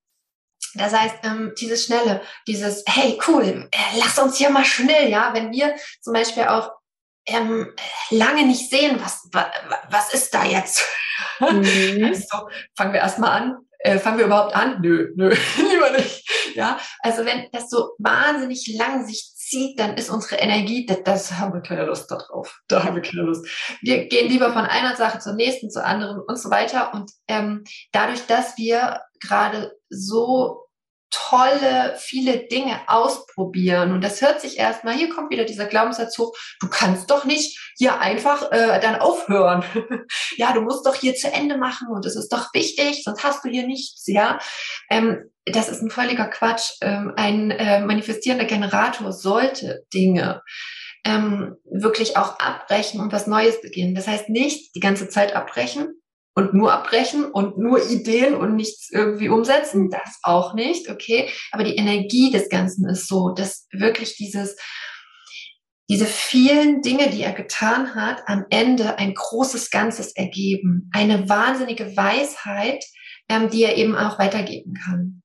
Das 0.72 0.94
heißt, 0.94 1.16
ähm, 1.24 1.53
dieses 1.61 1.85
Schnelle, 1.85 2.22
dieses, 2.48 2.83
hey, 2.87 3.18
cool, 3.29 3.68
äh, 3.70 3.98
lass 3.98 4.18
uns 4.18 4.38
hier 4.38 4.48
mal 4.48 4.64
schnell, 4.64 5.11
ja, 5.11 5.35
wenn 5.35 5.53
wir 5.53 5.77
zum 6.00 6.14
Beispiel 6.14 6.44
auch 6.44 6.70
ähm, 7.27 7.72
lange 8.11 8.46
nicht 8.46 8.70
sehen, 8.70 8.98
was, 9.00 9.29
was 9.90 10.14
ist 10.14 10.33
da 10.33 10.44
jetzt? 10.44 10.83
Mhm. 11.40 12.05
Also, 12.05 12.48
fangen 12.77 12.92
wir 12.92 13.00
erstmal 13.00 13.42
an. 13.42 13.57
Äh, 13.79 13.98
fangen 13.98 14.18
wir 14.18 14.27
überhaupt 14.27 14.57
an? 14.57 14.81
Nö, 14.81 15.12
nö, 15.14 15.29
lieber 15.57 15.90
nicht. 15.90 16.55
Ja, 16.55 16.79
also 17.00 17.24
wenn 17.27 17.48
das 17.53 17.68
so 17.68 17.90
wahnsinnig 17.98 18.74
lang 18.79 19.07
sich 19.07 19.35
zieht, 19.37 19.79
dann 19.79 19.96
ist 19.96 20.09
unsere 20.09 20.37
Energie, 20.37 20.87
das, 20.87 21.03
das 21.05 21.33
haben 21.33 21.53
wir 21.53 21.61
keine 21.61 21.85
Lust 21.85 22.11
darauf. 22.11 22.61
Da 22.68 22.85
haben 22.85 22.96
wir 22.96 23.03
keine 23.03 23.22
Lust. 23.22 23.46
Wir 23.83 24.07
gehen 24.09 24.31
lieber 24.31 24.53
von 24.53 24.64
einer 24.64 24.96
Sache 24.96 25.18
zur 25.18 25.35
nächsten, 25.35 25.70
zur 25.70 25.85
anderen 25.85 26.20
und 26.20 26.38
so 26.38 26.50
weiter. 26.50 26.94
Und 26.94 27.11
ähm, 27.29 27.64
dadurch, 27.92 28.27
dass 28.27 28.57
wir 28.57 29.03
gerade 29.20 29.72
so 29.90 30.64
tolle, 31.14 31.94
viele 31.98 32.46
Dinge 32.48 32.81
ausprobieren. 32.87 33.92
Und 33.92 34.03
das 34.03 34.20
hört 34.20 34.40
sich 34.40 34.59
erstmal, 34.59 34.94
hier 34.94 35.09
kommt 35.09 35.31
wieder 35.31 35.44
dieser 35.44 35.66
Glaubenssatz 35.66 36.18
hoch, 36.18 36.35
du 36.61 36.68
kannst 36.68 37.11
doch 37.11 37.24
nicht 37.24 37.59
hier 37.77 38.00
einfach 38.00 38.50
äh, 38.50 38.81
dann 38.81 38.96
aufhören. 38.96 39.64
ja, 40.37 40.53
du 40.53 40.61
musst 40.61 40.87
doch 40.87 40.94
hier 40.94 41.14
zu 41.14 41.33
Ende 41.33 41.57
machen 41.57 41.88
und 41.88 42.05
es 42.05 42.16
ist 42.16 42.33
doch 42.33 42.53
wichtig, 42.53 43.03
sonst 43.05 43.22
hast 43.22 43.44
du 43.44 43.48
hier 43.48 43.66
nichts, 43.66 44.07
ja. 44.07 44.38
Ähm, 44.90 45.31
das 45.46 45.68
ist 45.68 45.83
ein 45.83 45.90
völliger 45.90 46.27
Quatsch. 46.27 46.72
Ähm, 46.81 47.12
ein 47.16 47.50
äh, 47.50 47.81
manifestierender 47.81 48.46
Generator 48.46 49.12
sollte 49.12 49.85
Dinge 49.92 50.42
ähm, 51.05 51.57
wirklich 51.64 52.16
auch 52.16 52.38
abbrechen 52.38 53.00
und 53.00 53.12
was 53.12 53.27
Neues 53.27 53.61
beginnen. 53.61 53.94
Das 53.94 54.09
heißt 54.09 54.31
nicht 54.31 54.74
die 54.74 54.81
ganze 54.81 55.09
Zeit 55.09 55.37
abbrechen, 55.37 56.00
und 56.35 56.53
nur 56.53 56.73
abbrechen 56.73 57.25
und 57.25 57.59
nur 57.59 57.90
Ideen 57.90 58.35
und 58.35 58.57
nichts 58.57 58.90
irgendwie 58.90 59.29
umsetzen, 59.29 59.90
das 59.90 60.18
auch 60.23 60.55
nicht, 60.55 60.90
okay. 60.90 61.29
Aber 61.53 61.64
die 61.64 61.77
Energie 61.77 62.31
des 62.31 62.49
Ganzen 62.49 62.88
ist 62.88 63.09
so, 63.09 63.31
dass 63.31 63.68
wirklich 63.73 64.16
dieses, 64.16 64.57
diese 65.88 66.07
vielen 66.07 66.83
Dinge, 66.83 67.11
die 67.11 67.23
er 67.23 67.33
getan 67.33 67.94
hat, 67.94 68.23
am 68.27 68.47
Ende 68.51 68.99
ein 68.99 69.14
großes 69.14 69.70
Ganzes 69.70 70.16
ergeben. 70.16 70.90
Eine 70.92 71.29
wahnsinnige 71.29 71.97
Weisheit, 71.97 72.85
ähm, 73.29 73.51
die 73.51 73.62
er 73.62 73.77
eben 73.77 73.94
auch 73.94 74.18
weitergeben 74.18 74.75
kann. 74.75 75.23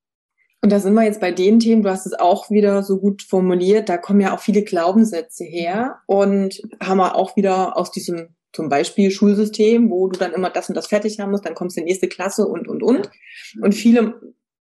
Und 0.62 0.72
da 0.72 0.80
sind 0.80 0.93
wir 0.93 1.04
jetzt 1.04 1.22
bei 1.22 1.32
den 1.32 1.60
Themen, 1.60 1.84
du 1.84 1.89
hast 1.89 2.06
es 2.06 2.13
auch 2.13 2.50
wieder 2.50 2.84
so 2.84 3.00
gut 3.00 3.24
formuliert, 3.24 3.88
da 3.88 3.98
kommen 3.98 4.19
ja 4.19 4.36
auch 4.36 4.41
viele 4.41 4.63
Glaubenssätze 4.63 5.45
her 5.45 6.02
und 6.06 6.62
haben 6.84 6.98
wir 6.98 7.15
auch 7.15 7.38
wieder 7.38 7.78
aus 7.78 7.91
diesem 7.91 8.36
zum 8.53 8.69
Beispiel 8.69 9.12
Schulsystem, 9.12 9.89
wo 9.89 10.07
du 10.07 10.17
dann 10.17 10.33
immer 10.33 10.49
das 10.49 10.69
und 10.69 10.75
das 10.75 10.88
fertig 10.88 11.19
haben 11.19 11.31
musst, 11.31 11.45
dann 11.45 11.55
kommst 11.55 11.77
du 11.77 11.81
in 11.81 11.85
die 11.85 11.91
nächste 11.91 12.07
Klasse 12.07 12.47
und, 12.47 12.67
und, 12.67 12.81
und. 12.81 13.09
Und 13.62 13.73
viele 13.73 14.19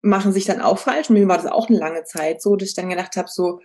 machen 0.02 0.32
sich 0.32 0.46
dann 0.46 0.62
auch 0.62 0.80
falsch. 0.80 1.10
Und 1.10 1.16
mir 1.16 1.28
war 1.28 1.38
das 1.38 1.46
auch 1.46 1.70
eine 1.70 1.78
lange 1.78 2.04
Zeit 2.04 2.42
so, 2.42 2.56
dass 2.56 2.70
ich 2.70 2.76
dann 2.76 2.90
gedacht 2.90 3.16
habe, 3.16 3.30
so, 3.30 3.62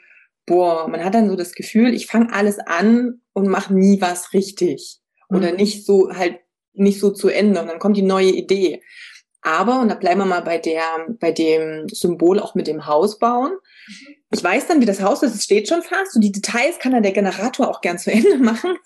boah, 0.46 0.88
man 0.88 1.04
hat 1.04 1.14
dann 1.14 1.28
so 1.28 1.36
das 1.36 1.54
Gefühl, 1.54 1.94
ich 1.94 2.06
fange 2.06 2.32
alles 2.32 2.58
an 2.58 3.22
und 3.32 3.48
mache 3.48 3.74
nie 3.74 4.00
was 4.00 4.32
richtig. 4.32 4.98
Oder 5.28 5.50
mhm. 5.52 5.56
nicht 5.56 5.86
so 5.86 6.10
halt 6.14 6.38
nicht 6.74 7.00
so 7.00 7.10
zu 7.10 7.28
Ende. 7.28 7.60
Und 7.60 7.68
dann 7.68 7.78
kommt 7.78 7.96
die 7.96 8.02
neue 8.02 8.30
Idee. 8.30 8.82
Aber, 9.42 9.80
und 9.80 9.88
da 9.88 9.94
bleiben 9.94 10.20
wir 10.20 10.26
mal 10.26 10.42
bei 10.42 10.58
der, 10.58 11.06
bei 11.20 11.30
dem 11.30 11.86
Symbol 11.88 12.40
auch 12.40 12.54
mit 12.54 12.66
dem 12.66 12.86
Haus 12.86 13.18
bauen. 13.18 13.52
Ich 14.35 14.42
weiß 14.42 14.66
dann, 14.66 14.81
wie 14.81 14.87
das 14.87 15.01
Haus 15.01 15.23
ist, 15.23 15.35
es 15.35 15.44
steht 15.44 15.68
schon 15.68 15.83
fast 15.83 16.16
und 16.16 16.23
die 16.23 16.33
Details 16.33 16.81
kann 16.81 16.90
dann 16.90 17.05
der 17.05 17.12
Generator 17.12 17.68
auch 17.68 17.81
gern 17.81 17.99
zu 17.99 18.11
Ende 18.11 18.37
machen. 18.38 18.77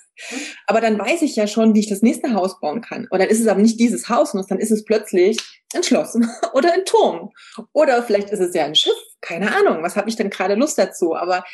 Aber 0.66 0.82
dann 0.82 0.98
weiß 0.98 1.22
ich 1.22 1.36
ja 1.36 1.46
schon, 1.46 1.74
wie 1.74 1.80
ich 1.80 1.88
das 1.88 2.02
nächste 2.02 2.34
Haus 2.34 2.60
bauen 2.60 2.82
kann. 2.82 3.06
Und 3.10 3.18
dann 3.18 3.30
ist 3.30 3.40
es 3.40 3.46
aber 3.46 3.62
nicht 3.62 3.80
dieses 3.80 4.10
Haus, 4.10 4.32
sondern 4.32 4.48
dann 4.48 4.58
ist 4.58 4.70
es 4.70 4.84
plötzlich 4.84 5.38
ein 5.74 5.82
Schloss 5.82 6.18
oder 6.52 6.74
ein 6.74 6.84
Turm. 6.84 7.30
Oder 7.72 8.02
vielleicht 8.02 8.28
ist 8.28 8.40
es 8.40 8.54
ja 8.54 8.66
ein 8.66 8.74
Schiff, 8.74 8.92
keine 9.22 9.56
Ahnung. 9.56 9.82
Was 9.82 9.96
habe 9.96 10.10
ich 10.10 10.16
denn 10.16 10.28
gerade 10.28 10.54
Lust 10.54 10.76
dazu? 10.76 11.16
Aber 11.16 11.44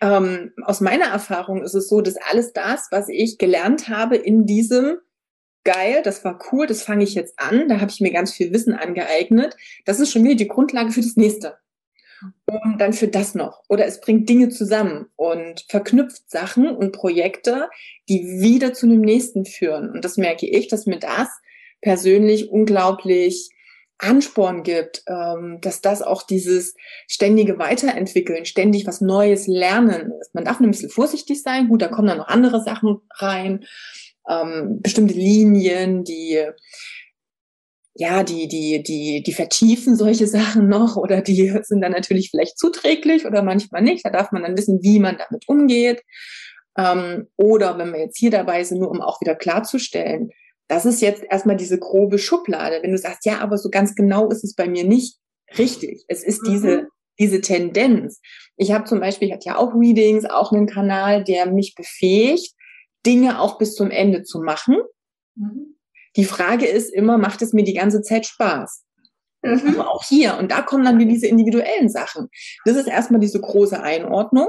ähm, 0.00 0.52
aus 0.64 0.80
meiner 0.80 1.06
Erfahrung 1.06 1.64
ist 1.64 1.74
es 1.74 1.88
so, 1.88 2.02
dass 2.02 2.16
alles 2.16 2.52
das, 2.52 2.86
was 2.92 3.08
ich 3.08 3.38
gelernt 3.38 3.88
habe 3.88 4.16
in 4.16 4.46
diesem 4.46 4.98
geil, 5.64 6.00
das 6.04 6.24
war 6.24 6.38
cool, 6.52 6.66
das 6.66 6.82
fange 6.82 7.04
ich 7.04 7.14
jetzt 7.14 7.38
an, 7.38 7.68
da 7.68 7.80
habe 7.80 7.90
ich 7.90 8.00
mir 8.00 8.12
ganz 8.12 8.32
viel 8.32 8.52
Wissen 8.52 8.72
angeeignet. 8.72 9.56
Das 9.84 9.98
ist 9.98 10.12
schon 10.12 10.22
wieder 10.22 10.36
die 10.36 10.48
Grundlage 10.48 10.92
für 10.92 11.02
das 11.02 11.16
nächste. 11.16 11.58
Und 12.46 12.78
dann 12.78 12.92
für 12.92 13.08
das 13.08 13.34
noch. 13.34 13.62
Oder 13.68 13.86
es 13.86 14.00
bringt 14.00 14.28
Dinge 14.28 14.48
zusammen 14.48 15.06
und 15.16 15.64
verknüpft 15.68 16.30
Sachen 16.30 16.68
und 16.68 16.92
Projekte, 16.92 17.68
die 18.08 18.40
wieder 18.40 18.72
zu 18.74 18.86
dem 18.86 19.00
nächsten 19.00 19.44
führen. 19.44 19.90
Und 19.90 20.04
das 20.04 20.16
merke 20.16 20.46
ich, 20.46 20.68
dass 20.68 20.86
mir 20.86 20.98
das 20.98 21.28
persönlich 21.80 22.50
unglaublich 22.50 23.50
Ansporn 23.98 24.62
gibt, 24.62 25.02
ähm, 25.08 25.58
dass 25.60 25.80
das 25.80 26.02
auch 26.02 26.22
dieses 26.22 26.74
ständige 27.06 27.58
Weiterentwickeln, 27.58 28.46
ständig 28.46 28.86
was 28.86 29.00
Neues 29.00 29.46
lernen 29.46 30.12
ist. 30.20 30.34
Man 30.34 30.44
darf 30.44 30.60
ein 30.60 30.70
bisschen 30.70 30.90
vorsichtig 30.90 31.42
sein. 31.42 31.68
Gut, 31.68 31.82
da 31.82 31.88
kommen 31.88 32.08
dann 32.08 32.18
noch 32.18 32.28
andere 32.28 32.62
Sachen 32.62 33.00
rein, 33.10 33.64
ähm, 34.28 34.80
bestimmte 34.80 35.14
Linien, 35.14 36.04
die 36.04 36.42
ja, 37.94 38.22
die, 38.22 38.48
die, 38.48 38.82
die, 38.82 39.22
die 39.22 39.32
vertiefen 39.32 39.96
solche 39.96 40.26
Sachen 40.26 40.68
noch 40.68 40.96
oder 40.96 41.20
die 41.22 41.52
sind 41.62 41.80
dann 41.80 41.92
natürlich 41.92 42.30
vielleicht 42.30 42.58
zuträglich 42.58 43.26
oder 43.26 43.42
manchmal 43.42 43.82
nicht. 43.82 44.04
Da 44.04 44.10
darf 44.10 44.32
man 44.32 44.42
dann 44.42 44.56
wissen, 44.56 44.82
wie 44.82 44.98
man 44.98 45.18
damit 45.18 45.48
umgeht. 45.48 46.02
Ähm, 46.78 47.28
oder 47.36 47.78
wenn 47.78 47.92
wir 47.92 48.00
jetzt 48.00 48.18
hier 48.18 48.30
dabei 48.30 48.62
sind, 48.64 48.78
nur 48.78 48.90
um 48.90 49.00
auch 49.00 49.20
wieder 49.20 49.34
klarzustellen, 49.34 50.30
das 50.68 50.86
ist 50.86 51.00
jetzt 51.00 51.24
erstmal 51.28 51.56
diese 51.56 51.78
grobe 51.78 52.18
Schublade. 52.18 52.78
Wenn 52.82 52.92
du 52.92 52.98
sagst, 52.98 53.26
ja, 53.26 53.38
aber 53.40 53.58
so 53.58 53.70
ganz 53.70 53.96
genau 53.96 54.28
ist 54.28 54.44
es 54.44 54.54
bei 54.54 54.68
mir 54.68 54.84
nicht 54.84 55.18
richtig. 55.58 56.04
Es 56.06 56.22
ist 56.22 56.42
mhm. 56.42 56.52
diese, 56.52 56.88
diese 57.18 57.40
Tendenz. 57.40 58.20
Ich 58.56 58.70
habe 58.70 58.84
zum 58.84 59.00
Beispiel, 59.00 59.28
ich 59.28 59.34
hatte 59.34 59.48
ja 59.48 59.56
auch 59.56 59.74
Readings, 59.74 60.26
auch 60.26 60.52
einen 60.52 60.66
Kanal, 60.68 61.24
der 61.24 61.50
mich 61.50 61.74
befähigt, 61.74 62.54
Dinge 63.04 63.40
auch 63.40 63.58
bis 63.58 63.74
zum 63.74 63.90
Ende 63.90 64.22
zu 64.22 64.40
machen. 64.40 64.76
Mhm. 65.34 65.69
Die 66.16 66.24
Frage 66.24 66.66
ist 66.66 66.92
immer, 66.92 67.18
macht 67.18 67.42
es 67.42 67.52
mir 67.52 67.64
die 67.64 67.74
ganze 67.74 68.02
Zeit 68.02 68.26
Spaß? 68.26 68.84
Mhm. 69.42 69.62
Also 69.66 69.82
auch 69.82 70.04
hier. 70.04 70.36
Und 70.38 70.50
da 70.50 70.62
kommen 70.62 70.84
dann 70.84 70.98
wieder 70.98 71.10
diese 71.10 71.26
individuellen 71.26 71.88
Sachen. 71.88 72.28
Das 72.64 72.76
ist 72.76 72.88
erstmal 72.88 73.20
diese 73.20 73.40
große 73.40 73.80
Einordnung. 73.80 74.48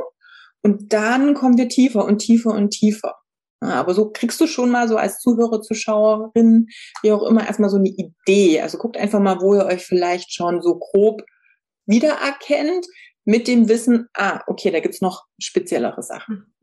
Und 0.63 0.93
dann 0.93 1.33
kommen 1.33 1.57
wir 1.57 1.69
tiefer 1.69 2.05
und 2.05 2.19
tiefer 2.19 2.51
und 2.51 2.69
tiefer. 2.71 3.15
Ja, 3.63 3.73
aber 3.75 3.93
so 3.93 4.09
kriegst 4.11 4.41
du 4.41 4.47
schon 4.47 4.71
mal 4.71 4.87
so 4.87 4.97
als 4.97 5.19
Zuhörer, 5.19 5.61
Zuschauerin, 5.61 6.67
wie 7.03 7.11
auch 7.11 7.23
immer, 7.23 7.45
erstmal 7.45 7.69
so 7.69 7.77
eine 7.77 7.89
Idee. 7.89 8.61
Also 8.61 8.79
guckt 8.79 8.97
einfach 8.97 9.19
mal, 9.19 9.39
wo 9.39 9.53
ihr 9.53 9.65
euch 9.65 9.85
vielleicht 9.85 10.33
schon 10.33 10.61
so 10.61 10.79
grob 10.79 11.21
wiedererkennt, 11.85 12.85
mit 13.23 13.47
dem 13.47 13.69
Wissen, 13.69 14.07
ah, 14.15 14.41
okay, 14.47 14.71
da 14.71 14.79
gibt's 14.79 15.01
noch 15.01 15.25
speziellere 15.39 16.01
Sachen. 16.01 16.53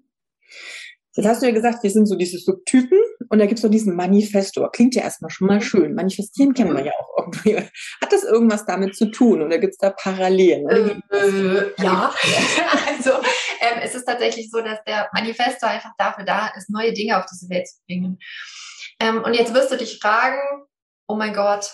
Jetzt 1.18 1.26
hast 1.26 1.42
du 1.42 1.46
ja 1.46 1.52
gesagt, 1.52 1.82
wir 1.82 1.90
sind 1.90 2.06
so 2.06 2.14
diese 2.14 2.38
Subtypen 2.38 2.96
und 3.28 3.40
da 3.40 3.46
gibt's 3.46 3.64
noch 3.64 3.72
diesen 3.72 3.96
Manifestor. 3.96 4.70
Klingt 4.70 4.94
ja 4.94 5.02
erstmal 5.02 5.32
schon 5.32 5.48
mal 5.48 5.60
schön. 5.60 5.96
Manifestieren 5.96 6.54
kennen 6.54 6.76
wir 6.76 6.84
ja 6.84 6.92
auch 6.92 7.24
irgendwie. 7.24 7.56
Hat 8.00 8.12
das 8.12 8.22
irgendwas 8.22 8.64
damit 8.66 8.94
zu 8.94 9.10
tun 9.10 9.42
oder 9.42 9.58
gibt's 9.58 9.78
da 9.78 9.90
Parallelen? 9.90 11.02
Äh, 11.10 11.82
ja, 11.82 12.14
also 12.86 13.10
ähm, 13.60 13.80
es 13.82 13.96
ist 13.96 14.04
tatsächlich 14.04 14.48
so, 14.48 14.60
dass 14.60 14.78
der 14.86 15.08
Manifestor 15.12 15.68
einfach 15.68 15.90
dafür 15.98 16.24
da 16.24 16.52
ist, 16.56 16.70
neue 16.70 16.92
Dinge 16.92 17.18
auf 17.18 17.26
diese 17.26 17.50
Welt 17.50 17.66
zu 17.66 17.80
bringen. 17.88 18.20
Ähm, 19.00 19.20
und 19.24 19.34
jetzt 19.34 19.52
wirst 19.52 19.72
du 19.72 19.76
dich 19.76 19.98
fragen, 19.98 20.38
oh 21.08 21.16
mein 21.16 21.34
Gott, 21.34 21.68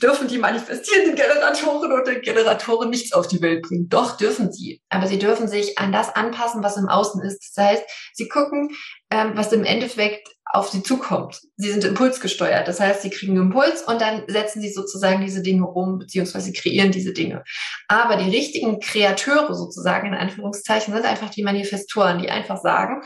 dürfen 0.00 0.28
die 0.28 0.38
manifestierenden 0.38 1.14
Generatoren 1.14 1.92
oder 1.92 2.14
Generatoren 2.16 2.90
nichts 2.90 3.12
auf 3.12 3.28
die 3.28 3.42
Welt 3.42 3.62
bringen. 3.62 3.88
Doch, 3.88 4.16
dürfen 4.16 4.52
sie. 4.52 4.80
Aber 4.88 5.06
sie 5.06 5.18
dürfen 5.18 5.48
sich 5.48 5.78
an 5.78 5.92
das 5.92 6.14
anpassen, 6.14 6.62
was 6.62 6.76
im 6.76 6.88
Außen 6.88 7.22
ist. 7.22 7.54
Das 7.54 7.64
heißt, 7.64 7.84
sie 8.14 8.28
gucken, 8.28 8.70
ähm, 9.10 9.32
was 9.34 9.52
im 9.52 9.64
Endeffekt 9.64 10.28
auf 10.52 10.68
sie 10.68 10.82
zukommt. 10.82 11.40
Sie 11.56 11.70
sind 11.70 11.84
impulsgesteuert. 11.84 12.68
Das 12.68 12.78
heißt, 12.78 13.02
sie 13.02 13.10
kriegen 13.10 13.32
einen 13.32 13.46
Impuls 13.46 13.82
und 13.82 14.00
dann 14.00 14.24
setzen 14.28 14.60
sie 14.60 14.70
sozusagen 14.70 15.22
diese 15.22 15.42
Dinge 15.42 15.66
um, 15.66 15.98
beziehungsweise 15.98 16.52
kreieren 16.52 16.90
diese 16.90 17.12
Dinge. 17.12 17.42
Aber 17.88 18.16
die 18.16 18.30
richtigen 18.30 18.78
Kreateure 18.78 19.54
sozusagen, 19.54 20.08
in 20.08 20.14
Anführungszeichen, 20.14 20.92
sind 20.92 21.06
einfach 21.06 21.30
die 21.30 21.42
Manifestoren, 21.42 22.18
die 22.18 22.30
einfach 22.30 22.60
sagen, 22.60 23.02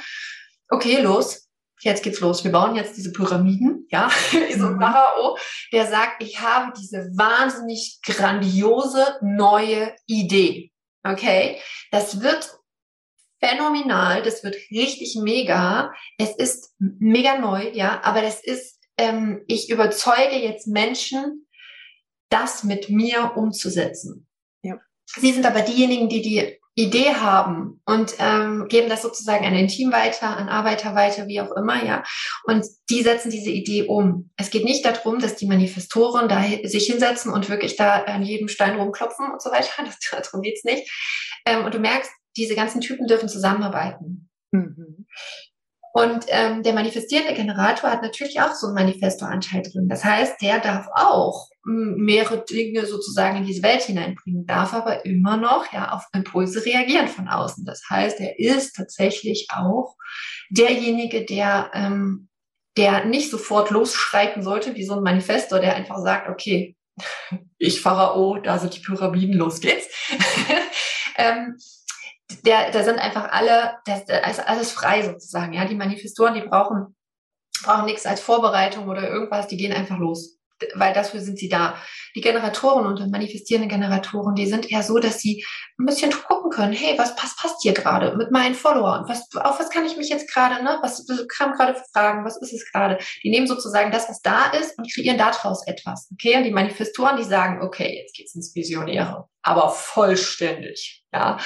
okay, 0.68 1.00
los, 1.00 1.45
jetzt 1.80 2.02
geht's 2.02 2.20
los. 2.20 2.44
Wir 2.44 2.52
bauen 2.52 2.74
jetzt 2.74 2.96
diese 2.96 3.12
Pyramiden, 3.12 3.86
ja, 3.90 4.08
so 4.30 4.66
ein 4.66 4.80
Pharao, 4.80 5.36
der 5.72 5.86
sagt, 5.86 6.22
ich 6.22 6.40
habe 6.40 6.72
diese 6.78 7.10
wahnsinnig 7.16 8.00
grandiose 8.02 9.18
neue 9.22 9.94
Idee. 10.06 10.72
Okay, 11.04 11.60
das 11.90 12.20
wird 12.20 12.58
phänomenal, 13.40 14.22
das 14.22 14.42
wird 14.42 14.56
richtig 14.70 15.16
mega. 15.16 15.92
Es 16.18 16.34
ist 16.34 16.74
mega 16.78 17.38
neu, 17.38 17.70
ja, 17.72 18.00
aber 18.02 18.22
das 18.22 18.42
ist, 18.42 18.80
ähm, 18.96 19.44
ich 19.46 19.70
überzeuge 19.70 20.36
jetzt 20.36 20.66
Menschen, 20.66 21.46
das 22.28 22.64
mit 22.64 22.88
mir 22.90 23.32
umzusetzen. 23.36 24.26
Ja. 24.62 24.80
Sie 25.04 25.32
sind 25.32 25.46
aber 25.46 25.60
diejenigen, 25.60 26.08
die 26.08 26.22
die 26.22 26.58
Idee 26.78 27.14
haben 27.14 27.80
und 27.86 28.14
ähm, 28.18 28.68
geben 28.68 28.90
das 28.90 29.00
sozusagen 29.00 29.46
an 29.46 29.54
ein 29.54 29.66
Team 29.66 29.92
weiter, 29.92 30.36
an 30.36 30.50
Arbeiter 30.50 30.94
weiter, 30.94 31.26
wie 31.26 31.40
auch 31.40 31.50
immer, 31.56 31.82
ja. 31.82 32.04
Und 32.44 32.66
die 32.90 33.02
setzen 33.02 33.30
diese 33.30 33.50
Idee 33.50 33.84
um. 33.84 34.30
Es 34.36 34.50
geht 34.50 34.64
nicht 34.64 34.84
darum, 34.84 35.18
dass 35.18 35.36
die 35.36 35.46
Manifestoren 35.46 36.28
da 36.28 36.44
sich 36.64 36.86
hinsetzen 36.86 37.32
und 37.32 37.48
wirklich 37.48 37.76
da 37.76 38.02
an 38.02 38.22
jedem 38.22 38.48
Stein 38.48 38.78
rumklopfen 38.78 39.30
und 39.32 39.42
so 39.42 39.50
weiter. 39.50 39.70
Das, 39.86 39.98
darum 40.10 40.42
geht's 40.42 40.64
nicht. 40.64 40.90
Ähm, 41.46 41.64
und 41.64 41.72
du 41.72 41.78
merkst, 41.78 42.10
diese 42.36 42.54
ganzen 42.54 42.82
Typen 42.82 43.06
dürfen 43.06 43.28
zusammenarbeiten. 43.28 44.28
Mhm. 44.50 45.06
Und 45.96 46.26
ähm, 46.28 46.62
der 46.62 46.74
manifestierende 46.74 47.32
Generator 47.32 47.90
hat 47.90 48.02
natürlich 48.02 48.38
auch 48.42 48.52
so 48.52 48.66
einen 48.66 48.74
Manifestoranteil 48.74 49.62
drin. 49.62 49.88
Das 49.88 50.04
heißt, 50.04 50.42
der 50.42 50.58
darf 50.58 50.88
auch 50.94 51.48
mehrere 51.64 52.44
Dinge 52.44 52.84
sozusagen 52.84 53.38
in 53.38 53.46
diese 53.46 53.62
Welt 53.62 53.80
hineinbringen, 53.80 54.44
darf 54.44 54.74
aber 54.74 55.06
immer 55.06 55.38
noch 55.38 55.72
ja 55.72 55.92
auf 55.92 56.04
Impulse 56.12 56.66
reagieren 56.66 57.08
von 57.08 57.28
außen. 57.28 57.64
Das 57.64 57.82
heißt, 57.88 58.20
er 58.20 58.38
ist 58.38 58.74
tatsächlich 58.74 59.46
auch 59.50 59.96
derjenige, 60.50 61.24
der 61.24 61.70
ähm, 61.72 62.28
der 62.76 63.06
nicht 63.06 63.30
sofort 63.30 63.70
losschreiten 63.70 64.42
sollte, 64.42 64.74
wie 64.74 64.84
so 64.84 64.96
ein 64.96 65.02
Manifestor, 65.02 65.60
der 65.60 65.76
einfach 65.76 65.96
sagt, 65.96 66.28
okay, 66.28 66.76
ich 67.56 67.80
Pharao, 67.80 68.36
da 68.36 68.58
sind 68.58 68.76
die 68.76 68.80
Pyramiden, 68.80 69.34
los 69.34 69.62
geht's. 69.62 69.86
ähm, 71.16 71.56
der, 72.44 72.70
da 72.70 72.82
sind 72.82 72.98
einfach 72.98 73.30
alle, 73.30 73.78
das, 73.84 74.02
ist 74.02 74.48
alles 74.48 74.72
frei 74.72 75.02
sozusagen. 75.02 75.52
Ja, 75.52 75.64
die 75.64 75.74
Manifestoren, 75.74 76.34
die 76.34 76.42
brauchen, 76.42 76.96
brauchen 77.62 77.86
nichts 77.86 78.06
als 78.06 78.20
Vorbereitung 78.20 78.88
oder 78.88 79.08
irgendwas, 79.08 79.48
die 79.48 79.56
gehen 79.56 79.72
einfach 79.72 79.98
los 79.98 80.36
weil 80.74 80.92
dafür 80.92 81.20
sind 81.20 81.38
sie 81.38 81.48
da. 81.48 81.76
Die 82.14 82.20
Generatoren 82.20 82.86
und 82.86 83.10
manifestierende 83.10 83.68
Generatoren, 83.68 84.34
die 84.34 84.46
sind 84.46 84.70
eher 84.70 84.82
so, 84.82 84.98
dass 84.98 85.20
sie 85.20 85.44
ein 85.78 85.86
bisschen 85.86 86.10
gucken 86.10 86.50
können, 86.50 86.72
hey, 86.72 86.98
was 86.98 87.14
passt, 87.16 87.38
passt 87.38 87.62
hier 87.62 87.74
gerade 87.74 88.16
mit 88.16 88.30
meinen 88.30 88.54
Followern? 88.54 89.04
Was, 89.08 89.28
auf 89.36 89.60
was 89.60 89.70
kann 89.70 89.84
ich 89.84 89.96
mich 89.96 90.08
jetzt 90.08 90.32
gerade, 90.32 90.64
ne? 90.64 90.78
Was 90.82 91.06
kam 91.36 91.52
gerade 91.52 91.74
für 91.74 91.84
Fragen? 91.92 92.24
Was 92.24 92.40
ist 92.40 92.52
es 92.52 92.70
gerade? 92.72 92.98
Die 93.22 93.30
nehmen 93.30 93.46
sozusagen 93.46 93.90
das, 93.90 94.08
was 94.08 94.22
da 94.22 94.46
ist 94.46 94.78
und 94.78 94.92
kreieren 94.92 95.18
daraus 95.18 95.66
etwas. 95.66 96.08
Okay? 96.12 96.36
Und 96.36 96.44
die 96.44 96.52
Manifestoren, 96.52 97.16
die 97.16 97.24
sagen, 97.24 97.62
okay, 97.62 98.00
jetzt 98.00 98.14
geht's 98.14 98.34
ins 98.34 98.54
Visionäre, 98.54 99.28
aber 99.46 99.70
vollständig. 99.70 101.04
Ja. 101.12 101.38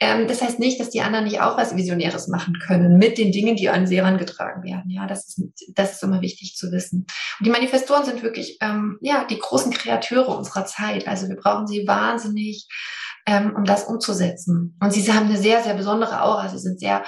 Ähm, 0.00 0.26
das 0.26 0.40
heißt 0.40 0.58
nicht, 0.58 0.80
dass 0.80 0.88
die 0.88 1.02
anderen 1.02 1.26
nicht 1.26 1.40
auch 1.40 1.58
was 1.58 1.76
Visionäres 1.76 2.28
machen 2.28 2.58
können 2.66 2.96
mit 2.96 3.18
den 3.18 3.30
Dingen, 3.30 3.56
die 3.56 3.68
an 3.68 3.86
sie 3.86 3.98
herangetragen 3.98 4.64
werden. 4.64 4.90
Ja, 4.90 5.06
das 5.06 5.28
ist, 5.28 5.42
das 5.74 5.92
ist 5.92 6.02
immer 6.02 6.22
wichtig 6.22 6.56
zu 6.56 6.72
wissen. 6.72 7.06
Und 7.38 7.46
die 7.46 7.50
Manifestoren 7.50 8.06
sind 8.06 8.22
wirklich, 8.22 8.56
ähm, 8.62 8.98
ja, 9.02 9.24
die 9.24 9.38
großen 9.38 9.70
Kreateure 9.70 10.36
unserer 10.36 10.64
Zeit. 10.64 11.06
Also 11.06 11.28
wir 11.28 11.36
brauchen 11.36 11.66
sie 11.66 11.86
wahnsinnig, 11.86 12.66
ähm, 13.26 13.54
um 13.54 13.64
das 13.64 13.84
umzusetzen. 13.84 14.78
Und 14.80 14.92
sie 14.92 15.12
haben 15.12 15.26
eine 15.26 15.36
sehr, 15.36 15.62
sehr 15.62 15.74
besondere 15.74 16.22
Aura. 16.22 16.48
Sie 16.48 16.58
sind 16.58 16.80
sehr, 16.80 17.04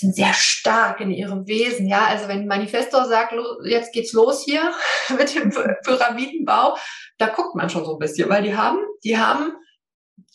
sind 0.00 0.14
sehr 0.14 0.32
stark 0.32 1.00
in 1.00 1.10
ihrem 1.10 1.46
Wesen. 1.46 1.88
Ja, 1.88 2.06
also 2.06 2.28
wenn 2.28 2.46
Manifestor 2.46 3.06
sagt, 3.06 3.34
jetzt 3.64 3.92
geht's 3.92 4.12
los 4.12 4.44
hier 4.44 4.72
mit 5.18 5.34
dem 5.34 5.50
Pyramidenbau, 5.84 6.76
da 7.18 7.28
guckt 7.28 7.54
man 7.54 7.70
schon 7.70 7.84
so 7.84 7.94
ein 7.94 7.98
bisschen, 7.98 8.28
weil 8.28 8.42
die 8.42 8.56
haben, 8.56 8.78
die 9.04 9.18
haben 9.18 9.52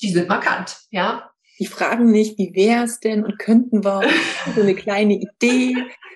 die 0.02 0.10
sind 0.10 0.30
markant, 0.30 0.78
ja. 0.92 1.30
Die 1.60 1.68
fragen 1.68 2.12
nicht, 2.12 2.38
wie 2.38 2.54
wär's 2.56 3.00
denn 3.00 3.24
und 3.24 3.38
könnten 3.38 3.84
wir 3.84 4.02
so 4.56 4.62
eine 4.62 4.76
kleine 4.76 5.14
Idee. 5.14 5.76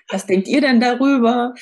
Was 0.10 0.26
denkt 0.26 0.48
ihr 0.48 0.62
denn 0.62 0.80
darüber? 0.80 1.54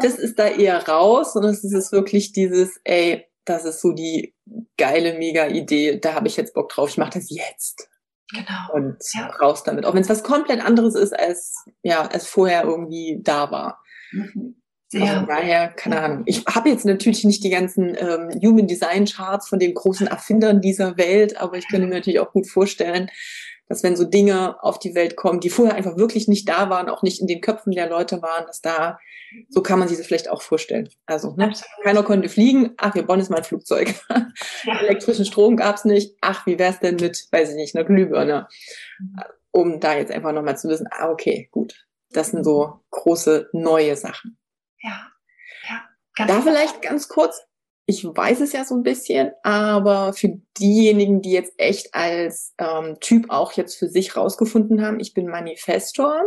Das 0.00 0.18
ist 0.18 0.38
da 0.38 0.48
eher 0.48 0.86
raus 0.86 1.34
und 1.34 1.44
es 1.44 1.64
ist 1.64 1.92
wirklich 1.92 2.32
dieses, 2.32 2.78
ey, 2.84 3.26
das 3.44 3.64
ist 3.64 3.80
so 3.80 3.92
die 3.92 4.34
geile, 4.76 5.18
mega 5.18 5.46
Idee. 5.46 5.98
Da 5.98 6.14
habe 6.14 6.28
ich 6.28 6.36
jetzt 6.36 6.54
Bock 6.54 6.68
drauf. 6.68 6.90
Ich 6.90 6.98
mache 6.98 7.18
das 7.18 7.30
jetzt. 7.30 7.88
Genau. 8.32 8.72
Und 8.72 8.96
ja. 9.14 9.26
raus 9.40 9.62
damit. 9.62 9.86
Auch 9.86 9.94
wenn 9.94 10.02
es 10.02 10.08
was 10.08 10.22
komplett 10.22 10.64
anderes 10.64 10.94
ist, 10.94 11.18
als 11.18 11.64
ja, 11.82 12.02
als 12.02 12.26
vorher 12.26 12.64
irgendwie 12.64 13.20
da 13.22 13.50
war. 13.50 13.82
Mhm. 14.12 14.56
Also 14.94 15.06
von 15.14 15.26
daher, 15.26 15.68
keine 15.68 16.00
Ahnung. 16.00 16.22
Ich 16.26 16.44
habe 16.46 16.68
jetzt 16.68 16.84
natürlich 16.84 17.24
nicht 17.24 17.42
die 17.42 17.50
ganzen 17.50 17.96
ähm, 17.98 18.30
Human 18.42 18.68
Design 18.68 19.04
Charts 19.04 19.48
von 19.48 19.58
den 19.58 19.74
großen 19.74 20.06
Erfindern 20.06 20.60
dieser 20.60 20.96
Welt, 20.96 21.36
aber 21.38 21.58
ich 21.58 21.68
könnte 21.68 21.86
mir 21.86 21.94
natürlich 21.94 22.20
auch 22.20 22.32
gut 22.32 22.48
vorstellen, 22.48 23.10
dass 23.68 23.82
wenn 23.82 23.96
so 23.96 24.04
Dinge 24.04 24.62
auf 24.62 24.78
die 24.78 24.94
Welt 24.94 25.16
kommen, 25.16 25.40
die 25.40 25.50
vorher 25.50 25.74
einfach 25.74 25.96
wirklich 25.96 26.28
nicht 26.28 26.48
da 26.48 26.70
waren, 26.70 26.88
auch 26.88 27.02
nicht 27.02 27.20
in 27.20 27.26
den 27.26 27.40
Köpfen 27.40 27.72
der 27.72 27.88
Leute 27.88 28.22
waren, 28.22 28.46
dass 28.46 28.60
da, 28.60 28.98
so 29.48 29.62
kann 29.62 29.78
man 29.78 29.88
sich 29.88 29.98
das 29.98 30.06
vielleicht 30.06 30.30
auch 30.30 30.42
vorstellen. 30.42 30.88
Also, 31.06 31.34
ne? 31.36 31.52
keiner 31.82 32.02
konnte 32.02 32.28
fliegen, 32.28 32.74
ach, 32.76 32.94
wir 32.94 33.04
bauen 33.04 33.18
jetzt 33.18 33.30
mal 33.30 33.38
ein 33.38 33.44
Flugzeug. 33.44 33.94
Ja. 34.08 34.26
Elektrischen 34.80 35.24
Strom 35.24 35.56
gab's 35.56 35.84
nicht, 35.84 36.16
ach, 36.20 36.46
wie 36.46 36.58
wär's 36.58 36.80
denn 36.80 36.96
mit, 36.96 37.26
weiß 37.30 37.50
ich 37.50 37.56
nicht, 37.56 37.74
einer 37.74 37.84
Glühbirne? 37.84 38.48
Mhm. 38.98 39.16
Um 39.50 39.80
da 39.80 39.96
jetzt 39.96 40.12
einfach 40.12 40.32
nochmal 40.32 40.58
zu 40.58 40.68
wissen, 40.68 40.86
ah, 40.90 41.10
okay, 41.10 41.48
gut. 41.50 41.86
Das 42.10 42.30
sind 42.30 42.44
so 42.44 42.80
große 42.90 43.48
neue 43.52 43.96
Sachen. 43.96 44.38
Ja. 44.80 45.08
ja. 45.68 45.82
Ganz 46.14 46.30
da 46.30 46.40
vielleicht 46.42 46.82
ganz 46.82 47.08
kurz 47.08 47.42
ich 47.86 48.04
weiß 48.04 48.40
es 48.40 48.52
ja 48.52 48.64
so 48.64 48.74
ein 48.74 48.82
bisschen, 48.82 49.30
aber 49.44 50.12
für 50.12 50.40
diejenigen, 50.58 51.22
die 51.22 51.30
jetzt 51.30 51.54
echt 51.56 51.94
als 51.94 52.52
ähm, 52.58 52.98
Typ 53.00 53.30
auch 53.30 53.52
jetzt 53.52 53.76
für 53.76 53.88
sich 53.88 54.16
rausgefunden 54.16 54.82
haben, 54.82 54.98
ich 54.98 55.14
bin 55.14 55.28
Manifestor. 55.28 56.20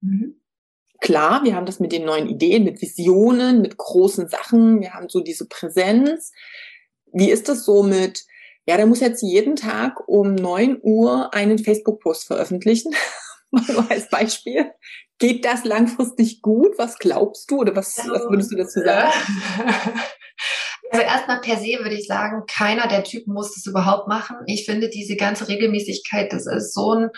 Mhm. 0.00 0.40
Klar, 1.00 1.44
wir 1.44 1.54
haben 1.54 1.66
das 1.66 1.78
mit 1.78 1.92
den 1.92 2.04
neuen 2.04 2.28
Ideen, 2.28 2.64
mit 2.64 2.82
Visionen, 2.82 3.60
mit 3.62 3.76
großen 3.76 4.28
Sachen. 4.28 4.80
Wir 4.80 4.94
haben 4.94 5.08
so 5.08 5.20
diese 5.20 5.46
Präsenz. 5.46 6.32
Wie 7.12 7.30
ist 7.30 7.48
das 7.48 7.64
so 7.64 7.84
mit, 7.84 8.24
ja, 8.66 8.76
der 8.76 8.86
muss 8.86 9.00
jetzt 9.00 9.22
jeden 9.22 9.54
Tag 9.54 10.08
um 10.08 10.34
neun 10.34 10.80
Uhr 10.82 11.32
einen 11.32 11.58
Facebook-Post 11.58 12.26
veröffentlichen. 12.26 12.92
Mal 13.50 13.86
als 13.88 14.08
Beispiel. 14.08 14.72
Geht 15.18 15.44
das 15.44 15.64
langfristig 15.64 16.42
gut? 16.42 16.76
Was 16.76 16.98
glaubst 16.98 17.48
du 17.52 17.58
oder 17.58 17.76
was, 17.76 17.98
was 17.98 18.22
würdest 18.28 18.50
du 18.50 18.56
dazu 18.56 18.80
sagen? 18.80 19.12
Also 20.94 21.06
erstmal 21.06 21.40
per 21.40 21.56
se 21.56 21.80
würde 21.80 21.96
ich 21.96 22.06
sagen, 22.06 22.44
keiner 22.46 22.86
der 22.86 23.02
Typen 23.02 23.34
muss 23.34 23.52
das 23.52 23.66
überhaupt 23.66 24.06
machen. 24.06 24.36
Ich 24.46 24.64
finde 24.64 24.88
diese 24.88 25.16
ganze 25.16 25.48
Regelmäßigkeit, 25.48 26.32
das 26.32 26.46
ist 26.46 26.72
so 26.72 26.94
ein, 26.94 27.10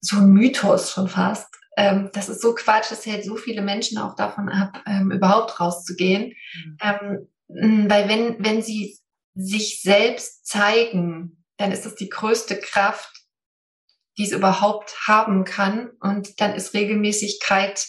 so 0.00 0.18
ein 0.18 0.28
Mythos 0.28 0.92
schon 0.92 1.08
fast. 1.08 1.48
Ähm, 1.76 2.10
das 2.12 2.28
ist 2.28 2.40
so 2.40 2.54
Quatsch, 2.54 2.92
das 2.92 3.04
hält 3.04 3.24
so 3.24 3.34
viele 3.34 3.62
Menschen 3.62 3.98
auch 3.98 4.14
davon 4.14 4.48
ab, 4.48 4.84
ähm, 4.86 5.10
überhaupt 5.10 5.58
rauszugehen. 5.58 6.32
Mhm. 6.54 6.78
Ähm, 6.80 7.88
weil 7.88 8.08
wenn, 8.08 8.44
wenn 8.44 8.62
sie 8.62 8.96
sich 9.34 9.82
selbst 9.82 10.46
zeigen, 10.46 11.44
dann 11.56 11.72
ist 11.72 11.86
das 11.86 11.96
die 11.96 12.08
größte 12.08 12.56
Kraft, 12.56 13.10
die 14.16 14.22
es 14.22 14.30
überhaupt 14.30 14.94
haben 15.08 15.44
kann. 15.44 15.90
Und 15.98 16.40
dann 16.40 16.54
ist 16.54 16.72
Regelmäßigkeit 16.72 17.84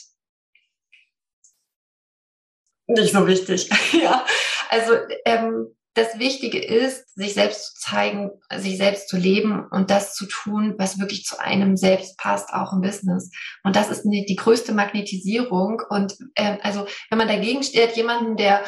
nicht 2.88 3.14
so 3.14 3.28
wichtig. 3.28 3.70
ja, 4.02 4.26
also 4.70 4.93
ähm, 5.26 5.76
das 5.97 6.20
Wichtige 6.20 6.63
ist, 6.63 7.15
sich 7.15 7.34
selbst 7.34 7.74
zu 7.74 7.89
zeigen, 7.89 8.30
sich 8.55 8.78
selbst 8.78 9.09
zu 9.09 9.18
leben 9.18 9.65
und 9.72 9.89
das 9.89 10.13
zu 10.13 10.28
tun, 10.28 10.76
was 10.78 10.99
wirklich 10.99 11.24
zu 11.24 11.39
einem 11.39 11.76
selbst 11.76 12.18
passt, 12.18 12.53
auch 12.53 12.72
im 12.72 12.82
Business. 12.82 13.32
Und 13.63 13.76
das 13.76 13.89
ist 13.89 14.03
die, 14.03 14.26
die 14.28 14.36
größte 14.36 14.74
Magnetisierung. 14.74 15.82
Und 15.89 16.15
ähm, 16.36 16.59
also 16.61 16.86
wenn 17.09 17.18
man 17.18 17.28
dagegen 17.28 17.63
steht, 17.63 17.95
jemanden, 17.95 18.38
der 18.38 18.63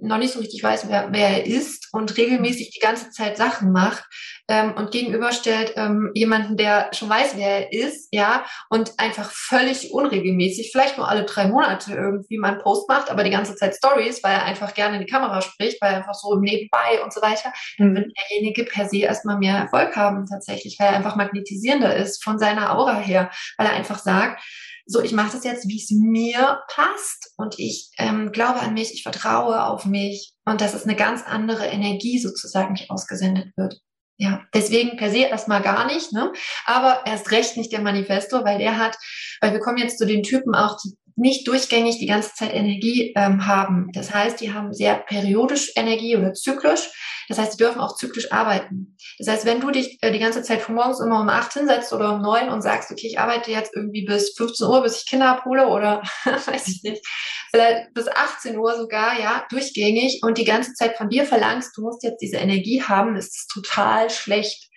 noch 0.00 0.18
nicht 0.18 0.32
so 0.32 0.40
richtig 0.40 0.62
weiß, 0.62 0.88
wer, 0.88 1.08
wer 1.12 1.28
er 1.28 1.46
ist 1.46 1.88
und 1.92 2.16
regelmäßig 2.16 2.70
die 2.70 2.80
ganze 2.80 3.10
Zeit 3.10 3.36
Sachen 3.36 3.72
macht 3.72 4.04
ähm, 4.48 4.74
und 4.76 4.90
gegenüberstellt 4.90 5.74
ähm, 5.76 6.10
jemanden, 6.14 6.56
der 6.56 6.90
schon 6.92 7.08
weiß, 7.08 7.36
wer 7.36 7.70
er 7.70 7.72
ist, 7.72 8.08
ja, 8.12 8.44
und 8.68 8.92
einfach 8.98 9.30
völlig 9.30 9.92
unregelmäßig, 9.92 10.70
vielleicht 10.72 10.98
nur 10.98 11.08
alle 11.08 11.24
drei 11.24 11.46
Monate 11.46 11.94
irgendwie 11.94 12.38
mal 12.38 12.52
einen 12.52 12.62
Post 12.62 12.88
macht, 12.88 13.10
aber 13.10 13.24
die 13.24 13.30
ganze 13.30 13.54
Zeit 13.54 13.74
Stories, 13.74 14.22
weil 14.22 14.34
er 14.34 14.44
einfach 14.44 14.74
gerne 14.74 14.96
in 14.96 15.06
die 15.06 15.10
Kamera 15.10 15.40
spricht, 15.40 15.80
weil 15.80 15.92
er 15.92 15.98
einfach 15.98 16.14
so 16.14 16.36
nebenbei 16.36 17.02
und 17.02 17.12
so 17.12 17.22
weiter, 17.22 17.52
dann 17.78 17.90
mhm. 17.90 17.96
wird 17.96 18.12
derjenige 18.18 18.64
per 18.64 18.88
se 18.88 18.98
erstmal 18.98 19.38
mehr 19.38 19.56
Erfolg 19.56 19.96
haben 19.96 20.26
tatsächlich, 20.26 20.76
weil 20.78 20.88
er 20.88 20.96
einfach 20.96 21.16
magnetisierender 21.16 21.94
ist 21.96 22.22
von 22.22 22.38
seiner 22.38 22.76
Aura 22.76 22.98
her, 22.98 23.30
weil 23.56 23.66
er 23.66 23.74
einfach 23.74 23.98
sagt, 23.98 24.42
so, 24.86 25.00
ich 25.00 25.12
mache 25.12 25.32
das 25.32 25.44
jetzt, 25.44 25.68
wie 25.68 25.80
es 25.80 25.90
mir 25.90 26.60
passt 26.68 27.32
und 27.36 27.58
ich 27.58 27.90
ähm, 27.98 28.32
glaube 28.32 28.60
an 28.60 28.74
mich, 28.74 28.92
ich 28.92 29.02
vertraue 29.02 29.64
auf 29.64 29.86
mich 29.86 30.34
und 30.44 30.60
dass 30.60 30.74
es 30.74 30.84
eine 30.84 30.96
ganz 30.96 31.22
andere 31.24 31.66
Energie 31.66 32.18
sozusagen 32.18 32.72
nicht 32.72 32.90
ausgesendet 32.90 33.48
wird. 33.56 33.80
Ja, 34.16 34.42
deswegen 34.54 34.96
per 34.96 35.10
se 35.10 35.18
erstmal 35.18 35.60
gar 35.60 35.86
nicht, 35.86 36.12
ne? 36.12 36.32
Aber 36.66 37.02
erst 37.04 37.32
recht 37.32 37.56
nicht 37.56 37.72
der 37.72 37.80
Manifesto, 37.80 38.44
weil 38.44 38.58
der 38.58 38.78
hat, 38.78 38.96
weil 39.40 39.52
wir 39.52 39.58
kommen 39.58 39.78
jetzt 39.78 39.98
zu 39.98 40.06
den 40.06 40.22
Typen 40.22 40.54
auch, 40.54 40.76
die 40.84 40.94
nicht 41.16 41.46
durchgängig 41.46 41.98
die 41.98 42.06
ganze 42.06 42.34
Zeit 42.34 42.52
Energie 42.52 43.12
ähm, 43.16 43.46
haben. 43.46 43.90
Das 43.92 44.12
heißt, 44.12 44.40
die 44.40 44.52
haben 44.52 44.72
sehr 44.72 44.96
periodisch 44.96 45.72
Energie 45.76 46.16
oder 46.16 46.32
zyklisch. 46.32 46.90
Das 47.28 47.38
heißt, 47.38 47.54
die 47.54 47.56
dürfen 47.56 47.80
auch 47.80 47.96
zyklisch 47.96 48.32
arbeiten. 48.32 48.96
Das 49.18 49.28
heißt, 49.28 49.46
wenn 49.46 49.60
du 49.60 49.70
dich 49.70 49.98
äh, 50.02 50.12
die 50.12 50.18
ganze 50.18 50.42
Zeit 50.42 50.60
von 50.60 50.74
morgens 50.74 51.00
immer 51.00 51.20
um 51.20 51.28
acht 51.28 51.52
hinsetzt 51.52 51.92
oder 51.92 52.14
um 52.14 52.22
neun 52.22 52.48
und 52.48 52.62
sagst, 52.62 52.90
okay, 52.90 53.06
ich 53.06 53.18
arbeite 53.18 53.50
jetzt 53.50 53.74
irgendwie 53.74 54.04
bis 54.04 54.34
15 54.36 54.66
Uhr, 54.66 54.82
bis 54.82 54.98
ich 54.98 55.06
Kinder 55.06 55.28
abhole 55.28 55.68
oder 55.68 56.02
weiß 56.24 56.68
ich 56.68 56.82
nicht, 56.82 57.06
vielleicht 57.50 57.94
bis 57.94 58.08
18 58.08 58.58
Uhr 58.58 58.76
sogar, 58.76 59.18
ja, 59.18 59.46
durchgängig 59.50 60.20
und 60.22 60.36
die 60.36 60.44
ganze 60.44 60.74
Zeit 60.74 60.96
von 60.96 61.08
dir 61.08 61.24
verlangst, 61.24 61.76
du 61.76 61.82
musst 61.82 62.02
jetzt 62.02 62.20
diese 62.20 62.36
Energie 62.36 62.82
haben, 62.82 63.16
ist 63.16 63.48
total 63.52 64.10
schlecht. 64.10 64.68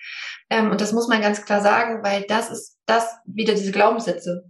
Ähm, 0.49 0.71
und 0.71 0.79
das 0.79 0.93
muss 0.93 1.07
man 1.07 1.21
ganz 1.21 1.43
klar 1.43 1.61
sagen, 1.61 2.03
weil 2.03 2.23
das 2.27 2.49
ist 2.49 2.77
das 2.85 3.05
wieder 3.25 3.53
diese 3.53 3.71
Glaubenssätze. 3.71 4.43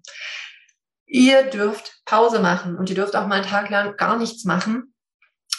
Ihr 1.07 1.43
dürft 1.43 2.01
Pause 2.05 2.39
machen 2.39 2.77
und 2.77 2.89
ihr 2.89 2.95
dürft 2.95 3.15
auch 3.15 3.27
mal 3.27 3.35
einen 3.35 3.45
Tag 3.45 3.69
lang 3.69 3.95
gar 3.95 4.17
nichts 4.17 4.43
machen 4.43 4.93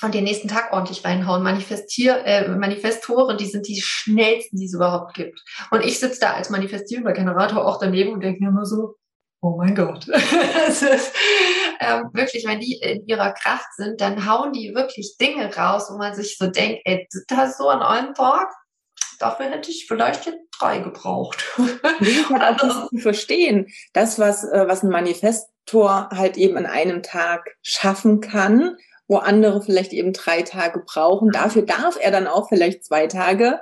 und 0.03 0.15
den 0.15 0.25
nächsten 0.25 0.49
Tag 0.49 0.73
ordentlich 0.73 1.05
reinhauen. 1.05 1.43
Manifestier, 1.43 2.25
äh, 2.25 2.49
Manifestoren, 2.49 3.39
die 3.39 3.47
sind 3.47 3.67
die 3.67 3.81
schnellsten, 3.81 4.59
die 4.59 4.67
es 4.67 4.75
überhaupt 4.75 5.15
gibt. 5.15 5.43
Und 5.71 5.85
ich 5.85 5.99
sitze 5.99 6.21
da 6.21 6.35
als 6.35 6.51
manifestierender 6.51 7.13
Generator 7.13 7.67
auch 7.67 7.79
daneben 7.81 8.13
und 8.13 8.21
denke 8.21 8.43
mir 8.43 8.51
immer 8.51 8.67
so, 8.67 8.97
oh 9.41 9.57
mein 9.57 9.75
Gott. 9.75 10.07
ist, 10.69 11.13
ähm, 11.81 12.11
wirklich, 12.13 12.45
wenn 12.47 12.61
die 12.61 12.79
in 12.83 13.07
ihrer 13.07 13.33
Kraft 13.33 13.75
sind, 13.77 14.01
dann 14.01 14.29
hauen 14.29 14.53
die 14.53 14.75
wirklich 14.75 15.17
Dinge 15.19 15.55
raus, 15.55 15.89
wo 15.91 15.97
man 15.97 16.15
sich 16.15 16.37
so 16.37 16.49
denkt, 16.49 16.83
ey, 16.85 17.07
das 17.29 17.51
ist 17.51 17.59
so 17.59 17.69
an 17.69 17.83
einem 17.83 18.15
Tag, 18.15 18.53
dafür 19.19 19.47
hätte 19.47 19.71
ich 19.71 19.87
vielleicht 19.87 20.27
jetzt 20.27 20.39
drei 20.59 20.79
gebraucht. 20.79 21.45
Ich 22.01 22.29
halt 22.29 22.43
auch 22.43 22.69
das 22.69 22.89
zu 22.89 22.99
verstehen. 22.99 23.67
Das, 23.93 24.19
was, 24.19 24.45
äh, 24.45 24.69
was 24.69 24.83
ein 24.83 24.91
Manifestor 24.91 26.09
halt 26.11 26.37
eben 26.37 26.57
an 26.57 26.67
einem 26.67 27.03
Tag 27.03 27.57
schaffen 27.63 28.21
kann, 28.21 28.77
wo 29.09 29.17
andere 29.17 29.63
vielleicht 29.63 29.93
eben 29.93 30.13
drei 30.13 30.43
Tage 30.43 30.83
brauchen, 30.87 31.31
dafür 31.31 31.63
darf 31.63 31.99
er 32.01 32.11
dann 32.11 32.27
auch 32.27 32.49
vielleicht 32.49 32.85
zwei 32.85 33.07
Tage 33.07 33.61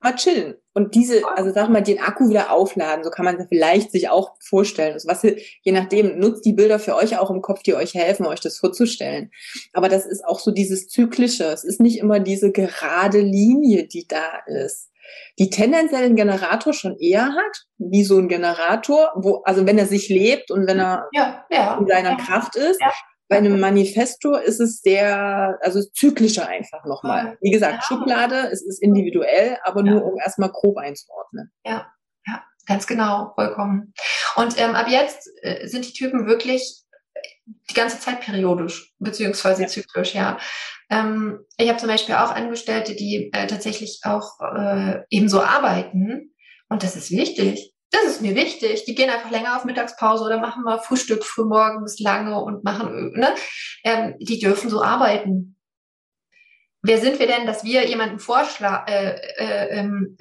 mal 0.00 0.14
chillen 0.14 0.56
und 0.76 0.94
diese, 0.94 1.22
also 1.34 1.52
sag 1.52 1.70
mal, 1.70 1.80
den 1.80 2.00
Akku 2.00 2.28
wieder 2.28 2.52
aufladen. 2.52 3.02
So 3.02 3.08
kann 3.08 3.24
man 3.24 3.36
es 3.36 3.48
vielleicht 3.48 3.92
sich 3.92 4.10
auch 4.10 4.34
vorstellen. 4.40 4.92
Also 4.92 5.08
was, 5.08 5.22
je 5.22 5.72
nachdem, 5.72 6.18
nutzt 6.18 6.44
die 6.44 6.52
Bilder 6.52 6.78
für 6.78 6.94
euch 6.94 7.18
auch 7.18 7.30
im 7.30 7.40
Kopf, 7.40 7.62
die 7.62 7.74
euch 7.74 7.94
helfen, 7.94 8.26
euch 8.26 8.40
das 8.40 8.58
vorzustellen. 8.58 9.30
Aber 9.72 9.88
das 9.88 10.04
ist 10.04 10.22
auch 10.22 10.38
so 10.38 10.50
dieses 10.50 10.88
Zyklische. 10.88 11.44
Es 11.44 11.64
ist 11.64 11.80
nicht 11.80 11.98
immer 11.98 12.20
diese 12.20 12.52
gerade 12.52 13.20
Linie, 13.20 13.86
die 13.86 14.06
da 14.06 14.40
ist 14.46 14.90
die 15.38 15.50
tendenziell 15.50 16.04
ein 16.04 16.16
Generator 16.16 16.72
schon 16.72 16.98
eher 16.98 17.26
hat, 17.26 17.66
wie 17.78 18.02
so 18.02 18.18
ein 18.18 18.26
Generator, 18.26 19.12
wo, 19.14 19.42
also 19.44 19.64
wenn 19.64 19.78
er 19.78 19.86
sich 19.86 20.08
lebt 20.08 20.50
und 20.50 20.66
wenn 20.66 20.80
er 20.80 21.08
ja, 21.12 21.46
ja, 21.48 21.78
in 21.78 21.86
seiner 21.86 22.10
ja, 22.10 22.16
Kraft 22.16 22.56
ist, 22.56 22.80
bei 23.28 23.38
einem 23.38 23.58
Manifesto 23.58 24.36
ist 24.36 24.60
es 24.60 24.80
sehr, 24.80 25.58
also 25.60 25.82
zyklischer 25.82 26.46
einfach 26.46 26.84
nochmal. 26.84 27.36
Wie 27.40 27.50
gesagt, 27.50 27.74
ja. 27.74 27.82
Schublade, 27.82 28.48
es 28.52 28.62
ist 28.62 28.82
individuell, 28.82 29.58
aber 29.64 29.82
nur 29.82 30.04
um 30.04 30.18
erstmal 30.18 30.50
grob 30.50 30.78
einzuordnen. 30.78 31.50
Ja, 31.64 31.92
ja, 32.26 32.44
ganz 32.66 32.86
genau, 32.86 33.32
vollkommen. 33.34 33.92
Und 34.36 34.60
ähm, 34.60 34.74
ab 34.74 34.88
jetzt 34.88 35.28
äh, 35.42 35.66
sind 35.66 35.86
die 35.88 35.92
Typen 35.92 36.26
wirklich 36.26 36.82
die 37.70 37.74
ganze 37.74 37.98
Zeit 37.98 38.20
periodisch, 38.20 38.94
beziehungsweise 38.98 39.62
ja. 39.62 39.68
zyklisch, 39.68 40.14
ja. 40.14 40.38
Ähm, 40.88 41.40
ich 41.58 41.68
habe 41.68 41.78
zum 41.78 41.88
Beispiel 41.88 42.14
auch 42.14 42.30
Angestellte, 42.30 42.94
die 42.94 43.30
äh, 43.32 43.46
tatsächlich 43.48 44.00
auch 44.04 44.38
äh, 44.40 45.00
ebenso 45.10 45.42
arbeiten. 45.42 46.32
Und 46.68 46.82
das 46.82 46.96
ist 46.96 47.10
wichtig 47.10 47.75
das 48.04 48.14
ist 48.14 48.22
mir 48.22 48.34
wichtig. 48.34 48.84
Die 48.84 48.94
gehen 48.94 49.10
einfach 49.10 49.30
länger 49.30 49.56
auf 49.56 49.64
Mittagspause 49.64 50.24
oder 50.24 50.38
machen 50.38 50.62
mal 50.62 50.78
Frühstück 50.78 51.24
frühmorgens 51.24 51.98
lange 51.98 52.40
und 52.40 52.64
machen, 52.64 53.12
ne? 53.12 53.34
Ähm, 53.84 54.14
die 54.18 54.38
dürfen 54.38 54.70
so 54.70 54.82
arbeiten. 54.82 55.56
Wer 56.82 56.98
sind 56.98 57.18
wir 57.18 57.26
denn, 57.26 57.46
dass 57.46 57.64
wir 57.64 57.86
jemanden 57.86 58.18
vorschlagen, 58.18 58.86
äh, 58.86 59.18
äh, 59.38 59.78
ähm, 59.78 60.16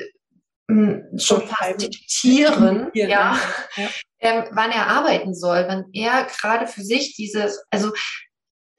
schon 1.17 1.47
fast 1.47 1.81
diktieren, 1.81 2.89
ja, 2.93 3.07
ja. 3.07 3.39
Ähm, 4.17 4.45
wann 4.53 4.71
er 4.71 4.87
arbeiten 4.87 5.35
soll, 5.35 5.65
wann 5.67 5.85
er 5.93 6.23
gerade 6.23 6.65
für 6.65 6.81
sich 6.81 7.15
dieses, 7.15 7.63
also 7.69 7.91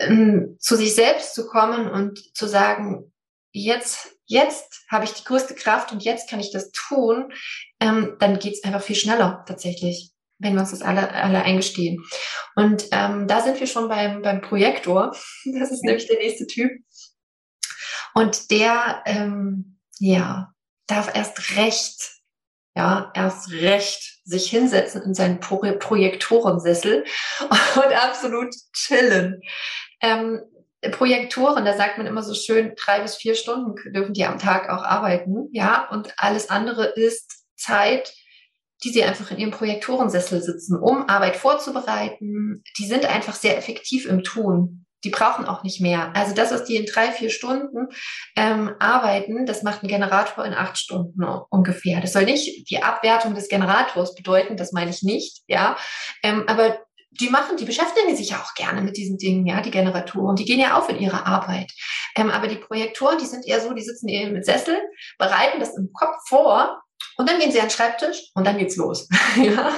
ähm, 0.01 0.57
zu 0.59 0.76
sich 0.76 0.94
selbst 0.94 1.34
zu 1.34 1.47
kommen 1.47 1.88
und 1.88 2.18
zu 2.34 2.49
sagen, 2.49 3.12
jetzt, 3.57 4.17
jetzt 4.27 4.85
habe 4.91 5.05
ich 5.05 5.13
die 5.13 5.25
größte 5.25 5.55
Kraft 5.55 5.93
und 5.93 6.03
jetzt 6.05 6.29
kann 6.29 6.41
ich 6.41 6.53
das 6.53 6.71
tun, 6.73 7.33
ähm, 7.81 8.17
dann 8.19 8.39
geht's 8.39 8.65
einfach 8.65 8.83
viel 8.83 8.97
schneller 8.97 9.45
tatsächlich, 9.47 10.13
wenn 10.39 10.55
wir 10.55 10.61
uns 10.61 10.71
das 10.71 10.83
alle, 10.83 11.11
alle 11.13 11.43
eingestehen. 11.43 12.05
Und 12.55 12.87
ähm, 12.93 13.27
da 13.27 13.41
sind 13.41 13.59
wir 13.59 13.67
schon 13.67 13.89
beim, 13.89 14.23
beim 14.23 14.41
Projektor. 14.41 15.17
Das 15.59 15.71
ist 15.71 15.85
nämlich 15.85 16.07
der 16.07 16.19
nächste 16.19 16.47
Typ. 16.47 16.73
Und 18.15 18.51
der, 18.51 19.03
ähm, 19.07 19.79
ja, 19.99 20.53
darf 20.87 21.15
erst 21.15 21.57
recht 21.57 22.17
ja, 22.77 23.11
erst 23.15 23.51
recht 23.53 24.21
sich 24.25 24.51
hinsetzen 24.51 25.03
in 25.03 25.15
seinen 25.15 25.41
Pro 25.41 25.61
Projektorensessel 25.79 27.07
und 27.41 27.93
absolut 27.95 28.55
chillen. 28.75 29.41
Ähm, 30.03 30.43
Projektoren, 30.91 31.64
da 31.64 31.76
sagt 31.76 31.99
man 31.99 32.07
immer 32.07 32.22
so 32.22 32.34
schön, 32.34 32.74
drei 32.76 33.01
bis 33.01 33.16
vier 33.16 33.34
Stunden 33.34 33.74
dürfen 33.93 34.14
die 34.14 34.24
am 34.24 34.39
Tag 34.39 34.68
auch 34.68 34.84
arbeiten, 34.84 35.49
ja, 35.53 35.89
und 35.91 36.12
alles 36.16 36.51
andere 36.51 36.84
ist 36.84 37.45
Zeit, 37.57 38.12
die 38.84 38.91
sie 38.91 39.05
einfach 39.05 39.30
in 39.30 39.39
ihrem 39.39 39.51
Projektorensessel 39.51 40.43
sitzen, 40.43 40.78
um 40.78 41.09
Arbeit 41.09 41.37
vorzubereiten. 41.37 42.62
Die 42.78 42.87
sind 42.87 43.07
einfach 43.07 43.34
sehr 43.34 43.57
effektiv 43.57 44.07
im 44.07 44.22
Tun. 44.22 44.84
Die 45.05 45.11
brauchen 45.11 45.45
auch 45.45 45.62
nicht 45.62 45.80
mehr. 45.80 46.14
Also 46.14 46.34
das, 46.34 46.51
was 46.51 46.64
die 46.64 46.76
in 46.76 46.87
drei, 46.87 47.12
vier 47.12 47.30
Stunden 47.30 47.89
ähm, 48.34 48.74
arbeiten, 48.78 49.47
das 49.47 49.62
macht 49.62 49.82
ein 49.82 49.89
Generator 49.89 50.45
in 50.45 50.55
acht 50.55 50.78
Stunden 50.78 51.22
ungefähr. 51.51 52.01
Das 52.01 52.12
soll 52.12 52.24
nicht 52.24 52.68
die 52.70 52.82
Abwertung 52.82 53.34
des 53.34 53.49
Generators 53.49 54.14
bedeuten, 54.14 54.57
das 54.57 54.72
meine 54.72 54.91
ich 54.91 55.03
nicht, 55.03 55.43
ja. 55.47 55.76
Ähm, 56.22 56.45
aber 56.47 56.86
die 57.21 57.31
machen, 57.31 57.57
die 57.57 57.64
beschäftigen 57.64 58.17
sich 58.17 58.31
ja 58.31 58.39
auch 58.39 58.55
gerne 58.55 58.83
mit 58.83 58.97
diesen 58.97 59.19
Dingen, 59.19 59.47
ja, 59.47 59.61
die 59.61 59.71
Generatoren, 59.71 60.37
die 60.37 60.45
gehen 60.45 60.61
ja 60.61 60.77
auf 60.77 60.89
in 60.89 60.99
ihrer 60.99 61.27
Arbeit. 61.27 61.73
Ähm, 62.17 62.31
aber 62.31 62.49
die 62.49 62.57
Projektoren, 62.57 63.19
die 63.19 63.27
sind 63.27 63.47
eher 63.47 63.61
so, 63.61 63.73
die 63.73 63.83
sitzen 63.83 64.09
eher 64.09 64.31
mit 64.31 64.45
Sessel, 64.45 64.79
bereiten 65.19 65.61
das 65.61 65.77
im 65.77 65.91
Kopf 65.93 66.17
vor 66.29 66.83
und 67.16 67.28
dann 67.28 67.38
gehen 67.38 67.51
sie 67.51 67.61
an 67.61 67.66
den 67.66 67.72
Schreibtisch 67.72 68.30
und 68.34 68.47
dann 68.47 68.59
geht's 68.59 68.76
los. 68.76 69.09
ja? 69.36 69.72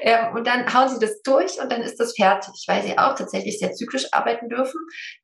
Ähm, 0.00 0.34
und 0.34 0.46
dann 0.46 0.72
hauen 0.72 0.88
sie 0.88 0.98
das 0.98 1.20
durch 1.22 1.60
und 1.60 1.70
dann 1.70 1.82
ist 1.82 1.98
das 1.98 2.14
fertig, 2.14 2.64
weil 2.68 2.82
sie 2.82 2.96
auch 2.96 3.14
tatsächlich 3.16 3.58
sehr 3.58 3.72
zyklisch 3.72 4.12
arbeiten 4.12 4.48
dürfen. 4.48 4.80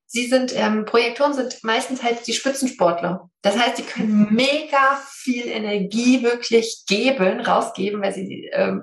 Sie 0.07 0.27
sind, 0.27 0.55
ähm, 0.55 0.85
Projektoren 0.85 1.33
sind 1.35 1.63
meistens 1.63 2.03
halt 2.03 2.27
die 2.27 2.35
Spitzensportler. 2.35 3.31
Das 3.43 3.57
heißt, 3.57 3.77
sie 3.79 3.85
können 3.85 4.29
mega 4.35 5.01
viel 5.09 5.47
Energie 5.47 6.23
wirklich 6.23 6.83
geben, 6.87 7.41
rausgeben, 7.41 8.03
weil 8.03 8.13
sie 8.13 8.51
ähm, 8.53 8.83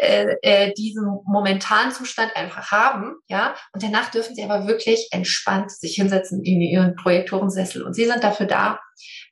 äh, 0.00 0.36
äh, 0.42 0.74
diesen 0.74 1.04
momentanen 1.24 1.92
Zustand 1.92 2.36
einfach 2.36 2.70
haben, 2.70 3.16
ja. 3.28 3.54
Und 3.72 3.82
danach 3.82 4.10
dürfen 4.10 4.34
sie 4.34 4.44
aber 4.44 4.68
wirklich 4.68 5.08
entspannt 5.10 5.70
sich 5.70 5.94
hinsetzen 5.94 6.44
in 6.44 6.60
ihren 6.60 6.94
Projektorensessel. 6.96 7.82
Und 7.82 7.94
sie 7.94 8.04
sind 8.04 8.22
dafür 8.22 8.46
da, 8.46 8.78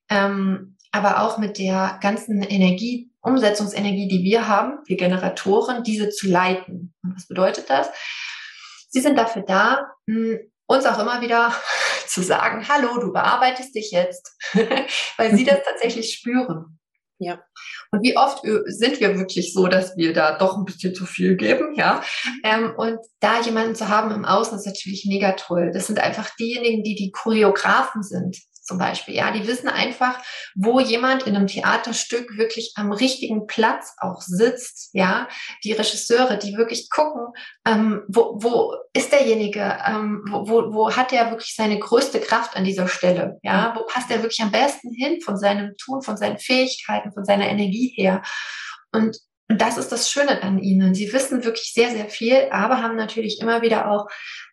ähm, 0.09 0.74
aber 0.95 1.23
auch 1.23 1.39
mit 1.39 1.59
der 1.59 1.99
ganzen 2.01 2.41
Energie, 2.45 3.11
Umsetzungsenergie, 3.21 4.07
die 4.07 4.23
wir 4.23 4.47
haben, 4.47 4.79
wir 4.87 4.97
Generatoren, 4.97 5.83
diese 5.83 6.09
zu 6.11 6.29
leiten. 6.29 6.95
Und 7.03 7.17
was 7.17 7.27
bedeutet 7.27 7.69
das? 7.69 7.89
Sie 8.91 9.01
sind 9.01 9.19
dafür 9.19 9.43
da, 9.43 9.91
hm, 10.07 10.39
uns 10.67 10.87
auch 10.87 11.01
immer 11.01 11.21
wieder 11.21 11.53
zu 12.07 12.23
sagen, 12.23 12.69
hallo, 12.69 13.01
du 13.01 13.13
bearbeitest 13.13 13.75
dich 13.75 13.91
jetzt, 13.91 14.37
weil 15.17 15.35
sie 15.35 15.45
das 15.45 15.59
tatsächlich 15.69 16.15
spüren. 16.15 16.79
Ja. 17.19 17.43
Und 17.91 18.03
wie 18.03 18.17
oft 18.17 18.43
sind 18.67 19.01
wir 19.01 19.19
wirklich 19.19 19.53
so, 19.53 19.67
dass 19.67 19.97
wir 19.97 20.13
da 20.13 20.39
doch 20.39 20.57
ein 20.57 20.65
bisschen 20.65 20.95
zu 20.95 21.07
viel 21.07 21.37
geben, 21.37 21.75
ja? 21.75 22.05
Mhm. 22.25 22.41
Ähm, 22.45 22.75
und 22.77 22.99
da 23.19 23.41
jemanden 23.41 23.75
zu 23.75 23.89
haben 23.89 24.13
im 24.13 24.25
Außen 24.25 24.59
ist 24.59 24.67
natürlich 24.67 25.07
mega 25.07 25.33
toll. 25.33 25.73
Das 25.73 25.89
sind 25.89 25.99
einfach 25.99 26.31
diejenigen, 26.37 26.85
die 26.85 26.95
die 26.95 27.11
Choreografen 27.11 28.05
sind 28.05 28.37
zum 28.65 28.79
Beispiel. 28.79 29.15
Ja, 29.15 29.31
die 29.31 29.47
wissen 29.47 29.69
einfach, 29.69 30.19
wo 30.55 30.81
jemand 30.81 31.25
in 31.25 31.37
einem 31.37 31.47
Theaterstück 31.47 32.37
wirklich 32.37 32.73
am 32.77 32.93
richtigen 32.93 33.47
Platz 33.47 33.95
auch 33.99 34.21
sitzt. 34.21 34.91
Ja, 34.95 35.29
die 35.63 35.73
Regisseure, 35.73 36.39
die 36.39 36.57
wirklich 36.57 36.89
gucken, 36.91 37.27
ähm, 37.67 38.03
wo, 38.09 38.39
wo 38.43 38.75
ist 38.93 39.13
derjenige, 39.13 39.79
ähm, 39.87 40.25
wo, 40.31 40.49
wo, 40.49 40.75
wo 40.75 40.97
hat 40.97 41.13
er 41.13 41.31
wirklich 41.31 41.55
seine 41.55 41.79
größte 41.79 42.21
Kraft 42.21 42.57
an 42.57 42.65
dieser 42.65 42.89
Stelle? 42.89 43.39
Ja, 43.43 43.75
wo 43.77 43.85
passt 43.87 44.11
er 44.11 44.23
wirklich 44.23 44.41
am 44.41 44.53
besten 44.53 44.93
hin 44.93 45.21
von 45.21 45.37
seinem 45.37 45.77
Tun, 45.77 46.03
von 46.03 46.17
seinen 46.17 46.39
Fähigkeiten, 46.39 47.13
von 47.13 47.25
seiner 47.25 47.49
Energie 47.49 47.93
her? 47.97 48.23
Und 48.93 49.19
das 49.49 49.77
ist 49.77 49.93
das 49.93 50.11
Schöne 50.11 50.43
an 50.43 50.59
ihnen. 50.59 50.95
Sie 50.95 51.13
wissen 51.13 51.45
wirklich 51.45 51.73
sehr, 51.75 51.91
sehr 51.91 52.09
viel, 52.09 52.49
aber 52.51 52.83
haben 52.83 52.97
natürlich 52.97 53.41
immer 53.41 53.61
wieder 53.61 53.91
auch 53.91 54.07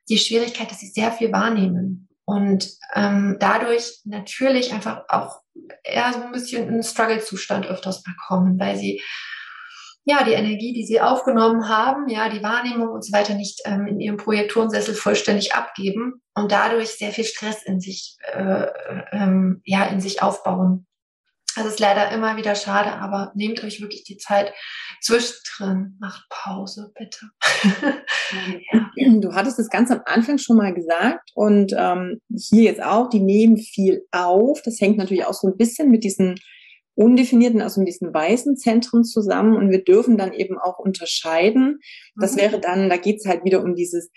die 0.10 0.18
Schwierigkeit, 0.18 0.70
dass 0.70 0.80
sie 0.80 0.90
sehr 0.90 1.12
viel 1.12 1.32
wahrnehmen 1.32 2.10
und 2.32 2.70
ähm, 2.96 3.36
dadurch 3.42 4.00
natürlich 4.06 4.72
einfach 4.72 5.04
auch 5.10 5.42
eher 5.84 6.14
so 6.14 6.22
ein 6.22 6.32
bisschen 6.32 6.70
in 6.70 6.82
Struggle-Zustand 6.82 7.66
öfters 7.66 8.04
bekommen, 8.04 8.58
weil 8.58 8.78
sie 8.78 9.02
ja 10.06 10.24
die 10.24 10.32
Energie, 10.32 10.72
die 10.72 10.86
sie 10.86 11.02
aufgenommen 11.02 11.68
haben, 11.68 12.08
ja 12.08 12.30
die 12.30 12.42
Wahrnehmung 12.42 12.88
und 12.88 13.04
so 13.04 13.12
weiter 13.12 13.34
nicht 13.34 13.60
ähm, 13.66 13.86
in 13.86 14.00
ihrem 14.00 14.16
Projektorensessel 14.16 14.94
vollständig 14.94 15.56
abgeben 15.56 16.22
und 16.34 16.54
dadurch 16.54 16.92
sehr 16.92 17.12
viel 17.12 17.26
Stress 17.26 17.64
in 17.64 17.82
sich 17.82 18.16
äh, 18.32 18.68
ähm, 19.12 19.62
ja 19.66 19.84
in 19.88 20.00
sich 20.00 20.24
aufbauen. 20.24 20.88
Das 21.56 21.66
ist 21.66 21.80
leider 21.80 22.12
immer 22.12 22.38
wieder 22.38 22.56
schade, 22.56 22.94
aber 22.94 23.32
nehmt 23.36 23.64
euch 23.64 23.82
wirklich 23.82 24.04
die 24.04 24.18
Zeit 24.18 24.54
zwischendrin, 25.02 25.98
macht 26.00 26.26
Pause, 26.30 26.92
bitte. 26.98 27.30
Du 29.22 29.34
hattest 29.34 29.60
das 29.60 29.70
ganz 29.70 29.92
am 29.92 30.02
Anfang 30.06 30.38
schon 30.38 30.58
mal 30.58 30.74
gesagt 30.74 31.32
und 31.34 31.74
ähm, 31.78 32.22
hier 32.34 32.64
jetzt 32.64 32.82
auch, 32.82 33.10
die 33.10 33.20
nehmen 33.20 33.58
viel 33.58 34.06
auf. 34.12 34.62
Das 34.62 34.80
hängt 34.80 34.98
natürlich 34.98 35.26
auch 35.26 35.34
so 35.34 35.48
ein 35.48 35.58
bisschen 35.58 35.90
mit 35.90 36.04
diesen 36.04 36.36
undefinierten, 36.96 37.62
also 37.62 37.82
mit 37.82 37.90
diesen 37.90 38.14
weißen 38.14 38.58
Zentren 38.58 39.04
zusammen 39.04 39.56
und 39.56 39.70
wir 39.70 39.84
dürfen 39.84 40.18
dann 40.18 40.34
eben 40.34 40.58
auch 40.58 40.80
unterscheiden. 40.80 41.80
Das 42.16 42.36
mhm. 42.36 42.40
wäre 42.40 42.60
dann, 42.60 42.90
da 42.90 42.98
geht 42.98 43.18
es 43.18 43.26
halt 43.26 43.44
wieder 43.44 43.64
um 43.64 43.76
dieses 43.76 44.12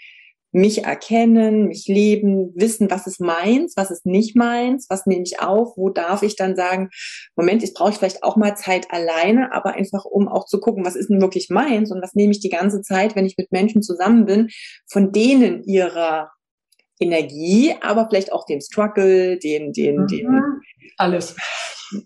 mich 0.55 0.85
erkennen, 0.85 1.67
mich 1.67 1.89
leben, 1.89 2.53
wissen, 2.55 2.89
was 2.89 3.09
ist 3.09 3.21
meins, 3.21 3.75
was 3.77 3.91
ist 3.91 4.07
nicht 4.07 4.37
meins, 4.37 4.87
was 4.89 5.05
nehme 5.05 5.25
ich 5.25 5.41
auf, 5.41 5.77
wo 5.77 5.91
darf 5.91 6.23
ich 6.23 6.37
dann 6.37 6.55
sagen, 6.55 6.91
Moment, 7.35 7.63
jetzt 7.63 7.75
brauche 7.75 7.91
ich 7.91 7.97
vielleicht 7.97 8.23
auch 8.23 8.37
mal 8.37 8.57
Zeit 8.57 8.87
alleine, 8.91 9.53
aber 9.53 9.75
einfach 9.75 10.05
um 10.05 10.29
auch 10.29 10.47
zu 10.47 10.61
gucken, 10.61 10.85
was 10.85 10.95
ist 10.95 11.11
denn 11.11 11.21
wirklich 11.21 11.51
meins 11.51 11.91
und 11.91 12.01
was 12.01 12.15
nehme 12.15 12.31
ich 12.31 12.39
die 12.39 12.51
ganze 12.51 12.83
Zeit, 12.83 13.17
wenn 13.17 13.27
ich 13.27 13.37
mit 13.37 13.51
Menschen 13.51 13.83
zusammen 13.83 14.27
bin, 14.27 14.49
von 14.87 15.11
denen 15.11 15.65
ihrer 15.65 16.31
Energie, 17.01 17.75
aber 17.81 18.07
vielleicht 18.09 18.33
auch 18.33 18.47
dem 18.47 18.61
Struggle, 18.61 19.37
den, 19.39 19.73
den, 19.73 20.03
mhm. 20.03 20.07
den 20.07 20.61
alles 20.97 21.35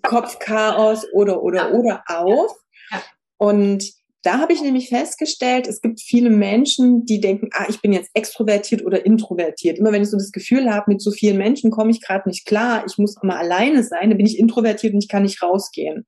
Kopfchaos 0.03 1.07
oder 1.13 1.43
oder 1.43 1.69
ja. 1.69 1.73
oder 1.73 2.03
auf. 2.07 2.53
Ja. 2.91 3.03
Und 3.37 3.98
da 4.29 4.41
habe 4.41 4.53
ich 4.53 4.61
nämlich 4.61 4.91
festgestellt, 4.91 5.67
es 5.67 5.81
gibt 5.81 6.03
viele 6.03 6.29
Menschen, 6.29 7.07
die 7.07 7.19
denken, 7.19 7.49
ah, 7.53 7.65
ich 7.67 7.81
bin 7.81 7.95
jetzt 7.95 8.11
extrovertiert 8.13 8.85
oder 8.85 9.07
introvertiert. 9.07 9.79
Immer 9.79 9.91
wenn 9.91 10.03
ich 10.03 10.11
so 10.11 10.19
das 10.19 10.33
Gefühl 10.33 10.71
habe, 10.71 10.93
mit 10.93 11.01
so 11.01 11.11
vielen 11.11 11.39
Menschen 11.39 11.71
komme 11.71 11.91
ich 11.93 12.03
gerade 12.03 12.29
nicht 12.29 12.45
klar, 12.45 12.85
ich 12.87 12.99
muss 12.99 13.17
immer 13.23 13.39
alleine 13.39 13.83
sein, 13.83 14.11
dann 14.11 14.19
bin 14.19 14.27
ich 14.27 14.39
introvertiert 14.39 14.93
und 14.93 15.03
ich 15.03 15.09
kann 15.09 15.23
nicht 15.23 15.43
rausgehen. 15.43 16.05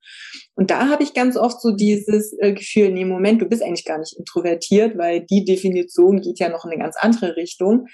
Und 0.55 0.71
da 0.71 0.91
habe 0.91 1.03
ich 1.03 1.15
ganz 1.15 1.39
oft 1.39 1.63
so 1.63 1.71
dieses 1.71 2.37
äh, 2.41 2.53
Gefühl, 2.53 2.93
nee, 2.93 3.07
Moment, 3.07 3.41
du 3.41 3.47
bist 3.47 3.63
eigentlich 3.63 3.87
gar 3.87 3.97
nicht 3.97 4.19
introvertiert, 4.19 4.99
weil 4.99 5.25
die 5.25 5.47
Definition 5.47 6.21
geht 6.21 6.41
ja 6.41 6.51
noch 6.51 6.67
in 6.67 6.73
eine 6.73 6.83
ganz 6.83 6.97
andere 6.99 7.37
Richtung. 7.37 7.87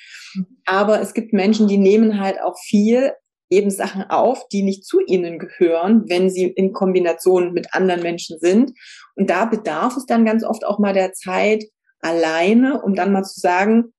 Aber 0.65 1.01
es 1.01 1.15
gibt 1.15 1.35
Menschen, 1.35 1.69
die 1.69 1.79
nehmen 1.79 2.19
halt 2.19 2.43
auch 2.43 2.59
viel 2.59 3.13
eben 3.51 3.71
Sachen 3.71 4.03
auf, 4.05 4.49
die 4.49 4.63
nicht 4.63 4.85
zu 4.85 5.01
ihnen 5.07 5.39
gehören, 5.39 6.09
wenn 6.09 6.31
sie 6.31 6.45
in 6.45 6.73
Kombination 6.73 7.53
mit 7.53 7.75
anderen 7.75 8.03
Menschen 8.03 8.39
sind. 8.39 8.73
Und 9.15 9.31
da 9.31 9.45
bedarf 9.45 9.97
es 9.97 10.07
dann 10.07 10.25
ganz 10.25 10.45
oft 10.45 10.65
auch 10.65 10.79
mal 10.79 10.93
der 10.93 11.13
Zeit 11.13 11.65
alleine, 12.01 12.83
um 12.83 12.95
dann 12.95 13.13
mal 13.13 13.25
zu 13.25 13.41
sagen, 13.41 13.93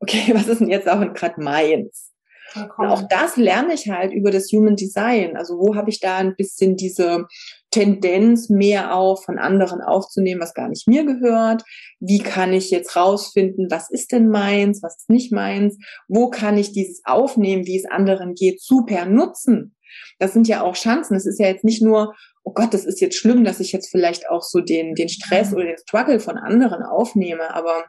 okay, 0.00 0.32
was 0.34 0.48
ist 0.48 0.60
denn 0.60 0.68
jetzt 0.68 0.88
auch 0.88 1.00
gerade 1.14 1.40
meins? 1.40 2.10
Und 2.54 2.86
auch 2.86 3.02
das 3.08 3.36
lerne 3.36 3.72
ich 3.72 3.88
halt 3.88 4.12
über 4.12 4.30
das 4.30 4.52
Human 4.52 4.76
Design. 4.76 5.36
Also 5.36 5.58
wo 5.58 5.74
habe 5.74 5.88
ich 5.88 6.00
da 6.00 6.18
ein 6.18 6.36
bisschen 6.36 6.76
diese 6.76 7.26
Tendenz, 7.72 8.50
mehr 8.50 8.94
auch 8.94 9.24
von 9.24 9.38
anderen 9.38 9.80
aufzunehmen, 9.80 10.40
was 10.40 10.54
gar 10.54 10.68
nicht 10.68 10.86
mir 10.86 11.04
gehört? 11.04 11.64
Wie 11.98 12.20
kann 12.20 12.52
ich 12.52 12.70
jetzt 12.70 12.94
rausfinden, 12.94 13.68
was 13.70 13.90
ist 13.90 14.12
denn 14.12 14.28
meins, 14.28 14.82
was 14.82 14.98
ist 14.98 15.10
nicht 15.10 15.32
meins? 15.32 15.76
Wo 16.06 16.30
kann 16.30 16.56
ich 16.56 16.72
dieses 16.72 17.02
Aufnehmen, 17.04 17.66
wie 17.66 17.78
es 17.78 17.90
anderen 17.90 18.34
geht, 18.34 18.62
super 18.62 19.06
nutzen? 19.06 19.74
Das 20.18 20.32
sind 20.32 20.46
ja 20.48 20.62
auch 20.62 20.74
Chancen. 20.74 21.16
Es 21.16 21.26
ist 21.26 21.40
ja 21.40 21.48
jetzt 21.48 21.64
nicht 21.64 21.82
nur, 21.82 22.14
oh 22.44 22.52
Gott, 22.52 22.72
das 22.74 22.84
ist 22.84 23.00
jetzt 23.00 23.16
schlimm, 23.16 23.44
dass 23.44 23.60
ich 23.60 23.72
jetzt 23.72 23.90
vielleicht 23.90 24.28
auch 24.30 24.42
so 24.42 24.60
den, 24.60 24.94
den 24.94 25.08
Stress 25.08 25.50
mhm. 25.50 25.56
oder 25.56 25.64
den 25.64 25.78
Struggle 25.78 26.20
von 26.20 26.38
anderen 26.38 26.82
aufnehme, 26.82 27.54
aber 27.54 27.84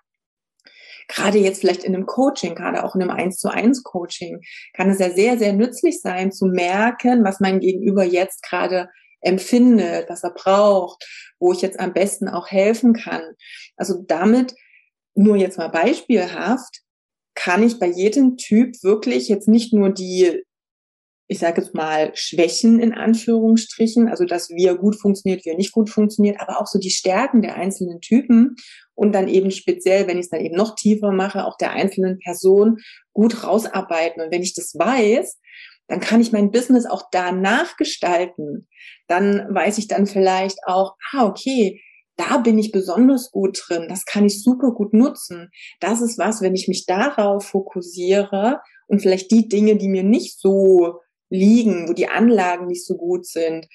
gerade 1.07 1.37
jetzt 1.37 1.59
vielleicht 1.59 1.83
in 1.83 1.95
einem 1.95 2.05
Coaching, 2.05 2.55
gerade 2.55 2.83
auch 2.83 2.95
in 2.95 3.01
einem 3.01 3.11
1 3.11 3.37
zu 3.37 3.49
1 3.49 3.83
Coaching, 3.83 4.41
kann 4.73 4.89
es 4.89 4.99
ja 4.99 5.09
sehr, 5.09 5.37
sehr 5.37 5.53
nützlich 5.53 6.01
sein, 6.01 6.31
zu 6.31 6.45
merken, 6.45 7.23
was 7.23 7.39
mein 7.39 7.59
Gegenüber 7.59 8.03
jetzt 8.03 8.41
gerade 8.43 8.89
empfindet, 9.23 10.09
was 10.09 10.23
er 10.23 10.33
braucht, 10.33 11.03
wo 11.39 11.51
ich 11.51 11.61
jetzt 11.61 11.79
am 11.79 11.93
besten 11.93 12.27
auch 12.27 12.47
helfen 12.49 12.93
kann. 12.93 13.23
Also 13.75 14.03
damit, 14.07 14.55
nur 15.15 15.35
jetzt 15.35 15.57
mal 15.57 15.69
beispielhaft, 15.69 16.81
kann 17.35 17.63
ich 17.63 17.79
bei 17.79 17.87
jedem 17.87 18.37
Typ 18.37 18.83
wirklich 18.83 19.27
jetzt 19.27 19.47
nicht 19.47 19.73
nur 19.73 19.89
die 19.89 20.43
ich 21.27 21.39
sage 21.39 21.61
jetzt 21.61 21.73
mal, 21.73 22.11
Schwächen 22.15 22.79
in 22.79 22.93
Anführungsstrichen, 22.93 24.07
also 24.09 24.25
dass 24.25 24.49
wir 24.49 24.75
gut 24.75 24.99
funktioniert, 24.99 25.45
wir 25.45 25.55
nicht 25.55 25.71
gut 25.71 25.89
funktioniert, 25.89 26.39
aber 26.39 26.59
auch 26.61 26.67
so 26.67 26.79
die 26.79 26.91
Stärken 26.91 27.41
der 27.41 27.55
einzelnen 27.55 28.01
Typen 28.01 28.55
und 28.93 29.13
dann 29.13 29.27
eben 29.27 29.49
speziell, 29.49 30.07
wenn 30.07 30.17
ich 30.17 30.25
es 30.25 30.29
dann 30.29 30.41
eben 30.41 30.55
noch 30.55 30.75
tiefer 30.75 31.11
mache, 31.11 31.45
auch 31.45 31.57
der 31.57 31.71
einzelnen 31.71 32.19
Person 32.19 32.77
gut 33.13 33.43
rausarbeiten. 33.43 34.21
Und 34.21 34.31
wenn 34.31 34.43
ich 34.43 34.53
das 34.53 34.75
weiß, 34.75 35.39
dann 35.87 35.99
kann 35.99 36.21
ich 36.21 36.31
mein 36.31 36.51
Business 36.51 36.85
auch 36.85 37.03
danach 37.11 37.77
gestalten. 37.77 38.67
Dann 39.07 39.53
weiß 39.53 39.77
ich 39.77 39.87
dann 39.87 40.07
vielleicht 40.07 40.59
auch, 40.65 40.95
ah, 41.11 41.25
okay, 41.25 41.81
da 42.15 42.37
bin 42.37 42.57
ich 42.59 42.71
besonders 42.71 43.31
gut 43.31 43.59
drin, 43.67 43.87
das 43.89 44.05
kann 44.05 44.25
ich 44.25 44.43
super 44.43 44.71
gut 44.71 44.93
nutzen. 44.93 45.49
Das 45.79 46.01
ist 46.01 46.17
was, 46.17 46.41
wenn 46.41 46.55
ich 46.55 46.67
mich 46.67 46.85
darauf 46.85 47.45
fokussiere 47.45 48.61
und 48.87 49.01
vielleicht 49.01 49.31
die 49.31 49.47
Dinge, 49.47 49.77
die 49.77 49.87
mir 49.87 50.03
nicht 50.03 50.39
so 50.39 50.99
liegen, 51.29 51.89
wo 51.89 51.93
die 51.93 52.07
Anlagen 52.07 52.67
nicht 52.67 52.85
so 52.85 52.95
gut 52.95 53.25
sind, 53.25 53.67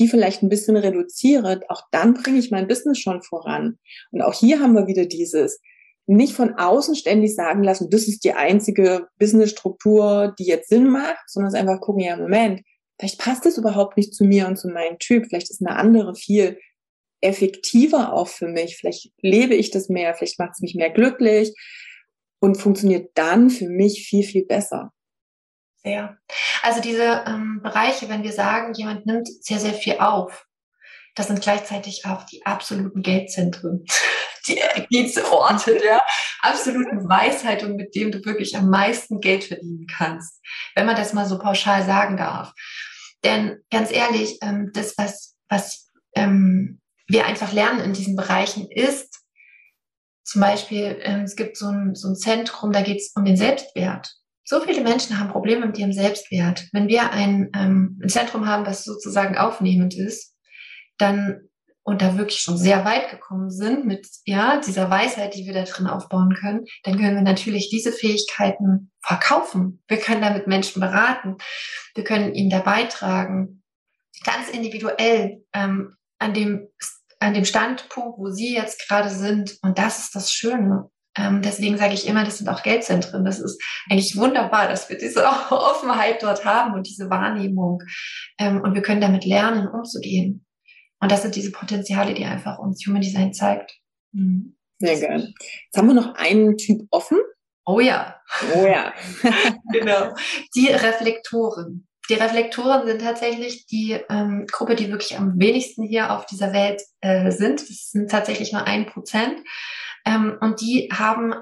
die 0.00 0.08
vielleicht 0.08 0.42
ein 0.42 0.48
bisschen 0.48 0.76
reduziere, 0.76 1.60
auch 1.68 1.82
dann 1.92 2.14
bringe 2.14 2.38
ich 2.38 2.50
mein 2.50 2.66
Business 2.66 2.98
schon 2.98 3.22
voran. 3.22 3.78
Und 4.10 4.22
auch 4.22 4.34
hier 4.34 4.58
haben 4.58 4.74
wir 4.74 4.88
wieder 4.88 5.06
dieses, 5.06 5.60
nicht 6.06 6.34
von 6.34 6.54
außen 6.54 6.94
ständig 6.96 7.34
sagen 7.34 7.62
lassen, 7.62 7.90
das 7.90 8.08
ist 8.08 8.24
die 8.24 8.34
einzige 8.34 9.08
Businessstruktur, 9.18 10.34
die 10.38 10.44
jetzt 10.44 10.68
Sinn 10.68 10.88
macht, 10.88 11.24
sondern 11.26 11.52
es 11.52 11.58
einfach 11.58 11.80
gucken, 11.80 12.02
ja, 12.02 12.16
Moment, 12.16 12.62
vielleicht 12.98 13.18
passt 13.18 13.46
es 13.46 13.58
überhaupt 13.58 13.96
nicht 13.96 14.14
zu 14.14 14.24
mir 14.24 14.46
und 14.46 14.56
zu 14.56 14.68
meinem 14.68 14.98
Typ, 14.98 15.26
vielleicht 15.26 15.50
ist 15.50 15.64
eine 15.64 15.76
andere 15.76 16.14
viel 16.14 16.58
effektiver 17.20 18.12
auch 18.12 18.28
für 18.28 18.48
mich, 18.48 18.76
vielleicht 18.76 19.10
lebe 19.22 19.54
ich 19.54 19.70
das 19.70 19.88
mehr, 19.88 20.14
vielleicht 20.14 20.38
macht 20.38 20.52
es 20.54 20.60
mich 20.60 20.74
mehr 20.74 20.90
glücklich 20.90 21.54
und 22.38 22.56
funktioniert 22.56 23.10
dann 23.14 23.48
für 23.48 23.68
mich 23.68 24.06
viel, 24.06 24.24
viel 24.24 24.44
besser. 24.44 24.92
Sehr. 25.82 26.18
Also 26.62 26.80
diese 26.80 27.24
ähm, 27.26 27.60
Bereiche, 27.62 28.08
wenn 28.08 28.22
wir 28.22 28.32
sagen, 28.32 28.74
jemand 28.74 29.06
nimmt 29.06 29.28
sehr, 29.42 29.58
sehr 29.58 29.72
viel 29.72 29.96
auf, 29.98 30.46
das 31.14 31.28
sind 31.28 31.40
gleichzeitig 31.40 32.04
auch 32.06 32.24
die 32.24 32.44
absoluten 32.44 33.02
Geldzentren, 33.02 33.84
die 34.48 34.58
Ergebnisorte 34.58 35.78
der 35.78 36.02
absoluten 36.42 37.08
Weisheit 37.08 37.62
und 37.62 37.76
mit 37.76 37.94
dem 37.94 38.10
du 38.12 38.24
wirklich 38.24 38.56
am 38.56 38.68
meisten 38.68 39.20
Geld 39.20 39.44
verdienen 39.44 39.86
kannst, 39.86 40.40
wenn 40.74 40.86
man 40.86 40.96
das 40.96 41.12
mal 41.12 41.26
so 41.26 41.38
pauschal 41.38 41.84
sagen 41.84 42.16
darf. 42.16 42.52
Denn 43.24 43.58
ganz 43.70 43.90
ehrlich, 43.90 44.38
ähm, 44.42 44.70
das, 44.74 44.94
was, 44.98 45.34
was 45.48 45.90
ähm, 46.14 46.80
wir 47.06 47.26
einfach 47.26 47.52
lernen 47.52 47.80
in 47.80 47.92
diesen 47.94 48.16
Bereichen 48.16 48.70
ist, 48.70 49.20
zum 50.24 50.40
Beispiel, 50.40 50.98
ähm, 51.02 51.22
es 51.22 51.36
gibt 51.36 51.56
so 51.56 51.66
ein, 51.66 51.94
so 51.94 52.08
ein 52.08 52.16
Zentrum, 52.16 52.72
da 52.72 52.82
geht 52.82 52.98
es 52.98 53.12
um 53.14 53.24
den 53.24 53.36
Selbstwert. 53.36 54.14
So 54.42 54.60
viele 54.60 54.82
Menschen 54.82 55.18
haben 55.18 55.30
Probleme 55.30 55.66
mit 55.66 55.78
ihrem 55.78 55.92
Selbstwert. 55.92 56.68
Wenn 56.72 56.88
wir 56.88 57.12
ein, 57.12 57.50
ähm, 57.54 58.00
ein 58.02 58.08
Zentrum 58.08 58.46
haben, 58.46 58.64
das 58.64 58.84
sozusagen 58.84 59.38
aufnehmend 59.38 59.94
ist, 59.94 60.33
dann 60.98 61.48
und 61.86 62.00
da 62.00 62.16
wirklich 62.16 62.40
schon 62.40 62.56
sehr 62.56 62.84
weit 62.86 63.10
gekommen 63.10 63.50
sind 63.50 63.84
mit 63.84 64.08
ja 64.24 64.58
dieser 64.58 64.88
Weisheit, 64.88 65.34
die 65.34 65.44
wir 65.44 65.52
da 65.52 65.64
drin 65.64 65.86
aufbauen 65.86 66.34
können, 66.34 66.64
dann 66.82 66.98
können 66.98 67.16
wir 67.16 67.22
natürlich 67.22 67.68
diese 67.68 67.92
Fähigkeiten 67.92 68.90
verkaufen. 69.02 69.82
Wir 69.86 69.98
können 69.98 70.22
damit 70.22 70.46
Menschen 70.46 70.80
beraten, 70.80 71.36
wir 71.94 72.04
können 72.04 72.34
ihnen 72.34 72.48
da 72.48 72.60
beitragen, 72.60 73.62
ganz 74.24 74.48
individuell 74.48 75.44
ähm, 75.52 75.94
an 76.18 76.32
dem 76.32 76.68
an 77.20 77.34
dem 77.34 77.44
Standpunkt, 77.44 78.18
wo 78.18 78.30
sie 78.30 78.54
jetzt 78.54 78.86
gerade 78.86 79.10
sind. 79.10 79.58
Und 79.62 79.78
das 79.78 79.98
ist 79.98 80.14
das 80.14 80.32
Schöne. 80.32 80.90
Ähm, 81.16 81.42
deswegen 81.42 81.78
sage 81.78 81.94
ich 81.94 82.06
immer, 82.06 82.24
das 82.24 82.38
sind 82.38 82.48
auch 82.48 82.62
Geldzentren. 82.62 83.24
Das 83.24 83.38
ist 83.38 83.62
eigentlich 83.88 84.16
wunderbar, 84.16 84.68
dass 84.68 84.88
wir 84.88 84.98
diese 84.98 85.24
Offenheit 85.50 86.22
dort 86.22 86.44
haben 86.44 86.74
und 86.74 86.86
diese 86.86 87.08
Wahrnehmung. 87.08 87.82
Ähm, 88.38 88.60
und 88.60 88.74
wir 88.74 88.82
können 88.82 89.00
damit 89.00 89.24
lernen, 89.24 89.68
umzugehen. 89.68 90.43
Und 91.04 91.12
das 91.12 91.20
sind 91.20 91.36
diese 91.36 91.52
Potenziale, 91.52 92.14
die 92.14 92.24
einfach 92.24 92.58
uns 92.58 92.82
Human 92.86 93.02
Design 93.02 93.34
zeigt. 93.34 93.78
Mhm. 94.12 94.56
Sehr 94.78 94.98
geil. 94.98 95.34
Jetzt 95.38 95.76
haben 95.76 95.86
wir 95.86 95.92
noch 95.92 96.14
einen 96.14 96.56
Typ 96.56 96.86
offen. 96.90 97.18
Oh 97.66 97.78
ja. 97.78 98.22
Oh 98.54 98.64
ja. 98.66 98.94
genau. 99.70 100.14
Die 100.54 100.68
Reflektoren. 100.68 101.86
Die 102.08 102.14
Reflektoren 102.14 102.86
sind 102.86 103.02
tatsächlich 103.02 103.66
die 103.66 104.00
ähm, 104.08 104.46
Gruppe, 104.50 104.76
die 104.76 104.90
wirklich 104.90 105.18
am 105.18 105.38
wenigsten 105.38 105.84
hier 105.84 106.10
auf 106.10 106.24
dieser 106.24 106.54
Welt 106.54 106.80
äh, 107.02 107.30
sind. 107.30 107.60
Das 107.60 107.90
sind 107.90 108.10
tatsächlich 108.10 108.54
nur 108.54 108.66
ein 108.66 108.86
Prozent. 108.86 109.40
Ähm, 110.06 110.38
und 110.40 110.62
die 110.62 110.88
haben, 110.90 111.34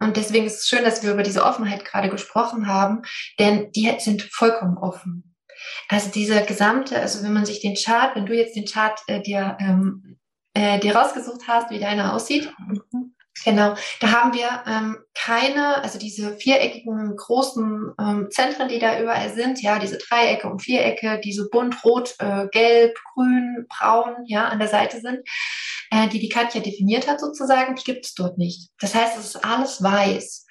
und 0.00 0.16
deswegen 0.16 0.46
ist 0.46 0.62
es 0.62 0.66
schön, 0.66 0.82
dass 0.82 1.04
wir 1.04 1.12
über 1.12 1.22
diese 1.22 1.44
Offenheit 1.44 1.84
gerade 1.84 2.10
gesprochen 2.10 2.66
haben, 2.66 3.02
denn 3.38 3.70
die 3.70 3.94
sind 4.00 4.22
vollkommen 4.22 4.76
offen. 4.76 5.33
Also 5.88 6.10
diese 6.10 6.42
gesamte, 6.42 7.00
also 7.00 7.22
wenn 7.22 7.32
man 7.32 7.46
sich 7.46 7.60
den 7.60 7.74
Chart, 7.74 8.14
wenn 8.16 8.26
du 8.26 8.34
jetzt 8.34 8.56
den 8.56 8.66
Chart 8.66 9.00
äh, 9.06 9.20
dir, 9.20 9.56
ähm, 9.60 10.18
äh, 10.54 10.78
dir 10.78 10.96
rausgesucht 10.96 11.48
hast, 11.48 11.70
wie 11.70 11.78
deiner 11.78 12.14
aussieht, 12.14 12.52
mhm. 12.58 13.13
Genau, 13.42 13.74
da 14.00 14.12
haben 14.12 14.32
wir 14.32 14.62
ähm, 14.66 14.98
keine, 15.12 15.82
also 15.82 15.98
diese 15.98 16.36
viereckigen 16.36 17.16
großen 17.16 17.92
ähm, 17.98 18.28
Zentren, 18.30 18.68
die 18.68 18.78
da 18.78 19.00
überall 19.00 19.34
sind, 19.34 19.60
ja, 19.60 19.78
diese 19.78 19.98
Dreiecke 19.98 20.48
und 20.48 20.60
Vierecke, 20.60 21.20
die 21.22 21.32
so 21.32 21.50
bunt, 21.50 21.84
rot, 21.84 22.14
äh, 22.20 22.46
gelb, 22.52 22.96
grün, 23.12 23.66
braun, 23.68 24.14
ja, 24.26 24.46
an 24.46 24.60
der 24.60 24.68
Seite 24.68 25.00
sind, 25.00 25.18
äh, 25.90 26.08
die 26.08 26.20
die 26.20 26.28
Katja 26.28 26.60
definiert 26.60 27.08
hat 27.08 27.20
sozusagen, 27.20 27.74
die 27.74 27.84
gibt 27.84 28.06
es 28.06 28.14
dort 28.14 28.38
nicht. 28.38 28.70
Das 28.80 28.94
heißt, 28.94 29.18
es 29.18 29.34
ist 29.34 29.44
alles 29.44 29.82
weiß. 29.82 30.46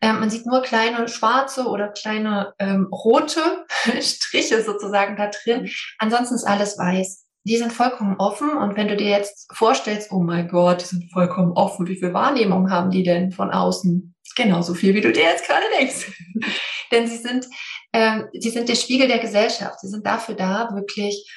Ähm, 0.00 0.18
man 0.18 0.30
sieht 0.30 0.46
nur 0.46 0.62
kleine 0.62 1.06
schwarze 1.08 1.66
oder 1.66 1.88
kleine 1.88 2.54
ähm, 2.58 2.88
rote 2.90 3.66
Striche 4.00 4.62
sozusagen 4.62 5.16
da 5.16 5.28
drin. 5.28 5.64
Mhm. 5.64 5.70
Ansonsten 5.98 6.34
ist 6.34 6.44
alles 6.44 6.78
weiß 6.78 7.26
die 7.44 7.56
sind 7.56 7.72
vollkommen 7.72 8.16
offen. 8.18 8.50
Und 8.56 8.76
wenn 8.76 8.88
du 8.88 8.96
dir 8.96 9.08
jetzt 9.08 9.48
vorstellst, 9.52 10.12
oh 10.12 10.20
mein 10.20 10.48
Gott, 10.48 10.82
die 10.82 10.86
sind 10.86 11.12
vollkommen 11.12 11.52
offen, 11.52 11.86
wie 11.86 11.96
viel 11.96 12.12
Wahrnehmung 12.12 12.70
haben 12.70 12.90
die 12.90 13.02
denn 13.02 13.32
von 13.32 13.50
außen? 13.50 14.14
Genauso 14.36 14.74
viel, 14.74 14.94
wie 14.94 15.00
du 15.00 15.12
dir 15.12 15.24
jetzt 15.24 15.46
gerade 15.46 15.66
denkst. 15.78 16.10
Denn 16.92 17.06
sie 17.06 17.16
sind, 17.16 17.46
ähm, 17.92 18.28
sie 18.32 18.50
sind 18.50 18.68
der 18.68 18.76
Spiegel 18.76 19.08
der 19.08 19.18
Gesellschaft. 19.18 19.80
Sie 19.80 19.88
sind 19.88 20.06
dafür 20.06 20.34
da, 20.34 20.70
wirklich 20.74 21.30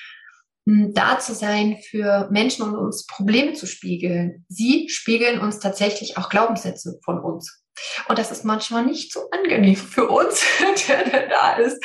mh, 0.66 0.86
hm, 0.86 0.94
da 0.94 1.20
zu 1.20 1.34
sein 1.34 1.78
für 1.90 2.30
Menschen 2.32 2.64
und 2.64 2.76
uns 2.76 3.06
Probleme 3.06 3.54
zu 3.54 3.66
spiegeln. 3.66 4.46
Sie 4.48 4.88
spiegeln 4.90 5.40
uns 5.40 5.60
tatsächlich 5.60 6.18
auch 6.18 6.30
Glaubenssätze 6.30 7.00
von 7.04 7.20
uns. 7.20 7.64
Und 8.08 8.18
das 8.18 8.32
ist 8.32 8.46
manchmal 8.46 8.86
nicht 8.86 9.12
so 9.12 9.30
angenehm 9.32 9.76
für 9.76 10.08
uns, 10.08 10.42
der 10.88 11.28
da 11.28 11.54
ist. 11.54 11.84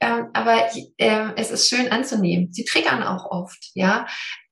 Ähm, 0.00 0.28
aber 0.32 0.68
äh, 0.98 1.28
es 1.36 1.50
ist 1.50 1.68
schön 1.68 1.90
anzunehmen. 1.90 2.52
Sie 2.52 2.64
triggern 2.64 3.02
auch 3.02 3.30
oft, 3.30 3.70
ja. 3.74 4.06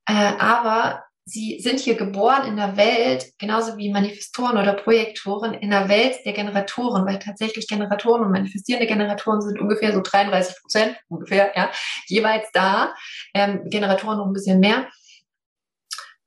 Äh, 0.07 0.13
aber 0.39 1.05
sie 1.27 1.59
sind 1.61 1.81
hier 1.81 1.95
geboren 1.95 2.47
in 2.47 2.57
der 2.57 2.77
Welt, 2.77 3.33
genauso 3.39 3.77
wie 3.77 3.91
Manifestoren 3.91 4.59
oder 4.59 4.75
Projektoren, 4.75 5.55
in 5.55 5.71
der 5.71 5.89
Welt 5.89 6.17
der 6.25 6.35
Generatoren, 6.35 7.07
weil 7.07 7.19
tatsächlich 7.19 7.67
Generatoren 7.67 8.23
und 8.23 8.33
manifestierende 8.33 8.87
Generatoren 8.87 9.41
sind 9.41 9.59
ungefähr 9.59 9.93
so 9.93 10.01
33 10.03 10.61
Prozent, 10.61 10.97
ungefähr, 11.09 11.53
ja, 11.57 11.71
jeweils 12.07 12.47
da. 12.53 12.95
Ähm, 13.33 13.63
Generatoren 13.71 14.19
noch 14.19 14.27
ein 14.27 14.33
bisschen 14.35 14.61
mehr. 14.61 14.89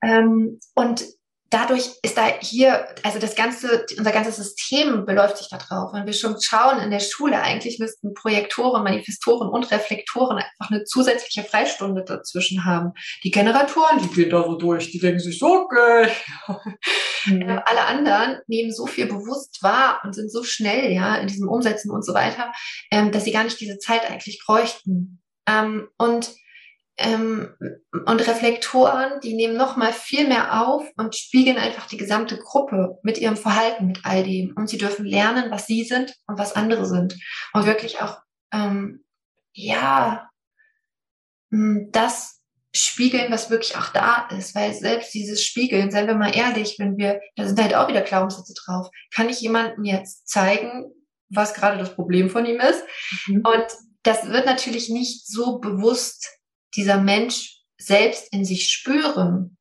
Ähm, 0.02 0.60
und 0.76 1.06
dadurch 1.50 1.92
ist 2.02 2.18
da 2.18 2.28
hier, 2.42 2.88
also 3.04 3.20
das 3.20 3.36
ganze, 3.36 3.86
unser 3.98 4.12
ganzes 4.12 4.36
System 4.36 5.06
beläuft 5.06 5.38
sich 5.38 5.50
da 5.50 5.58
drauf. 5.58 5.94
Wenn 5.94 6.06
wir 6.06 6.14
schon 6.14 6.40
schauen 6.42 6.80
in 6.80 6.92
der 6.92 7.00
Schule, 7.00 7.42
eigentlich 7.42 7.80
müssten 7.80 8.14
Projektoren, 8.14 8.84
Manifestoren 8.84 9.50
und 9.50 9.72
Reflektoren 9.72 10.38
einfach 10.38 10.72
eine 10.72 10.84
zusätzliche 10.84 11.48
Freistunde 11.48 12.04
dazwischen 12.04 12.66
haben. 12.66 12.92
Die 13.24 13.32
Generatoren, 13.32 14.00
die 14.00 14.14
gehen 14.14 14.30
da 14.30 14.44
so 14.44 14.56
durch, 14.56 14.92
die 14.92 15.00
denken 15.00 15.20
sich 15.20 15.40
so, 15.40 15.64
okay. 15.64 16.12
Mhm. 17.26 17.42
Äh, 17.42 17.62
alle 17.66 17.86
anderen 17.86 18.40
nehmen 18.48 18.72
so 18.72 18.86
viel 18.86 19.06
bewusst 19.06 19.62
wahr 19.62 20.02
und 20.04 20.14
sind 20.14 20.32
so 20.32 20.44
schnell, 20.44 20.92
ja, 20.92 21.16
in 21.16 21.28
diesem 21.28 21.50
Umsetzen 21.50 21.92
und 21.92 22.06
so 22.06 22.14
weiter, 22.14 22.54
ähm, 22.92 23.12
dass 23.12 23.24
sie 23.24 23.32
gar 23.32 23.44
nicht 23.44 23.60
diese 23.60 23.80
Zeit 23.80 24.10
eigentlich 24.10 24.42
bräuchten. 24.46 25.22
Ähm, 25.48 25.88
und 25.98 26.32
ähm, 26.98 27.54
und 28.06 28.28
Reflektoren, 28.28 29.20
die 29.22 29.36
nehmen 29.36 29.56
noch 29.56 29.78
mal 29.78 29.94
viel 29.94 30.28
mehr 30.28 30.66
auf 30.66 30.84
und 30.98 31.16
spiegeln 31.16 31.58
einfach 31.58 31.88
die 31.88 31.98
gesamte 31.98 32.38
Gruppe 32.38 32.98
mit 33.04 33.20
ihrem 33.20 33.38
Verhalten, 33.38 33.88
mit 33.88 34.00
all 34.04 34.24
dem. 34.24 34.54
Und 34.56 34.70
sie 34.70 34.80
dürfen 34.80 35.06
lernen, 35.06 35.52
was 35.52 35.68
sie 35.68 35.84
sind 35.84 36.16
und 36.26 36.40
was 36.40 36.54
andere 36.54 36.86
sind. 36.86 37.16
Und 37.54 37.66
wirklich 37.66 38.02
auch, 38.02 38.18
ähm, 38.52 39.04
ja, 39.54 40.30
das 41.52 42.42
spiegeln, 42.74 43.32
was 43.32 43.50
wirklich 43.50 43.78
auch 43.78 43.90
da 43.90 44.28
ist. 44.36 44.56
Weil 44.56 44.74
selbst 44.74 45.14
dieses 45.14 45.44
Spiegeln, 45.44 45.92
seien 45.92 46.08
wir 46.08 46.16
mal 46.16 46.36
ehrlich, 46.36 46.78
wenn 46.80 46.98
wir, 46.98 47.22
da 47.36 47.46
sind 47.46 47.62
halt 47.62 47.76
auch 47.76 47.88
wieder 47.88 48.02
Glaubenssätze 48.02 48.54
drauf. 48.66 48.90
Kann 49.14 49.30
ich 49.30 49.40
jemandem 49.40 49.84
jetzt 49.84 50.28
zeigen, 50.28 50.92
was 51.30 51.54
gerade 51.54 51.78
das 51.78 51.94
Problem 51.94 52.30
von 52.30 52.46
ihm 52.46 52.60
ist? 52.60 52.84
Mhm. 53.28 53.44
Und 53.46 53.66
das 54.04 54.28
wird 54.30 54.46
natürlich 54.46 54.90
nicht 54.90 55.28
so 55.28 55.60
bewusst 55.60 56.37
dieser 56.78 57.00
Mensch 57.00 57.58
selbst 57.78 58.32
in 58.32 58.46
sich 58.46 58.70
spüren. 58.70 59.58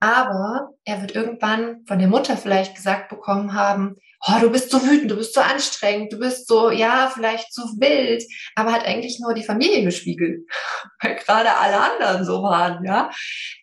Aber 0.00 0.70
er 0.84 1.02
wird 1.02 1.14
irgendwann 1.14 1.84
von 1.86 1.98
der 1.98 2.08
Mutter 2.08 2.36
vielleicht 2.36 2.74
gesagt 2.74 3.10
bekommen 3.10 3.52
haben, 3.52 3.96
oh, 4.26 4.40
du 4.40 4.50
bist 4.50 4.70
so 4.70 4.82
wütend, 4.82 5.10
du 5.10 5.16
bist 5.16 5.34
so 5.34 5.40
anstrengend, 5.40 6.12
du 6.12 6.18
bist 6.18 6.48
so, 6.48 6.70
ja, 6.70 7.10
vielleicht 7.12 7.52
so 7.52 7.62
wild, 7.78 8.22
aber 8.54 8.72
hat 8.72 8.86
eigentlich 8.86 9.20
nur 9.20 9.34
die 9.34 9.44
Familie 9.44 9.84
gespiegelt, 9.84 10.40
weil 11.02 11.16
gerade 11.16 11.54
alle 11.54 11.80
anderen 11.80 12.24
so 12.24 12.42
waren, 12.42 12.84
ja. 12.84 13.10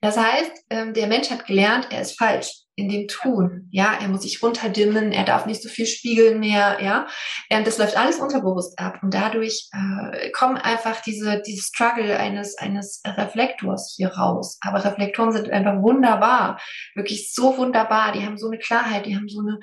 Das 0.01 0.17
heißt, 0.17 0.51
ähm, 0.69 0.93
der 0.93 1.07
Mensch 1.07 1.31
hat 1.31 1.47
gelernt, 1.47 1.87
er 1.91 2.01
ist 2.01 2.17
falsch. 2.17 2.66
In 2.77 2.89
dem 2.89 3.07
Tun. 3.07 3.67
Ja, 3.71 3.97
er 3.99 4.07
muss 4.07 4.21
sich 4.21 4.41
runterdimmen, 4.41 5.11
er 5.11 5.25
darf 5.25 5.47
nicht 5.47 5.63
so 5.63 5.67
viel 5.67 5.87
spiegeln 5.87 6.39
mehr, 6.39 6.77
ja. 6.81 7.07
Und 7.49 7.65
das 7.65 7.79
läuft 7.79 7.97
alles 7.97 8.19
unterbewusst 8.19 8.77
ab. 8.77 8.99
Und 9.01 9.15
dadurch 9.15 9.67
äh, 9.73 10.29
kommen 10.29 10.57
einfach 10.57 11.01
diese, 11.01 11.41
diese 11.41 11.63
Struggle 11.63 12.17
eines, 12.19 12.55
eines 12.59 13.01
Reflektors 13.03 13.95
hier 13.97 14.09
raus. 14.09 14.59
Aber 14.61 14.85
Reflektoren 14.85 15.31
sind 15.33 15.49
einfach 15.49 15.81
wunderbar. 15.81 16.61
Wirklich 16.93 17.33
so 17.33 17.57
wunderbar. 17.57 18.11
Die 18.11 18.23
haben 18.23 18.37
so 18.37 18.47
eine 18.47 18.59
Klarheit, 18.59 19.07
die 19.07 19.15
haben 19.15 19.27
so 19.27 19.39
eine, 19.39 19.59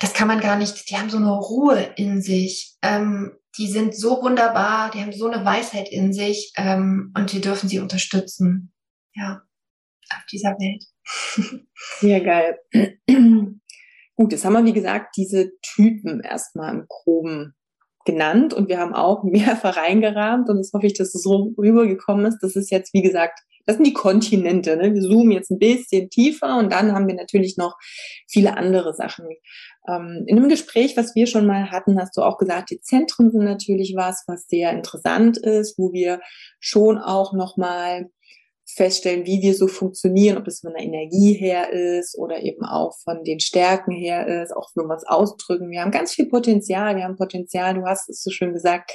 das 0.00 0.12
kann 0.12 0.26
man 0.26 0.40
gar 0.40 0.56
nicht, 0.56 0.90
die 0.90 0.96
haben 0.96 1.10
so 1.10 1.18
eine 1.18 1.30
Ruhe 1.30 1.92
in 1.94 2.20
sich. 2.20 2.76
Ähm, 2.82 3.36
die 3.56 3.68
sind 3.68 3.96
so 3.96 4.20
wunderbar, 4.20 4.90
die 4.90 5.00
haben 5.00 5.12
so 5.12 5.30
eine 5.30 5.44
Weisheit 5.44 5.88
in 5.90 6.12
sich 6.12 6.52
ähm, 6.56 7.12
und 7.16 7.32
wir 7.32 7.40
dürfen 7.40 7.68
sie 7.68 7.78
unterstützen. 7.78 8.72
Ja, 9.14 9.42
auf 10.12 10.26
dieser 10.26 10.50
Welt. 10.58 10.84
Sehr 11.98 12.20
geil. 12.20 12.58
Gut, 14.16 14.32
jetzt 14.32 14.44
haben 14.44 14.52
wir, 14.52 14.64
wie 14.64 14.72
gesagt, 14.72 15.16
diese 15.16 15.52
Typen 15.62 16.20
erstmal 16.20 16.74
im 16.74 16.86
Groben 16.88 17.54
genannt 18.04 18.54
und 18.54 18.68
wir 18.68 18.78
haben 18.78 18.94
auch 18.94 19.22
mehrfach 19.24 19.76
reingerahmt 19.78 20.48
und 20.48 20.58
jetzt 20.58 20.72
hoffe 20.72 20.86
ich, 20.86 20.94
dass 20.94 21.14
es 21.14 21.22
so 21.22 21.52
rübergekommen 21.56 22.26
ist. 22.26 22.38
Das 22.40 22.56
ist 22.56 22.70
jetzt, 22.70 22.92
wie 22.94 23.02
gesagt, 23.02 23.40
das 23.66 23.76
sind 23.76 23.86
die 23.86 23.92
Kontinente. 23.92 24.76
Ne? 24.76 24.94
Wir 24.94 25.02
zoomen 25.02 25.32
jetzt 25.32 25.50
ein 25.50 25.58
bisschen 25.58 26.10
tiefer 26.10 26.58
und 26.58 26.72
dann 26.72 26.92
haben 26.92 27.06
wir 27.06 27.14
natürlich 27.14 27.56
noch 27.56 27.76
viele 28.28 28.56
andere 28.56 28.94
Sachen. 28.94 29.26
Ähm, 29.88 30.24
in 30.26 30.38
einem 30.38 30.48
Gespräch, 30.48 30.96
was 30.96 31.14
wir 31.14 31.26
schon 31.26 31.46
mal 31.46 31.70
hatten, 31.70 32.00
hast 32.00 32.16
du 32.16 32.22
auch 32.22 32.38
gesagt, 32.38 32.70
die 32.70 32.80
Zentren 32.80 33.30
sind 33.30 33.44
natürlich 33.44 33.94
was, 33.96 34.24
was 34.26 34.46
sehr 34.48 34.72
interessant 34.72 35.38
ist, 35.38 35.78
wo 35.78 35.92
wir 35.92 36.20
schon 36.58 36.98
auch 36.98 37.32
nochmal 37.32 38.10
feststellen, 38.76 39.26
wie 39.26 39.40
wir 39.42 39.54
so 39.54 39.68
funktionieren, 39.68 40.38
ob 40.38 40.46
es 40.46 40.60
von 40.60 40.72
der 40.72 40.84
Energie 40.84 41.34
her 41.34 41.72
ist 41.72 42.16
oder 42.18 42.42
eben 42.42 42.64
auch 42.64 42.96
von 43.04 43.24
den 43.24 43.40
Stärken 43.40 43.92
her 43.92 44.42
ist, 44.42 44.54
auch 44.54 44.70
wenn 44.74 44.86
wir 44.86 44.94
uns 44.94 45.06
ausdrücken. 45.06 45.70
Wir 45.70 45.82
haben 45.82 45.90
ganz 45.90 46.12
viel 46.12 46.28
Potenzial, 46.28 46.96
wir 46.96 47.04
haben 47.04 47.16
Potenzial, 47.16 47.74
du 47.74 47.84
hast 47.84 48.08
es 48.08 48.22
so 48.22 48.30
schön 48.30 48.52
gesagt. 48.52 48.92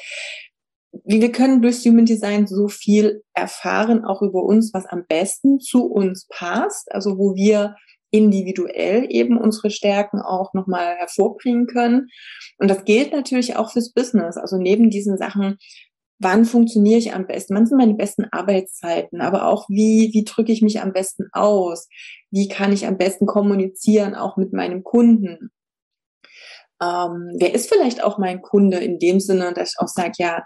Wir 1.04 1.32
können 1.32 1.62
durch 1.62 1.86
Human 1.86 2.06
Design 2.06 2.48
so 2.48 2.68
viel 2.68 3.22
erfahren, 3.34 4.06
auch 4.06 4.22
über 4.22 4.44
uns, 4.44 4.74
was 4.74 4.86
am 4.86 5.06
besten 5.08 5.60
zu 5.60 5.86
uns 5.86 6.28
passt, 6.30 6.92
also 6.92 7.18
wo 7.18 7.36
wir 7.36 7.76
individuell 8.12 9.08
eben 9.10 9.38
unsere 9.38 9.70
Stärken 9.70 10.22
auch 10.22 10.54
nochmal 10.54 10.96
hervorbringen 10.96 11.68
können. 11.68 12.08
Und 12.58 12.70
das 12.70 12.86
gilt 12.86 13.12
natürlich 13.12 13.58
auch 13.58 13.72
fürs 13.72 13.92
Business. 13.92 14.38
Also 14.38 14.58
neben 14.58 14.90
diesen 14.90 15.18
Sachen, 15.18 15.58
wann 16.20 16.46
funktioniere 16.46 17.00
ich 17.00 17.14
am 17.14 17.28
besten, 17.28 17.56
wann 17.56 17.66
sind 17.66 17.78
meine 17.78 17.96
besten 17.96 18.26
Arbeitszeiten, 18.32 19.22
aber 19.22 19.48
auch 19.48 19.68
wie, 19.70 20.12
wie 20.14 20.24
drücke 20.24 20.52
ich 20.52 20.62
mich 20.62 20.82
am 20.82 20.94
besten 20.94 21.28
aus, 21.34 21.88
wie 22.32 22.48
kann 22.48 22.72
ich 22.72 22.88
am 22.88 22.98
besten 22.98 23.26
kommunizieren, 23.26 24.16
auch 24.16 24.38
mit 24.38 24.54
meinem 24.54 24.84
Kunden. 24.84 25.52
Ähm, 26.82 27.36
wer 27.38 27.54
ist 27.54 27.70
vielleicht 27.70 28.04
auch 28.04 28.18
mein 28.18 28.42
Kunde 28.42 28.78
in 28.78 29.00
dem 29.00 29.20
Sinne, 29.20 29.54
dass 29.54 29.74
ich 29.74 29.80
auch 29.80 29.88
sage, 29.88 30.14
ja, 30.18 30.44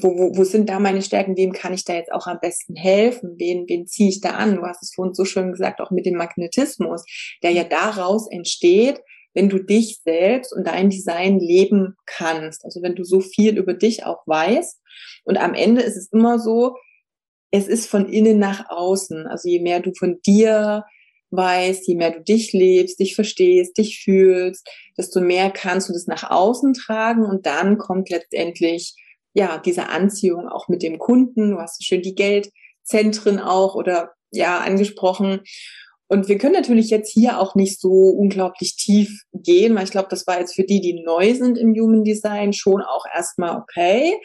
wo, 0.00 0.16
wo, 0.16 0.36
wo 0.36 0.44
sind 0.44 0.68
da 0.68 0.78
meine 0.78 1.02
Stärken, 1.02 1.36
wem 1.36 1.52
kann 1.52 1.74
ich 1.74 1.84
da 1.84 1.94
jetzt 1.94 2.12
auch 2.12 2.26
am 2.26 2.38
besten 2.40 2.76
helfen, 2.76 3.34
wen, 3.38 3.64
wen 3.68 3.86
ziehe 3.86 4.08
ich 4.08 4.20
da 4.20 4.30
an? 4.30 4.56
Du 4.56 4.62
hast 4.62 4.82
es 4.82 4.94
vorhin 4.94 5.14
so 5.14 5.24
schön 5.24 5.50
gesagt, 5.50 5.80
auch 5.80 5.90
mit 5.90 6.06
dem 6.06 6.16
Magnetismus, 6.16 7.04
der 7.42 7.50
ja 7.50 7.64
daraus 7.64 8.30
entsteht, 8.30 9.00
wenn 9.34 9.48
du 9.48 9.58
dich 9.58 10.00
selbst 10.02 10.52
und 10.52 10.66
dein 10.66 10.90
Design 10.90 11.38
leben 11.38 11.96
kannst. 12.06 12.64
Also 12.64 12.82
wenn 12.82 12.94
du 12.94 13.04
so 13.04 13.20
viel 13.20 13.56
über 13.56 13.74
dich 13.74 14.04
auch 14.04 14.26
weißt. 14.26 14.80
Und 15.24 15.38
am 15.38 15.54
Ende 15.54 15.82
ist 15.82 15.96
es 15.96 16.12
immer 16.12 16.38
so, 16.38 16.76
es 17.50 17.68
ist 17.68 17.88
von 17.88 18.08
innen 18.08 18.38
nach 18.38 18.68
außen. 18.68 19.26
Also 19.26 19.48
je 19.48 19.60
mehr 19.60 19.80
du 19.80 19.92
von 19.94 20.20
dir 20.26 20.84
weißt, 21.30 21.86
je 21.86 21.94
mehr 21.94 22.10
du 22.10 22.22
dich 22.22 22.52
lebst, 22.52 23.00
dich 23.00 23.14
verstehst, 23.14 23.76
dich 23.76 24.00
fühlst, 24.02 24.66
desto 24.96 25.20
mehr 25.20 25.50
kannst 25.50 25.88
du 25.88 25.92
das 25.92 26.06
nach 26.06 26.30
außen 26.30 26.72
tragen 26.74 27.24
und 27.24 27.46
dann 27.46 27.76
kommt 27.78 28.08
letztendlich 28.08 28.94
ja 29.34 29.58
diese 29.58 29.88
Anziehung 29.88 30.48
auch 30.48 30.68
mit 30.68 30.82
dem 30.82 30.98
Kunden. 30.98 31.50
Du 31.50 31.58
hast 31.58 31.84
schön 31.84 32.02
die 32.02 32.14
Geldzentren 32.14 33.38
auch 33.38 33.74
oder 33.74 34.12
ja 34.30 34.58
angesprochen 34.58 35.40
und 36.08 36.28
wir 36.28 36.38
können 36.38 36.54
natürlich 36.54 36.88
jetzt 36.88 37.12
hier 37.12 37.38
auch 37.38 37.54
nicht 37.54 37.80
so 37.80 37.90
unglaublich 37.90 38.76
tief 38.76 39.24
gehen, 39.34 39.74
weil 39.76 39.84
ich 39.84 39.90
glaube, 39.90 40.08
das 40.10 40.26
war 40.26 40.40
jetzt 40.40 40.54
für 40.54 40.64
die, 40.64 40.80
die 40.80 41.02
neu 41.04 41.34
sind 41.34 41.58
im 41.58 41.74
Human 41.74 42.02
Design, 42.02 42.54
schon 42.54 42.80
auch 42.80 43.04
erstmal 43.14 43.58
okay. 43.58 44.18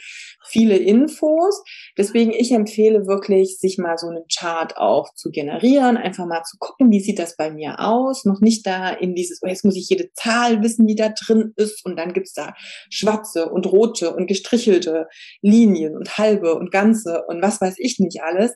Viele 0.45 0.77
Infos. 0.77 1.61
Deswegen, 1.97 2.31
ich 2.31 2.53
empfehle 2.53 3.05
wirklich, 3.05 3.57
sich 3.59 3.77
mal 3.77 3.97
so 3.97 4.07
einen 4.07 4.23
Chart 4.33 4.77
auch 4.77 5.13
zu 5.13 5.29
generieren, 5.29 5.97
einfach 5.97 6.25
mal 6.25 6.43
zu 6.43 6.57
gucken, 6.57 6.89
wie 6.89 7.01
sieht 7.01 7.19
das 7.19 7.35
bei 7.35 7.51
mir 7.51 7.79
aus. 7.79 8.23
Noch 8.23 8.39
nicht 8.39 8.65
da 8.65 8.89
in 8.89 9.13
dieses, 9.13 9.41
oh, 9.43 9.47
jetzt 9.47 9.65
muss 9.65 9.75
ich 9.75 9.89
jede 9.89 10.11
Zahl 10.13 10.63
wissen, 10.63 10.87
die 10.87 10.95
da 10.95 11.09
drin 11.09 11.51
ist. 11.57 11.85
Und 11.85 11.97
dann 11.97 12.13
gibt's 12.13 12.33
da 12.33 12.53
schwarze 12.89 13.49
und 13.49 13.67
rote 13.67 14.15
und 14.15 14.27
gestrichelte 14.27 15.07
Linien 15.41 15.97
und 15.97 16.17
halbe 16.17 16.55
und 16.55 16.71
ganze 16.71 17.23
und 17.27 17.41
was 17.41 17.59
weiß 17.59 17.75
ich 17.77 17.99
nicht 17.99 18.21
alles 18.21 18.53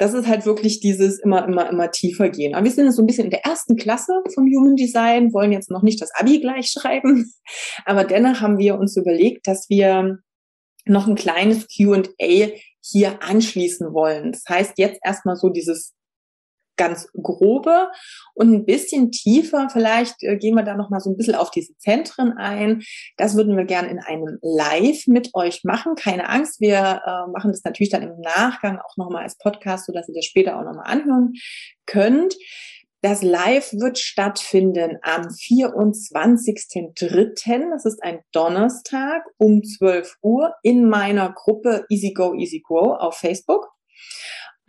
das 0.00 0.14
ist 0.14 0.26
halt 0.26 0.46
wirklich 0.46 0.80
dieses 0.80 1.18
immer, 1.18 1.46
immer, 1.46 1.68
immer 1.68 1.90
tiefer 1.90 2.30
gehen. 2.30 2.54
Aber 2.54 2.64
wir 2.64 2.72
sind 2.72 2.90
so 2.90 3.02
ein 3.02 3.06
bisschen 3.06 3.26
in 3.26 3.30
der 3.30 3.44
ersten 3.44 3.76
Klasse 3.76 4.22
vom 4.32 4.46
Human 4.46 4.74
Design, 4.74 5.34
wollen 5.34 5.52
jetzt 5.52 5.70
noch 5.70 5.82
nicht 5.82 6.00
das 6.00 6.10
Abi 6.14 6.40
gleich 6.40 6.70
schreiben. 6.70 7.30
Aber 7.84 8.04
dennoch 8.04 8.40
haben 8.40 8.56
wir 8.56 8.78
uns 8.78 8.96
überlegt, 8.96 9.46
dass 9.46 9.68
wir 9.68 10.18
noch 10.86 11.06
ein 11.06 11.16
kleines 11.16 11.66
Q&A 11.68 12.48
hier 12.82 13.22
anschließen 13.22 13.92
wollen. 13.92 14.32
Das 14.32 14.44
heißt, 14.48 14.78
jetzt 14.78 15.00
erstmal 15.04 15.36
so 15.36 15.50
dieses 15.50 15.92
ganz 16.80 17.08
grobe 17.22 17.90
und 18.32 18.54
ein 18.54 18.64
bisschen 18.64 19.12
tiefer. 19.12 19.68
Vielleicht 19.70 20.22
äh, 20.22 20.38
gehen 20.38 20.54
wir 20.54 20.62
da 20.62 20.74
noch 20.74 20.88
mal 20.88 21.00
so 21.00 21.10
ein 21.10 21.16
bisschen 21.18 21.34
auf 21.34 21.50
diese 21.50 21.76
Zentren 21.76 22.38
ein. 22.38 22.80
Das 23.18 23.36
würden 23.36 23.54
wir 23.54 23.66
gerne 23.66 23.90
in 23.90 23.98
einem 23.98 24.38
Live 24.40 25.06
mit 25.06 25.34
euch 25.34 25.62
machen. 25.62 25.94
Keine 25.94 26.30
Angst, 26.30 26.58
wir 26.58 27.02
äh, 27.04 27.26
machen 27.32 27.52
das 27.52 27.64
natürlich 27.64 27.90
dann 27.90 28.02
im 28.02 28.18
Nachgang 28.20 28.78
auch 28.78 28.96
noch 28.96 29.10
mal 29.10 29.24
als 29.24 29.36
Podcast, 29.36 29.84
so 29.84 29.92
dass 29.92 30.08
ihr 30.08 30.14
das 30.14 30.24
später 30.24 30.58
auch 30.58 30.64
noch 30.64 30.72
mal 30.72 30.84
anhören 30.84 31.34
könnt. 31.84 32.34
Das 33.02 33.22
Live 33.22 33.74
wird 33.74 33.98
stattfinden 33.98 34.96
am 35.02 35.26
24.03. 35.26 37.72
Das 37.72 37.84
ist 37.84 38.02
ein 38.02 38.20
Donnerstag 38.32 39.22
um 39.36 39.62
12 39.62 40.16
Uhr 40.22 40.54
in 40.62 40.88
meiner 40.88 41.30
Gruppe 41.34 41.84
Easy 41.90 42.14
Go, 42.14 42.32
Easy 42.34 42.62
Grow 42.66 42.96
auf 42.98 43.18
Facebook. 43.18 43.68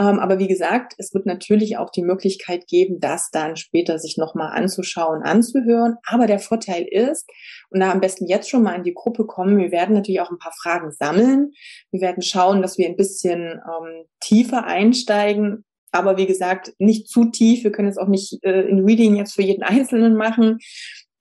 Ähm, 0.01 0.19
aber 0.19 0.39
wie 0.39 0.47
gesagt, 0.47 0.95
es 0.97 1.13
wird 1.13 1.27
natürlich 1.27 1.77
auch 1.77 1.91
die 1.91 2.01
Möglichkeit 2.01 2.65
geben, 2.65 2.99
das 2.99 3.29
dann 3.31 3.55
später 3.55 3.99
sich 3.99 4.17
nochmal 4.17 4.51
anzuschauen, 4.51 5.21
anzuhören. 5.21 5.97
Aber 6.07 6.25
der 6.25 6.39
Vorteil 6.39 6.87
ist, 6.89 7.29
und 7.69 7.81
da 7.81 7.91
am 7.91 8.01
besten 8.01 8.25
jetzt 8.25 8.49
schon 8.49 8.63
mal 8.63 8.73
in 8.73 8.83
die 8.83 8.95
Gruppe 8.95 9.27
kommen, 9.27 9.59
wir 9.59 9.71
werden 9.71 9.93
natürlich 9.93 10.21
auch 10.21 10.31
ein 10.31 10.39
paar 10.39 10.53
Fragen 10.59 10.91
sammeln. 10.91 11.51
Wir 11.91 12.01
werden 12.01 12.23
schauen, 12.23 12.63
dass 12.63 12.79
wir 12.79 12.87
ein 12.87 12.95
bisschen 12.95 13.41
ähm, 13.41 14.05
tiefer 14.19 14.63
einsteigen. 14.65 15.65
Aber 15.91 16.17
wie 16.17 16.25
gesagt, 16.25 16.73
nicht 16.79 17.07
zu 17.07 17.25
tief. 17.25 17.63
Wir 17.63 17.71
können 17.71 17.89
jetzt 17.89 17.99
auch 17.99 18.07
nicht 18.07 18.43
äh, 18.43 18.61
in 18.61 18.83
Reading 18.83 19.15
jetzt 19.17 19.35
für 19.35 19.43
jeden 19.43 19.63
Einzelnen 19.63 20.15
machen. 20.15 20.57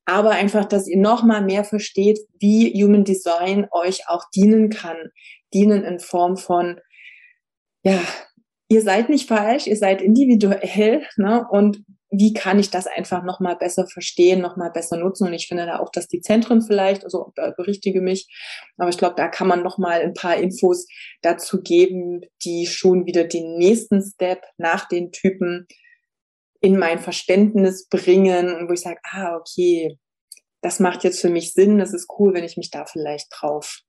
Aber 0.07 0.31
einfach, 0.31 0.65
dass 0.65 0.89
ihr 0.89 0.99
nochmal 0.99 1.43
mehr 1.43 1.65
versteht, 1.65 2.19
wie 2.39 2.73
Human 2.83 3.05
Design 3.05 3.67
euch 3.73 4.09
auch 4.09 4.25
dienen 4.35 4.71
kann. 4.71 4.97
Dienen 5.53 5.85
in 5.85 5.99
Form 5.99 6.39
von 6.39 6.81
ja, 7.83 7.99
ihr 8.71 8.83
seid 8.83 9.11
nicht 9.11 9.29
falsch, 9.29 9.67
ihr 9.67 9.77
seid 9.77 10.01
individuell, 10.01 11.03
ne? 11.17 11.45
Und 11.51 11.83
wie 12.13 12.33
kann 12.33 12.59
ich 12.59 12.71
das 12.71 12.87
einfach 12.87 13.23
nochmal 13.23 13.57
besser 13.57 13.87
verstehen, 13.87 14.41
nochmal 14.41 14.71
besser 14.71 14.97
nutzen? 14.97 15.29
Und 15.29 15.35
ich 15.35 15.47
finde 15.47 15.67
da 15.67 15.79
auch, 15.79 15.91
dass 15.91 16.09
die 16.09 16.21
Zentren 16.21 16.63
vielleicht, 16.63 17.05
also 17.05 17.33
berichtige 17.57 18.01
mich, 18.01 18.29
aber 18.79 18.89
ich 18.89 18.99
glaube, 18.99 19.15
da 19.17 19.29
kann 19.29 19.47
man 19.47 19.63
nochmal 19.63 20.01
ein 20.01 20.15
paar 20.15 20.37
Infos 20.37 20.87
dazu 21.23 21.63
geben, 21.63 22.23
die 22.45 22.67
schon 22.67 23.07
wieder 23.07 23.25
den 23.25 23.59
nächsten 23.59 24.03
Step 24.03 24.43
nach 24.57 24.89
den 24.89 25.13
Typen 25.13 25.67
in 26.61 26.79
mein 26.79 26.99
Verständnis 26.99 27.89
bringen 27.89 28.69
wo 28.69 28.73
ich 28.73 28.81
sage, 28.81 29.01
ah, 29.05 29.37
okay, 29.37 29.97
das 30.63 30.79
macht 30.79 31.05
jetzt 31.05 31.21
für 31.21 31.31
mich 31.31 31.55
Sinn, 31.55 31.79
das 31.79 31.95
ist 31.95 32.09
cool, 32.19 32.35
wenn 32.35 32.45
ich 32.45 32.57
mich 32.57 32.71
da 32.71 32.85
vielleicht 32.85 33.29
drauf 33.33 33.81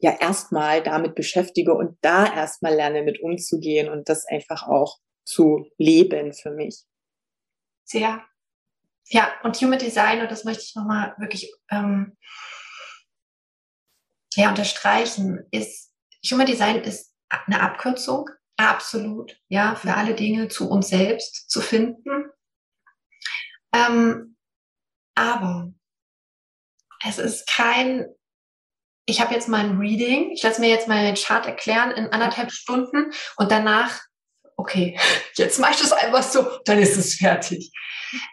ja 0.00 0.16
erstmal 0.18 0.82
damit 0.82 1.14
beschäftige 1.14 1.74
und 1.74 1.98
da 2.02 2.26
erstmal 2.32 2.74
lerne, 2.74 3.02
mit 3.02 3.20
umzugehen 3.20 3.88
und 3.88 4.08
das 4.08 4.26
einfach 4.26 4.66
auch 4.66 4.98
zu 5.24 5.66
leben 5.78 6.32
für 6.32 6.50
mich. 6.50 6.84
Sehr. 7.84 8.24
Ja, 9.08 9.32
und 9.42 9.56
Human 9.60 9.78
Design, 9.78 10.20
und 10.22 10.30
das 10.30 10.44
möchte 10.44 10.62
ich 10.62 10.74
nochmal 10.74 11.14
wirklich 11.18 11.52
ähm, 11.70 12.16
ja, 14.34 14.48
unterstreichen, 14.48 15.46
ist, 15.50 15.92
Human 16.30 16.46
Design 16.46 16.82
ist 16.82 17.14
eine 17.28 17.60
Abkürzung, 17.60 18.30
absolut, 18.56 19.38
ja, 19.48 19.74
für 19.74 19.94
alle 19.94 20.14
Dinge 20.14 20.48
zu 20.48 20.70
uns 20.70 20.88
selbst 20.88 21.50
zu 21.50 21.60
finden. 21.60 22.30
Ähm, 23.74 24.36
aber 25.14 25.72
es 27.06 27.18
ist 27.18 27.46
kein 27.48 28.06
ich 29.06 29.20
habe 29.20 29.34
jetzt 29.34 29.48
mein 29.48 29.78
Reading, 29.78 30.30
ich 30.32 30.42
lasse 30.42 30.60
mir 30.60 30.70
jetzt 30.70 30.88
meinen 30.88 31.14
Chart 31.14 31.46
erklären 31.46 31.90
in 31.90 32.06
anderthalb 32.08 32.52
Stunden 32.52 33.12
und 33.36 33.50
danach 33.50 34.00
okay, 34.56 34.98
jetzt 35.36 35.58
mach 35.58 35.70
ich 35.70 35.80
das 35.80 35.92
einfach 35.92 36.22
so, 36.22 36.46
dann 36.64 36.78
ist 36.78 36.96
es 36.96 37.16
fertig. 37.16 37.70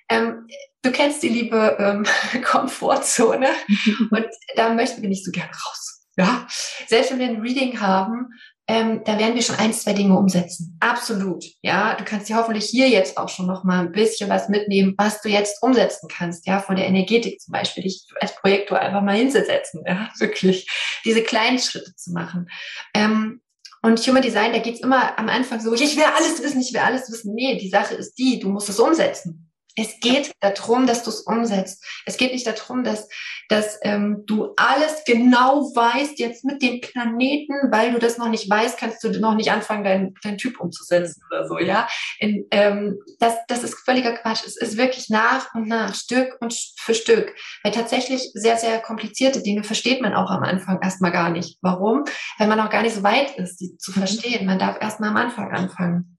Ähm, 0.10 0.48
du 0.82 0.92
kennst 0.92 1.24
die 1.24 1.30
liebe 1.30 1.78
ähm, 1.80 2.06
Komfortzone 2.44 3.50
und 4.12 4.26
da 4.56 4.74
möchten 4.74 5.02
wir 5.02 5.10
nicht 5.10 5.26
so 5.26 5.32
gerne 5.32 5.52
raus. 5.52 6.08
Ja, 6.18 6.46
selbst 6.88 7.12
wenn 7.12 7.20
wir 7.20 7.28
ein 7.28 7.42
Reading 7.42 7.80
haben, 7.80 8.28
ähm, 8.68 9.02
da 9.04 9.18
werden 9.20 9.36
wir 9.36 9.42
schon 9.42 9.58
ein, 9.58 9.74
zwei 9.74 9.94
Dinge 9.94 10.18
umsetzen. 10.18 10.78
Absolut. 10.80 11.44
Ja, 11.62 11.96
du 11.96 12.06
kannst 12.06 12.30
dir 12.30 12.38
hoffentlich 12.38 12.66
hier 12.66 12.88
jetzt 12.90 13.18
auch 13.18 13.30
schon 13.30 13.48
noch 13.48 13.64
mal 13.64 13.80
ein 13.80 13.92
bisschen 13.92 14.30
was 14.30 14.50
mitnehmen, 14.50 14.94
was 14.98 15.22
du 15.22 15.30
jetzt 15.30 15.62
umsetzen 15.62 16.08
kannst. 16.08 16.48
Ja, 16.48 16.60
von 16.60 16.76
der 16.76 16.88
Energetik 16.88 17.42
zum 17.42 17.52
Beispiel, 17.52 17.84
dich 17.84 18.06
als 18.20 18.36
Projektor 18.36 18.80
einfach 18.80 19.02
mal 19.02 19.18
hinzusetzen. 19.18 19.84
Ja, 19.86 20.10
wirklich 20.20 20.68
diese 21.04 21.24
kleinen 21.24 21.60
Schritte 21.60 21.96
zu 21.96 22.12
machen. 22.12 22.50
Ähm, 22.94 23.42
und 23.84 24.00
Human 24.08 24.22
Design, 24.22 24.54
da 24.54 24.60
geht's 24.60 24.82
immer 24.82 25.18
am 25.18 25.28
Anfang 25.28 25.60
so, 25.60 25.74
ich 25.74 25.98
will 25.98 26.04
alles 26.04 26.42
wissen, 26.44 26.62
ich 26.62 26.72
will 26.72 26.82
alles 26.82 27.12
wissen. 27.12 27.34
Nee, 27.34 27.58
die 27.58 27.70
Sache 27.70 27.96
ist 27.96 28.14
die, 28.14 28.40
du 28.40 28.50
musst 28.50 28.70
es 28.70 28.80
umsetzen. 28.80 29.51
Es 29.76 30.00
geht 30.00 30.34
darum, 30.42 30.86
dass 30.86 31.04
du 31.04 31.10
es 31.10 31.22
umsetzt. 31.22 31.84
Es 32.06 32.18
geht 32.18 32.34
nicht 32.34 32.46
darum, 32.46 32.84
dass, 32.84 33.08
dass 33.48 33.80
ähm, 33.84 34.24
du 34.26 34.54
alles 34.58 35.04
genau 35.06 35.62
weißt 35.74 36.20
jetzt 36.20 36.44
mit 36.44 36.62
dem 36.62 36.82
Planeten, 36.82 37.54
weil 37.72 37.94
du 37.94 38.00
das 38.00 38.18
noch 38.18 38.30
nicht 38.30 38.50
weißt, 38.50 38.78
kannst 38.78 39.04
du 39.04 39.10
noch 39.20 39.36
nicht 39.36 39.52
anfangen, 39.52 39.84
deinen 39.84 40.14
dein 40.24 40.38
Typ 40.38 40.60
umzusetzen 40.60 41.24
oder 41.30 41.48
so, 41.48 41.58
ja. 41.60 41.88
In, 42.20 42.46
ähm, 42.52 43.00
das, 43.20 43.36
das 43.48 43.64
ist 43.64 43.76
völliger 43.86 44.14
Quatsch. 44.14 44.44
Es 44.46 44.58
ist 44.58 44.78
wirklich 44.78 45.10
nach 45.10 45.54
und 45.54 45.68
nach, 45.68 45.96
Stück 45.96 46.38
und 46.42 46.54
für 46.78 46.94
Stück. 46.94 47.34
Weil 47.64 47.72
tatsächlich 47.72 48.32
sehr, 48.34 48.58
sehr 48.58 48.80
komplizierte 48.80 49.42
Dinge 49.42 49.64
versteht 49.64 50.02
man 50.02 50.14
auch 50.14 50.30
am 50.30 50.44
Anfang 50.44 50.82
erstmal 50.82 51.12
gar 51.12 51.30
nicht. 51.30 51.58
Warum? 51.62 52.06
Weil 52.38 52.48
man 52.48 52.60
auch 52.60 52.70
gar 52.70 52.82
nicht 52.82 52.96
so 52.96 53.04
weit 53.04 53.38
ist, 53.38 53.58
die 53.58 53.78
zu 53.78 53.92
mhm. 53.92 53.96
verstehen. 53.96 54.46
Man 54.46 54.60
darf 54.60 54.82
erstmal 54.82 55.10
am 55.10 55.18
Anfang 55.18 55.52
anfangen. 55.52 56.18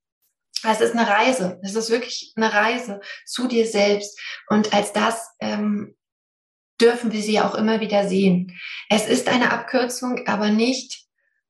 Es 0.64 0.80
ist 0.80 0.94
eine 0.94 1.08
Reise. 1.08 1.58
Es 1.62 1.74
ist 1.74 1.90
wirklich 1.90 2.32
eine 2.36 2.52
Reise 2.52 3.00
zu 3.26 3.48
dir 3.48 3.66
selbst. 3.66 4.18
Und 4.48 4.72
als 4.72 4.92
das 4.92 5.28
ähm, 5.40 5.96
dürfen 6.80 7.12
wir 7.12 7.22
sie 7.22 7.40
auch 7.40 7.54
immer 7.54 7.80
wieder 7.80 8.08
sehen. 8.08 8.58
Es 8.88 9.06
ist 9.06 9.28
eine 9.28 9.52
Abkürzung, 9.52 10.26
aber 10.26 10.50
nicht 10.50 11.02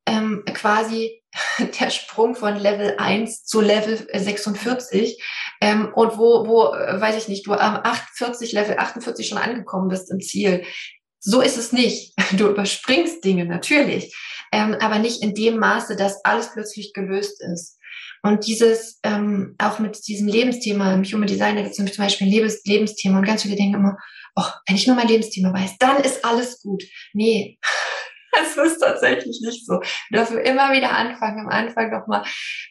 ähm, 0.07 0.45
quasi 0.53 1.23
der 1.81 1.91
Sprung 1.91 2.35
von 2.35 2.57
Level 2.57 2.97
1 2.99 3.45
zu 3.45 3.61
Level 3.61 4.07
46 4.13 5.23
ähm, 5.61 5.93
und 5.95 6.19
wo, 6.19 6.47
wo, 6.47 6.75
äh, 6.75 7.01
weiß 7.01 7.17
ich 7.17 7.29
nicht, 7.29 7.47
du 7.47 7.55
am 7.55 7.77
48, 7.77 8.53
Level 8.53 8.79
48 8.79 9.29
schon 9.29 9.39
angekommen 9.39 9.89
bist 9.89 10.11
im 10.11 10.21
Ziel. 10.21 10.65
So 11.25 11.41
ist 11.41 11.57
es 11.57 11.73
nicht. 11.73 12.15
Du 12.33 12.49
überspringst 12.49 13.23
Dinge, 13.25 13.45
natürlich, 13.45 14.17
ähm, 14.53 14.75
aber 14.81 14.99
nicht 14.99 15.23
in 15.23 15.35
dem 15.35 15.59
Maße, 15.59 15.97
dass 15.97 16.25
alles 16.25 16.51
plötzlich 16.53 16.95
gelöst 16.95 17.43
ist. 17.43 17.79
Und 18.23 18.47
dieses, 18.47 19.01
ähm, 19.03 19.55
auch 19.59 19.79
mit 19.81 20.07
diesem 20.09 20.29
Lebensthema, 20.29 20.95
im 20.95 21.05
Human 21.05 21.27
Design, 21.27 21.57
da 21.57 21.63
gibt 21.63 21.79
es 21.79 21.95
zum 21.95 22.05
Beispiel 22.05 22.27
ein 22.27 22.33
Lebens 22.33 22.63
Lebensthema 22.65 23.19
und 23.19 23.27
ganz 23.27 23.43
viele 23.43 23.57
denken 23.57 23.75
immer, 23.75 23.99
oh, 24.35 24.47
wenn 24.67 24.77
ich 24.77 24.87
nur 24.87 24.97
mein 24.97 25.09
Lebensthema 25.09 25.53
weiß, 25.53 25.77
dann 25.79 26.03
ist 26.03 26.25
alles 26.25 26.63
gut. 26.63 26.83
Nee, 27.13 27.59
es 28.41 28.57
ist 28.57 28.79
tatsächlich 28.79 29.41
nicht 29.45 29.67
so. 29.67 29.81
Wir 30.09 30.21
dürfen 30.21 30.39
immer 30.39 30.73
wieder 30.73 30.93
anfangen, 30.93 31.41
am 31.41 31.49
Anfang 31.49 31.91
nochmal 31.91 32.25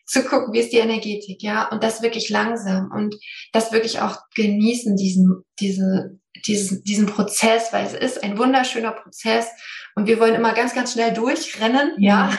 zu 0.06 0.24
gucken, 0.24 0.54
wie 0.54 0.60
ist 0.60 0.72
die 0.72 0.78
Energetik, 0.78 1.44
ja, 1.44 1.68
und 1.70 1.84
das 1.84 2.02
wirklich 2.02 2.30
langsam 2.30 2.90
und 2.92 3.16
das 3.54 3.72
wirklich 3.72 4.00
auch 4.00 4.18
genießen, 4.36 4.96
diesen, 4.96 5.44
diese, 5.60 6.20
diesen, 6.46 6.84
diesen 6.84 7.08
Prozess, 7.08 7.74
weil 7.74 7.86
es 7.86 7.94
ist 7.94 8.24
ein 8.24 8.38
wunderschöner 8.38 8.92
Prozess 8.92 9.48
und 9.96 10.08
wir 10.08 10.20
wollen 10.20 10.36
immer 10.36 10.54
ganz, 10.54 10.74
ganz 10.74 10.94
schnell 10.94 11.14
durchrennen, 11.14 11.96
ja. 11.98 12.34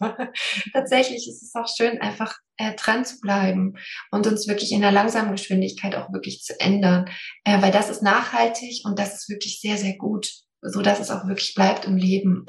Tatsächlich 0.72 1.28
ist 1.28 1.42
es 1.42 1.54
auch 1.54 1.68
schön, 1.68 2.00
einfach 2.00 2.36
äh, 2.56 2.74
dran 2.74 3.04
zu 3.04 3.20
bleiben 3.20 3.74
und 4.10 4.26
uns 4.26 4.46
wirklich 4.46 4.72
in 4.72 4.82
der 4.82 4.92
langsamen 4.92 5.32
Geschwindigkeit 5.32 5.94
auch 5.96 6.12
wirklich 6.12 6.42
zu 6.42 6.58
ändern, 6.60 7.08
äh, 7.44 7.60
weil 7.62 7.72
das 7.72 7.88
ist 7.88 8.02
nachhaltig 8.02 8.82
und 8.84 8.98
das 8.98 9.14
ist 9.14 9.28
wirklich 9.28 9.60
sehr, 9.60 9.76
sehr 9.76 9.96
gut, 9.96 10.30
so 10.60 10.82
dass 10.82 11.00
es 11.00 11.10
auch 11.10 11.26
wirklich 11.26 11.54
bleibt 11.54 11.86
im 11.86 11.96
Leben. 11.96 12.46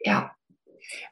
Ja. 0.00 0.32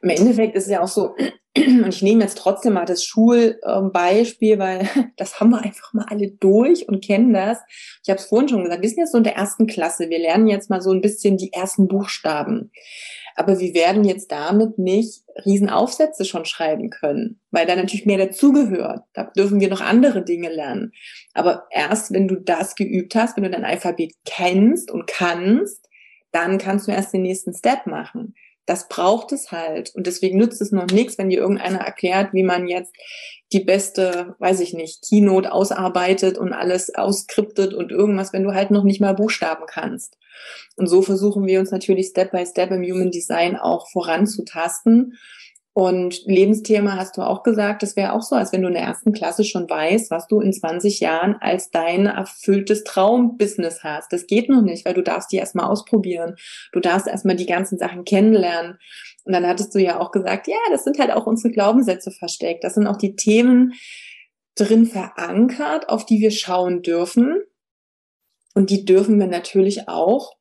Im 0.01 0.09
Endeffekt 0.09 0.55
ist 0.55 0.65
es 0.65 0.71
ja 0.71 0.81
auch 0.81 0.87
so, 0.87 1.15
und 1.57 1.89
ich 1.89 2.01
nehme 2.01 2.23
jetzt 2.23 2.37
trotzdem 2.37 2.73
mal 2.73 2.85
das 2.85 3.03
Schulbeispiel, 3.03 4.57
weil 4.57 4.87
das 5.17 5.39
haben 5.39 5.49
wir 5.49 5.61
einfach 5.61 5.93
mal 5.93 6.05
alle 6.09 6.31
durch 6.31 6.87
und 6.87 7.03
kennen 7.03 7.33
das. 7.33 7.59
Ich 8.03 8.09
habe 8.09 8.19
es 8.19 8.25
vorhin 8.25 8.47
schon 8.47 8.63
gesagt, 8.63 8.81
wir 8.81 8.89
sind 8.89 8.99
jetzt 8.99 9.11
so 9.11 9.17
in 9.17 9.25
der 9.25 9.35
ersten 9.35 9.67
Klasse. 9.67 10.09
Wir 10.09 10.19
lernen 10.19 10.47
jetzt 10.47 10.69
mal 10.69 10.81
so 10.81 10.91
ein 10.91 11.01
bisschen 11.01 11.37
die 11.37 11.51
ersten 11.51 11.87
Buchstaben. 11.87 12.71
Aber 13.35 13.59
wir 13.59 13.73
werden 13.73 14.03
jetzt 14.03 14.31
damit 14.31 14.77
nicht 14.77 15.23
Riesenaufsätze 15.45 16.25
schon 16.25 16.45
schreiben 16.45 16.89
können, 16.89 17.39
weil 17.49 17.65
da 17.65 17.75
natürlich 17.75 18.05
mehr 18.05 18.17
dazugehört. 18.17 19.03
Da 19.13 19.31
dürfen 19.35 19.59
wir 19.59 19.69
noch 19.69 19.81
andere 19.81 20.23
Dinge 20.23 20.49
lernen. 20.49 20.91
Aber 21.33 21.65
erst 21.71 22.13
wenn 22.13 22.27
du 22.27 22.35
das 22.35 22.75
geübt 22.75 23.15
hast, 23.15 23.35
wenn 23.35 23.43
du 23.43 23.49
dein 23.49 23.65
Alphabet 23.65 24.13
kennst 24.25 24.91
und 24.91 25.07
kannst, 25.07 25.87
dann 26.31 26.57
kannst 26.57 26.87
du 26.87 26.91
erst 26.91 27.13
den 27.13 27.23
nächsten 27.23 27.53
Step 27.53 27.87
machen. 27.87 28.35
Das 28.65 28.87
braucht 28.87 29.31
es 29.31 29.51
halt. 29.51 29.93
Und 29.95 30.07
deswegen 30.07 30.37
nützt 30.37 30.61
es 30.61 30.71
noch 30.71 30.87
nichts, 30.87 31.17
wenn 31.17 31.29
dir 31.29 31.39
irgendeiner 31.39 31.79
erklärt, 31.79 32.33
wie 32.33 32.43
man 32.43 32.67
jetzt 32.67 32.93
die 33.51 33.63
beste, 33.63 34.35
weiß 34.39 34.59
ich 34.61 34.73
nicht, 34.73 35.03
Keynote 35.07 35.51
ausarbeitet 35.51 36.37
und 36.37 36.53
alles 36.53 36.93
ausskriptet 36.93 37.73
und 37.73 37.91
irgendwas, 37.91 38.33
wenn 38.33 38.43
du 38.43 38.53
halt 38.53 38.71
noch 38.71 38.83
nicht 38.83 39.01
mal 39.01 39.13
Buchstaben 39.13 39.65
kannst. 39.67 40.17
Und 40.77 40.87
so 40.87 41.01
versuchen 41.01 41.45
wir 41.45 41.59
uns 41.59 41.71
natürlich 41.71 42.07
Step 42.07 42.31
by 42.31 42.45
Step 42.45 42.71
im 42.71 42.83
Human 42.83 43.11
Design 43.11 43.57
auch 43.57 43.89
voranzutasten 43.91 45.17
und 45.73 46.25
Lebensthema 46.25 46.97
hast 46.97 47.15
du 47.15 47.21
auch 47.21 47.43
gesagt, 47.43 47.81
das 47.81 47.95
wäre 47.95 48.11
auch 48.11 48.21
so, 48.21 48.35
als 48.35 48.51
wenn 48.51 48.61
du 48.61 48.67
in 48.67 48.73
der 48.73 48.83
ersten 48.83 49.13
Klasse 49.13 49.45
schon 49.45 49.69
weißt, 49.69 50.11
was 50.11 50.27
du 50.27 50.41
in 50.41 50.51
20 50.51 50.99
Jahren 50.99 51.37
als 51.39 51.71
dein 51.71 52.07
erfülltes 52.07 52.83
Traumbusiness 52.83 53.81
hast. 53.81 54.11
Das 54.11 54.27
geht 54.27 54.49
noch 54.49 54.61
nicht, 54.61 54.85
weil 54.85 54.95
du 54.95 55.01
darfst 55.01 55.31
die 55.31 55.37
erstmal 55.37 55.67
ausprobieren. 55.67 56.35
Du 56.73 56.81
darfst 56.81 57.07
erstmal 57.07 57.37
die 57.37 57.45
ganzen 57.45 57.77
Sachen 57.77 58.03
kennenlernen. 58.03 58.79
Und 59.23 59.31
dann 59.31 59.47
hattest 59.47 59.73
du 59.73 59.79
ja 59.79 59.97
auch 60.01 60.11
gesagt, 60.11 60.47
ja, 60.47 60.57
das 60.71 60.83
sind 60.83 60.99
halt 60.99 61.11
auch 61.11 61.25
unsere 61.25 61.53
Glaubenssätze 61.53 62.11
versteckt. 62.11 62.65
Das 62.65 62.73
sind 62.73 62.85
auch 62.85 62.97
die 62.97 63.15
Themen 63.15 63.73
drin 64.55 64.85
verankert, 64.85 65.87
auf 65.87 66.05
die 66.05 66.19
wir 66.19 66.31
schauen 66.31 66.81
dürfen. 66.81 67.41
Und 68.53 68.69
die 68.71 68.83
dürfen 68.83 69.17
wir 69.19 69.27
natürlich 69.27 69.87
auch 69.87 70.33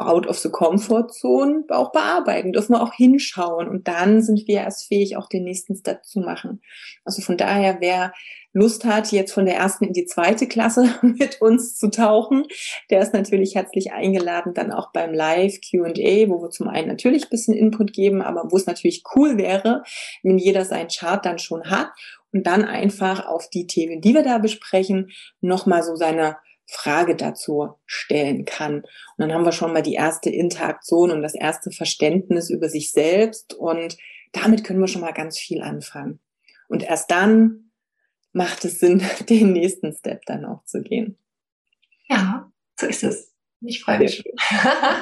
out 0.00 0.26
of 0.26 0.38
the 0.38 0.50
comfort 0.50 1.12
zone 1.12 1.64
auch 1.68 1.92
bearbeiten, 1.92 2.52
dürfen 2.52 2.74
wir 2.74 2.82
auch 2.82 2.94
hinschauen 2.94 3.68
und 3.68 3.86
dann 3.88 4.22
sind 4.22 4.46
wir 4.48 4.60
erst 4.60 4.88
fähig, 4.88 5.16
auch 5.16 5.28
den 5.28 5.44
nächsten 5.44 5.76
Step 5.76 6.04
zu 6.04 6.20
machen. 6.20 6.60
Also 7.04 7.22
von 7.22 7.36
daher, 7.36 7.78
wer 7.80 8.12
Lust 8.52 8.84
hat, 8.84 9.12
jetzt 9.12 9.32
von 9.32 9.46
der 9.46 9.56
ersten 9.56 9.84
in 9.84 9.92
die 9.92 10.06
zweite 10.06 10.48
Klasse 10.48 10.94
mit 11.02 11.40
uns 11.40 11.76
zu 11.76 11.90
tauchen, 11.90 12.46
der 12.90 13.00
ist 13.00 13.14
natürlich 13.14 13.54
herzlich 13.54 13.92
eingeladen, 13.92 14.54
dann 14.54 14.72
auch 14.72 14.92
beim 14.92 15.14
Live 15.14 15.58
Q&A, 15.70 16.28
wo 16.28 16.42
wir 16.42 16.50
zum 16.50 16.68
einen 16.68 16.88
natürlich 16.88 17.24
ein 17.24 17.30
bisschen 17.30 17.54
Input 17.54 17.92
geben, 17.92 18.22
aber 18.22 18.50
wo 18.50 18.56
es 18.56 18.66
natürlich 18.66 19.04
cool 19.14 19.38
wäre, 19.38 19.84
wenn 20.22 20.38
jeder 20.38 20.64
seinen 20.64 20.88
Chart 20.88 21.24
dann 21.24 21.38
schon 21.38 21.70
hat 21.70 21.90
und 22.32 22.46
dann 22.46 22.64
einfach 22.64 23.26
auf 23.26 23.48
die 23.50 23.66
Themen, 23.66 24.00
die 24.00 24.14
wir 24.14 24.22
da 24.22 24.38
besprechen, 24.38 25.10
nochmal 25.40 25.82
so 25.82 25.94
seine 25.94 26.36
Frage 26.70 27.16
dazu 27.16 27.74
stellen 27.86 28.44
kann. 28.44 28.82
Und 28.82 28.86
dann 29.18 29.32
haben 29.32 29.44
wir 29.44 29.52
schon 29.52 29.72
mal 29.72 29.82
die 29.82 29.94
erste 29.94 30.30
Interaktion 30.30 31.10
und 31.10 31.22
das 31.22 31.34
erste 31.34 31.70
Verständnis 31.70 32.50
über 32.50 32.68
sich 32.68 32.92
selbst 32.92 33.54
und 33.54 33.96
damit 34.32 34.64
können 34.64 34.80
wir 34.80 34.88
schon 34.88 35.00
mal 35.00 35.12
ganz 35.12 35.38
viel 35.38 35.62
anfangen. 35.62 36.20
Und 36.68 36.84
erst 36.84 37.10
dann 37.10 37.72
macht 38.32 38.64
es 38.64 38.78
Sinn, 38.78 39.02
den 39.28 39.52
nächsten 39.52 39.92
Step 39.92 40.22
dann 40.26 40.44
auch 40.44 40.64
zu 40.64 40.82
gehen. 40.82 41.18
Ja, 42.08 42.50
so 42.78 42.86
ist 42.86 43.02
es. 43.02 43.29
Ich 43.62 43.82
freue 43.82 43.98
mich. 43.98 44.24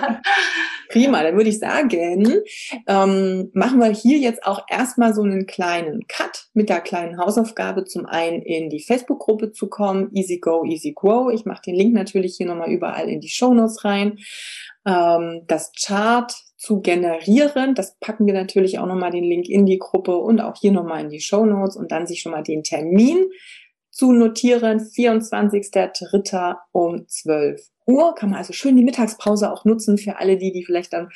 Prima, 0.88 1.22
dann 1.22 1.36
würde 1.36 1.50
ich 1.50 1.60
sagen, 1.60 2.42
ähm, 2.88 3.50
machen 3.52 3.78
wir 3.78 3.90
hier 3.90 4.18
jetzt 4.18 4.44
auch 4.44 4.64
erstmal 4.68 5.14
so 5.14 5.22
einen 5.22 5.46
kleinen 5.46 6.06
Cut 6.08 6.48
mit 6.54 6.68
der 6.68 6.80
kleinen 6.80 7.18
Hausaufgabe, 7.18 7.84
zum 7.84 8.06
einen 8.06 8.42
in 8.42 8.68
die 8.68 8.82
Facebook-Gruppe 8.82 9.52
zu 9.52 9.68
kommen, 9.68 10.10
Easy 10.12 10.38
Go, 10.38 10.64
Easy 10.64 10.92
Grow. 10.92 11.32
Ich 11.32 11.44
mache 11.44 11.62
den 11.66 11.76
Link 11.76 11.94
natürlich 11.94 12.36
hier 12.36 12.46
nochmal 12.46 12.70
überall 12.70 13.08
in 13.08 13.20
die 13.20 13.28
Show 13.28 13.54
Notes 13.54 13.84
rein. 13.84 14.18
Ähm, 14.84 15.42
das 15.46 15.70
Chart 15.72 16.34
zu 16.56 16.80
generieren, 16.80 17.76
das 17.76 17.96
packen 18.00 18.26
wir 18.26 18.34
natürlich 18.34 18.80
auch 18.80 18.86
nochmal 18.86 19.12
den 19.12 19.24
Link 19.24 19.48
in 19.48 19.66
die 19.66 19.78
Gruppe 19.78 20.16
und 20.16 20.40
auch 20.40 20.56
hier 20.56 20.72
nochmal 20.72 21.02
in 21.02 21.10
die 21.10 21.20
Show 21.20 21.46
Notes 21.46 21.76
und 21.76 21.92
dann 21.92 22.08
sich 22.08 22.22
schon 22.22 22.32
mal 22.32 22.42
den 22.42 22.64
Termin 22.64 23.26
zu 23.90 24.12
notieren, 24.12 24.80
24.03. 24.80 26.56
um 26.72 27.06
12 27.06 27.60
Uhr. 27.88 28.14
Kann 28.14 28.30
man 28.30 28.38
also 28.38 28.52
schön 28.52 28.76
die 28.76 28.84
Mittagspause 28.84 29.52
auch 29.52 29.64
nutzen 29.64 29.98
für 29.98 30.18
alle 30.18 30.36
die, 30.36 30.52
die 30.52 30.64
vielleicht 30.64 30.92
dann 30.92 31.08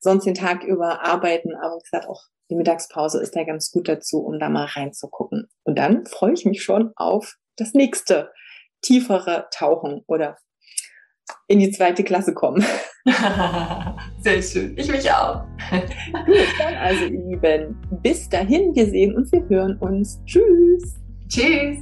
sonst 0.00 0.24
den 0.24 0.34
Tag 0.34 0.64
über 0.64 1.04
arbeiten. 1.04 1.54
Aber 1.54 1.76
wie 1.76 1.82
gesagt, 1.82 2.08
auch 2.08 2.22
die 2.50 2.56
Mittagspause 2.56 3.20
ist 3.20 3.36
da 3.36 3.44
ganz 3.44 3.70
gut 3.70 3.88
dazu, 3.88 4.18
um 4.18 4.38
da 4.38 4.48
mal 4.48 4.66
reinzugucken. 4.66 5.48
Und 5.62 5.78
dann 5.78 6.06
freue 6.06 6.32
ich 6.32 6.44
mich 6.44 6.62
schon 6.62 6.92
auf 6.96 7.36
das 7.56 7.74
nächste 7.74 8.32
tiefere 8.82 9.46
Tauchen 9.50 10.02
oder 10.06 10.36
in 11.46 11.58
die 11.58 11.70
zweite 11.70 12.04
Klasse 12.04 12.34
kommen. 12.34 12.64
Sehr 14.20 14.42
schön. 14.42 14.76
Ich 14.76 14.90
mich 14.90 15.10
auch. 15.10 15.44
Gut, 16.26 16.46
dann 16.58 16.74
also, 16.74 17.04
ihr 17.04 17.20
Lieben, 17.20 17.80
bis 18.02 18.28
dahin, 18.28 18.74
wir 18.74 18.86
sehen 18.86 19.14
und 19.14 19.30
wir 19.32 19.46
hören 19.48 19.78
uns. 19.78 20.20
Tschüss. 20.26 21.00
Tschüss. 21.28 21.78